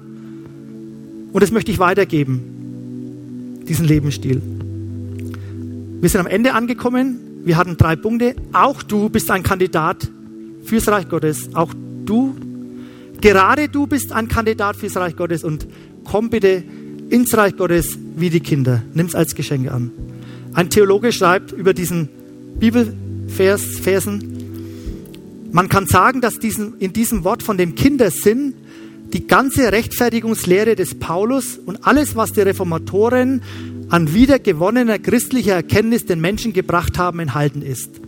Und 1.32 1.42
das 1.42 1.50
möchte 1.50 1.70
ich 1.70 1.78
weitergeben. 1.78 3.62
Diesen 3.68 3.84
Lebensstil. 3.84 4.40
Wir 6.00 6.08
sind 6.08 6.20
am 6.20 6.26
Ende 6.28 6.54
angekommen. 6.54 7.25
Wir 7.46 7.56
hatten 7.56 7.76
drei 7.76 7.94
Punkte. 7.94 8.34
Auch 8.52 8.82
du 8.82 9.08
bist 9.08 9.30
ein 9.30 9.44
Kandidat 9.44 10.08
fürs 10.64 10.88
Reich 10.88 11.08
Gottes. 11.08 11.54
Auch 11.54 11.72
du, 12.04 12.34
gerade 13.20 13.68
du 13.68 13.86
bist 13.86 14.10
ein 14.10 14.26
Kandidat 14.26 14.74
fürs 14.74 14.96
Reich 14.96 15.14
Gottes 15.14 15.44
und 15.44 15.68
komm 16.02 16.28
bitte 16.28 16.64
ins 17.08 17.36
Reich 17.36 17.56
Gottes 17.56 17.96
wie 18.16 18.30
die 18.30 18.40
Kinder. 18.40 18.82
Nimm 18.94 19.06
es 19.06 19.14
als 19.14 19.36
Geschenk 19.36 19.70
an. 19.70 19.92
Ein 20.54 20.70
Theologe 20.70 21.12
schreibt 21.12 21.52
über 21.52 21.72
diesen 21.72 22.08
Bibelvers, 22.58 23.62
Versen, 23.80 25.52
man 25.52 25.68
kann 25.68 25.86
sagen, 25.86 26.20
dass 26.20 26.40
diesen, 26.40 26.76
in 26.80 26.92
diesem 26.92 27.22
Wort 27.22 27.44
von 27.44 27.56
dem 27.56 27.76
Kindersinn 27.76 28.54
die 29.12 29.28
ganze 29.28 29.70
Rechtfertigungslehre 29.70 30.74
des 30.74 30.98
Paulus 30.98 31.58
und 31.64 31.86
alles, 31.86 32.16
was 32.16 32.32
die 32.32 32.40
Reformatoren 32.40 33.40
an 33.88 34.12
wiedergewonnener 34.14 34.98
christlicher 34.98 35.54
Erkenntnis 35.54 36.06
den 36.06 36.20
Menschen 36.20 36.52
gebracht 36.52 36.98
haben, 36.98 37.20
enthalten 37.20 37.62
ist. 37.62 38.00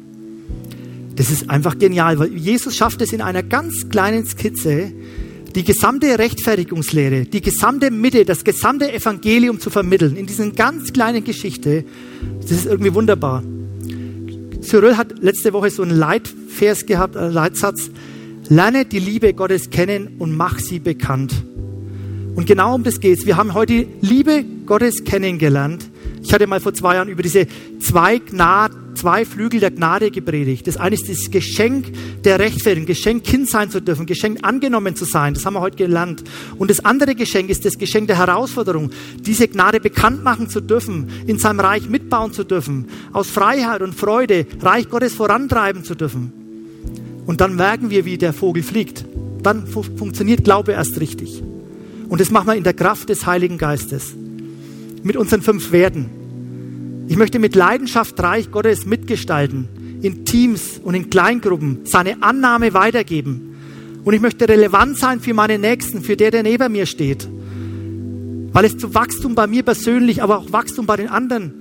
Das 1.17 1.31
ist 1.31 1.51
einfach 1.51 1.79
genial, 1.79 2.19
weil 2.19 2.33
Jesus 2.33 2.77
schafft 2.77 3.03
es 3.03 3.13
in 3.13 3.21
einer 3.21 3.43
ganz 3.43 3.89
kleinen 3.89 4.25
Skizze, 4.25 4.93
die 5.55 5.65
gesamte 5.65 6.19
Rechtfertigungslehre, 6.19 7.25
die 7.25 7.41
gesamte 7.41 7.91
Mitte, 7.91 8.25
das 8.25 8.45
gesamte 8.45 8.93
Evangelium 8.93 9.59
zu 9.59 9.71
vermitteln, 9.71 10.17
in 10.17 10.27
dieser 10.27 10.51
ganz 10.51 10.93
kleinen 10.93 11.25
Geschichte. 11.25 11.85
Das 12.41 12.51
ist 12.51 12.67
irgendwie 12.67 12.95
wunderbar. 12.95 13.43
Cyril 14.61 14.97
hat 14.97 15.19
letzte 15.21 15.53
Woche 15.53 15.71
so 15.71 15.83
einen 15.83 15.97
Leitvers 15.97 16.87
gehabt, 16.87 17.17
einen 17.17 17.33
Leitsatz. 17.33 17.91
Lerne 18.49 18.85
die 18.85 18.99
Liebe 18.99 19.35
Gottes 19.35 19.71
kennen 19.71 20.17
und 20.19 20.37
mach 20.37 20.59
sie 20.59 20.79
bekannt. 20.79 21.35
Und 22.39 22.47
genau 22.47 22.77
um 22.77 22.85
das 22.85 23.01
geht's. 23.01 23.27
Wir 23.27 23.37
haben 23.37 23.53
heute 23.53 23.85
Liebe 24.01 24.45
Gottes 24.65 25.03
kennengelernt. 25.03 25.91
Ich 26.23 26.33
hatte 26.33 26.47
mal 26.47 26.61
vor 26.61 26.73
zwei 26.73 26.95
Jahren 26.95 27.09
über 27.09 27.25
diese 27.25 27.49
zwei, 27.81 28.21
Gnade, 28.21 28.77
zwei 28.95 29.25
Flügel 29.25 29.59
der 29.59 29.73
Gnade 29.73 30.13
gepredigt. 30.13 30.69
Das 30.69 30.77
eine 30.77 30.95
ist 30.95 31.09
das 31.09 31.33
Geschenk 31.33 31.87
der 32.23 32.39
Rechtfertigung, 32.39 32.87
Geschenk 32.87 33.25
Kind 33.25 33.51
sein 33.51 33.73
zu 33.73 33.83
dürfen, 33.83 34.07
Geschenk 34.07 34.39
angenommen 34.43 34.95
zu 34.95 35.05
sein. 35.05 35.35
Das 35.35 35.45
haben 35.47 35.55
wir 35.55 35.61
heute 35.61 35.79
gelernt. 35.79 36.23
Und 36.59 36.71
das 36.71 36.85
andere 36.85 37.17
Geschenk 37.17 37.51
ist 37.51 37.65
das 37.65 37.77
Geschenk 37.77 38.07
der 38.07 38.19
Herausforderung, 38.19 38.93
diese 39.19 39.49
Gnade 39.49 39.81
bekannt 39.81 40.23
machen 40.23 40.49
zu 40.49 40.61
dürfen, 40.61 41.09
in 41.27 41.41
seinem 41.41 41.59
Reich 41.59 41.89
mitbauen 41.89 42.33
zu 42.33 42.45
dürfen, 42.45 42.87
aus 43.13 43.29
Freiheit 43.29 43.83
und 43.83 43.97
Freude 43.97 44.47
Reich 44.61 44.89
Gottes 44.89 45.13
vorantreiben 45.13 45.83
zu 45.83 45.97
dürfen. 45.97 46.33
Und 47.27 47.41
dann 47.41 47.57
merken 47.57 47.91
wir, 47.91 48.05
wie 48.05 48.17
der 48.17 48.33
Vogel 48.33 48.63
fliegt. 48.63 49.05
Dann 49.43 49.67
fu 49.67 49.83
funktioniert 49.83 50.45
Glaube 50.45 50.71
erst 50.71 51.01
richtig. 51.01 51.43
Und 52.09 52.21
das 52.21 52.31
machen 52.31 52.49
wir 52.49 52.55
in 52.55 52.65
der 52.65 52.75
Kraft 52.75 53.09
des 53.09 53.27
Heiligen 53.27 53.59
Geistes. 53.59 54.15
Mit 55.03 55.17
unseren 55.17 55.43
fünf 55.43 55.73
Werten. 55.73 57.07
Ich 57.09 57.17
möchte 57.17 57.39
mit 57.39 57.55
Leidenschaft 57.55 58.21
Reich 58.21 58.51
Gottes 58.51 58.85
mitgestalten, 58.87 59.69
in 60.03 60.25
Teams 60.25 60.81
und 60.83 60.95
in 60.95 61.11
Kleingruppen 61.11 61.81
seine 61.85 62.23
Annahme 62.23 62.75
weitergeben. 62.75 63.57
Und 64.05 64.15
ich 64.15 64.21
möchte 64.21 64.49
relevant 64.49 64.99
sein 64.99 65.21
für 65.21 65.35
meine 65.35 65.59
Nächsten, 65.59 66.03
für 66.03 66.17
der, 66.17 66.31
der 66.31 66.43
neben 66.43 66.73
mir 66.73 66.87
steht. 66.87 67.29
Weil 68.53 68.65
es 68.65 68.77
zu 68.77 68.95
Wachstum 68.95 69.35
bei 69.35 69.47
mir 69.47 69.63
persönlich, 69.63 70.23
aber 70.23 70.39
auch 70.39 70.53
Wachstum 70.53 70.87
bei 70.87 70.97
den 70.97 71.09
anderen 71.09 71.53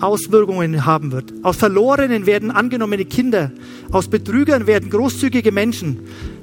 Auswirkungen 0.00 0.86
haben 0.86 1.12
wird. 1.12 1.32
Aus 1.42 1.56
Verlorenen 1.56 2.26
werden 2.26 2.50
angenommene 2.50 3.04
Kinder, 3.04 3.52
aus 3.90 4.08
Betrügern 4.08 4.66
werden 4.66 4.90
großzügige 4.90 5.52
Menschen, 5.52 6.00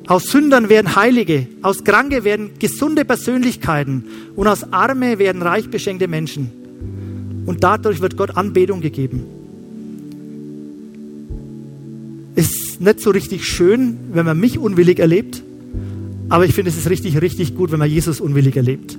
aus 0.07 0.25
Sündern 0.25 0.69
werden 0.69 0.95
Heilige, 0.95 1.47
aus 1.61 1.83
Kranke 1.83 2.23
werden 2.23 2.51
gesunde 2.59 3.05
Persönlichkeiten 3.05 4.03
und 4.35 4.47
aus 4.47 4.71
Arme 4.71 5.17
werden 5.17 5.41
reich 5.41 5.69
beschenkte 5.69 6.07
Menschen. 6.07 6.51
Und 7.45 7.63
dadurch 7.63 8.01
wird 8.01 8.17
Gott 8.17 8.37
Anbetung 8.37 8.81
gegeben. 8.81 9.25
Ist 12.35 12.81
nicht 12.81 12.99
so 12.99 13.11
richtig 13.11 13.47
schön, 13.47 13.97
wenn 14.11 14.25
man 14.25 14.39
mich 14.39 14.59
unwillig 14.59 14.99
erlebt, 14.99 15.41
aber 16.29 16.45
ich 16.45 16.53
finde, 16.53 16.69
es 16.69 16.77
ist 16.77 16.89
richtig, 16.89 17.21
richtig 17.21 17.55
gut, 17.55 17.71
wenn 17.71 17.79
man 17.79 17.89
Jesus 17.89 18.19
unwillig 18.19 18.55
erlebt. 18.55 18.97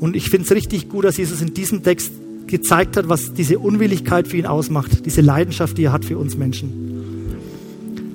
Und 0.00 0.16
ich 0.16 0.30
finde 0.30 0.46
es 0.46 0.52
richtig 0.52 0.88
gut, 0.88 1.04
dass 1.04 1.16
Jesus 1.16 1.42
in 1.42 1.52
diesem 1.52 1.82
Text 1.82 2.12
gezeigt 2.46 2.96
hat, 2.96 3.08
was 3.08 3.34
diese 3.34 3.58
Unwilligkeit 3.58 4.26
für 4.26 4.36
ihn 4.36 4.46
ausmacht, 4.46 5.04
diese 5.04 5.20
Leidenschaft, 5.20 5.78
die 5.78 5.84
er 5.84 5.92
hat 5.92 6.04
für 6.04 6.18
uns 6.18 6.36
Menschen. 6.36 6.70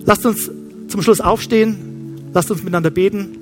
Lasst 0.05 0.25
uns 0.25 0.51
zum 0.87 1.01
Schluss 1.01 1.21
aufstehen, 1.21 1.84
lasst 2.35 2.51
uns 2.51 2.61
miteinander 2.61 2.91
beten. 2.91 3.37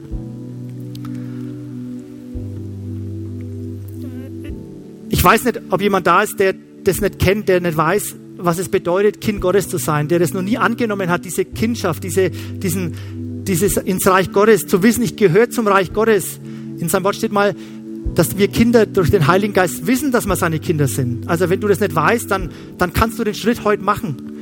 Ich 5.09 5.21
weiß 5.21 5.45
nicht, 5.45 5.59
ob 5.69 5.81
jemand 5.81 6.07
da 6.07 6.21
ist, 6.21 6.39
der 6.39 6.53
das 6.83 7.01
nicht 7.01 7.19
kennt, 7.19 7.49
der 7.49 7.59
nicht 7.59 7.75
weiß, 7.75 8.15
was 8.37 8.59
es 8.59 8.69
bedeutet, 8.69 9.19
Kind 9.19 9.41
Gottes 9.41 9.67
zu 9.67 9.77
sein, 9.77 10.07
der 10.07 10.19
das 10.19 10.33
noch 10.33 10.41
nie 10.41 10.57
angenommen 10.57 11.09
hat, 11.09 11.25
diese 11.25 11.43
Kindschaft, 11.43 12.03
diese, 12.03 12.29
diesen, 12.29 13.43
dieses 13.45 13.77
ins 13.77 14.05
Reich 14.05 14.31
Gottes, 14.31 14.67
zu 14.67 14.83
wissen, 14.83 15.01
ich 15.03 15.15
gehöre 15.15 15.49
zum 15.49 15.67
Reich 15.67 15.91
Gottes. 15.93 16.39
In 16.77 16.87
seinem 16.87 17.03
Wort 17.03 17.15
steht 17.15 17.31
mal, 17.31 17.55
dass 18.15 18.37
wir 18.37 18.47
Kinder 18.47 18.85
durch 18.85 19.09
den 19.09 19.27
Heiligen 19.27 19.53
Geist 19.53 19.87
wissen, 19.87 20.11
dass 20.11 20.27
wir 20.27 20.35
seine 20.35 20.59
Kinder 20.59 20.87
sind. 20.87 21.27
Also 21.27 21.49
wenn 21.49 21.59
du 21.59 21.67
das 21.67 21.79
nicht 21.79 21.95
weißt, 21.95 22.29
dann, 22.29 22.51
dann 22.77 22.93
kannst 22.93 23.17
du 23.17 23.23
den 23.23 23.33
Schritt 23.33 23.63
heute 23.63 23.81
machen. 23.81 24.32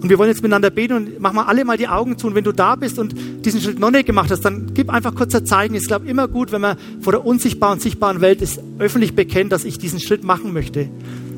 Und 0.00 0.08
wir 0.08 0.18
wollen 0.18 0.30
jetzt 0.30 0.42
miteinander 0.42 0.70
beten 0.70 0.94
und 0.94 1.20
mach 1.20 1.32
mal 1.32 1.44
alle 1.44 1.64
mal 1.64 1.76
die 1.76 1.88
Augen 1.88 2.16
zu. 2.16 2.26
Und 2.26 2.34
wenn 2.34 2.44
du 2.44 2.52
da 2.52 2.74
bist 2.74 2.98
und 2.98 3.14
diesen 3.44 3.60
Schritt 3.60 3.78
noch 3.78 3.90
nicht 3.90 4.06
gemacht 4.06 4.30
hast, 4.30 4.40
dann 4.40 4.72
gib 4.72 4.88
einfach 4.88 5.14
kurz 5.14 5.34
ein 5.34 5.44
Zeichen. 5.44 5.74
Ich 5.74 5.86
glaube 5.86 6.08
immer 6.08 6.26
gut, 6.26 6.52
wenn 6.52 6.62
man 6.62 6.78
vor 7.00 7.12
der 7.12 7.26
unsichtbaren 7.26 7.74
und 7.74 7.82
sichtbaren 7.82 8.22
Welt 8.22 8.40
ist, 8.40 8.60
öffentlich 8.78 9.14
bekennt, 9.14 9.52
dass 9.52 9.64
ich 9.64 9.78
diesen 9.78 10.00
Schritt 10.00 10.24
machen 10.24 10.54
möchte. 10.54 10.88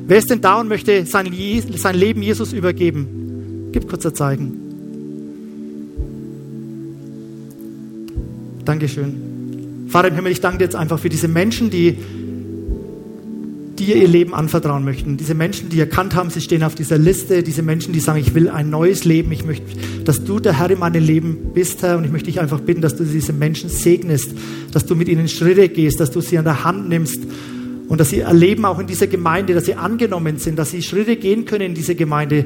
Wer 0.07 0.17
ist 0.17 0.29
denn 0.29 0.39
da 0.39 0.61
und 0.61 0.69
möchte 0.69 1.05
sein, 1.05 1.33
sein 1.75 1.95
Leben 1.95 2.21
Jesus 2.21 2.53
übergeben? 2.53 3.69
Gib 3.73 3.89
kurz 3.89 4.05
ein 4.05 4.15
Zeichen. 4.15 4.59
Dankeschön. 8.63 9.87
Vater 9.89 10.07
im 10.07 10.15
Himmel, 10.15 10.31
ich 10.31 10.41
danke 10.41 10.59
dir 10.59 10.63
jetzt 10.65 10.75
einfach 10.75 10.99
für 10.99 11.09
diese 11.09 11.27
Menschen, 11.27 11.69
die 11.69 11.97
dir 13.79 13.95
ihr 13.95 14.07
Leben 14.07 14.33
anvertrauen 14.33 14.83
möchten. 14.83 15.17
Diese 15.17 15.33
Menschen, 15.33 15.69
die 15.69 15.79
erkannt 15.79 16.15
haben, 16.15 16.29
sie 16.29 16.41
stehen 16.41 16.63
auf 16.63 16.75
dieser 16.75 16.97
Liste. 16.97 17.43
Diese 17.43 17.61
Menschen, 17.61 17.93
die 17.93 17.99
sagen, 17.99 18.19
ich 18.19 18.33
will 18.35 18.49
ein 18.49 18.69
neues 18.69 19.03
Leben. 19.03 19.31
Ich 19.31 19.45
möchte, 19.45 19.65
dass 20.03 20.23
du 20.23 20.39
der 20.39 20.59
Herr 20.59 20.69
in 20.69 20.79
meinem 20.79 21.03
Leben 21.03 21.51
bist, 21.53 21.81
Herr. 21.81 21.97
Und 21.97 22.05
ich 22.05 22.11
möchte 22.11 22.27
dich 22.27 22.39
einfach 22.39 22.59
bitten, 22.59 22.81
dass 22.81 22.95
du 22.95 23.03
diese 23.03 23.33
Menschen 23.33 23.69
segnest, 23.69 24.31
dass 24.71 24.85
du 24.85 24.95
mit 24.95 25.07
ihnen 25.09 25.27
Schritte 25.27 25.69
gehst, 25.69 25.99
dass 25.99 26.11
du 26.11 26.21
sie 26.21 26.37
an 26.37 26.45
der 26.45 26.63
Hand 26.63 26.89
nimmst 26.89 27.21
und 27.87 27.99
dass 27.99 28.09
sie 28.09 28.21
erleben 28.21 28.65
auch 28.65 28.79
in 28.79 28.87
dieser 28.87 29.07
Gemeinde, 29.07 29.53
dass 29.53 29.65
sie 29.65 29.75
angenommen 29.75 30.37
sind, 30.37 30.57
dass 30.57 30.71
sie 30.71 30.81
Schritte 30.81 31.15
gehen 31.15 31.45
können 31.45 31.65
in 31.65 31.73
diese 31.75 31.95
Gemeinde, 31.95 32.45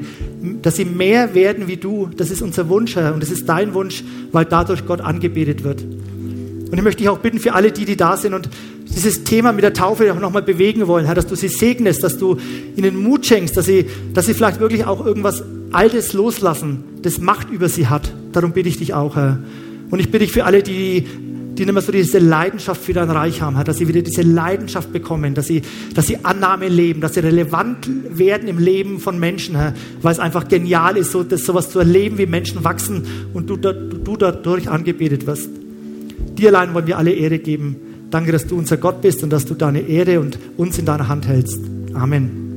dass 0.62 0.76
sie 0.76 0.84
mehr 0.84 1.34
werden 1.34 1.68
wie 1.68 1.76
du. 1.76 2.10
Das 2.16 2.30
ist 2.30 2.42
unser 2.42 2.68
Wunsch, 2.68 2.96
Herr. 2.96 3.14
Und 3.14 3.22
das 3.22 3.30
ist 3.30 3.48
dein 3.48 3.72
Wunsch, 3.74 4.02
weil 4.32 4.44
dadurch 4.44 4.84
Gott 4.84 5.00
angebetet 5.00 5.64
wird. 5.64 5.82
Und 5.82 6.74
ich 6.74 6.82
möchte 6.82 7.02
dich 7.02 7.08
auch 7.08 7.18
bitten 7.18 7.38
für 7.38 7.54
alle 7.54 7.72
die, 7.72 7.84
die 7.84 7.96
da 7.96 8.16
sind 8.16 8.34
und 8.34 8.50
dieses 8.94 9.24
Thema 9.24 9.52
mit 9.52 9.62
der 9.64 9.72
Taufe 9.72 10.12
auch 10.12 10.20
nochmal 10.20 10.42
bewegen 10.42 10.86
wollen, 10.86 11.06
Herr, 11.06 11.14
dass 11.14 11.26
du 11.26 11.34
sie 11.34 11.48
segnest, 11.48 12.02
dass 12.02 12.18
du 12.18 12.36
ihnen 12.76 13.00
Mut 13.02 13.26
schenkst, 13.26 13.56
dass 13.56 13.66
sie, 13.66 13.86
dass 14.14 14.26
sie 14.26 14.34
vielleicht 14.34 14.60
wirklich 14.60 14.84
auch 14.86 15.04
irgendwas 15.04 15.42
Altes 15.70 16.12
loslassen, 16.12 16.84
das 17.02 17.18
Macht 17.18 17.50
über 17.50 17.68
sie 17.68 17.88
hat. 17.88 18.12
Darum 18.32 18.52
bitte 18.52 18.68
ich 18.68 18.78
dich 18.78 18.94
auch, 18.94 19.16
Herr. 19.16 19.38
Und 19.90 20.00
ich 20.00 20.06
bitte 20.06 20.24
dich 20.24 20.32
für 20.32 20.44
alle, 20.44 20.62
die, 20.62 21.02
die 21.02 21.64
nicht 21.64 21.72
mehr 21.72 21.82
so 21.82 21.92
diese 21.92 22.18
Leidenschaft 22.18 22.82
für 22.82 22.92
dein 22.92 23.10
Reich 23.10 23.42
haben, 23.42 23.56
Herr, 23.56 23.64
dass 23.64 23.78
sie 23.78 23.88
wieder 23.88 24.02
diese 24.02 24.22
Leidenschaft 24.22 24.92
bekommen, 24.92 25.34
dass 25.34 25.46
sie, 25.46 25.62
dass 25.94 26.06
sie 26.06 26.24
Annahme 26.24 26.68
leben, 26.68 27.00
dass 27.00 27.14
sie 27.14 27.20
relevant 27.20 27.88
werden 28.10 28.48
im 28.48 28.58
Leben 28.58 29.00
von 29.00 29.18
Menschen, 29.18 29.56
Herr, 29.56 29.74
weil 30.00 30.12
es 30.12 30.18
einfach 30.18 30.48
genial 30.48 30.96
ist, 30.96 31.12
so, 31.12 31.22
das, 31.22 31.44
zu 31.44 31.78
erleben, 31.78 32.18
wie 32.18 32.26
Menschen 32.26 32.64
wachsen 32.64 33.04
und 33.34 33.50
du, 33.50 33.56
du, 33.56 33.72
du 33.72 34.16
dadurch 34.16 34.68
angebetet 34.68 35.26
wirst. 35.26 35.50
Dir 36.38 36.48
allein 36.48 36.72
wollen 36.74 36.86
wir 36.86 36.98
alle 36.98 37.12
Ehre 37.12 37.38
geben. 37.38 37.76
Danke, 38.10 38.32
dass 38.32 38.46
du 38.46 38.56
unser 38.56 38.78
Gott 38.78 39.02
bist 39.02 39.22
und 39.22 39.30
dass 39.30 39.44
du 39.44 39.54
deine 39.54 39.80
Ehre 39.80 40.20
und 40.20 40.38
uns 40.56 40.78
in 40.78 40.86
deiner 40.86 41.08
Hand 41.08 41.26
hältst. 41.26 41.60
Amen. 41.94 42.48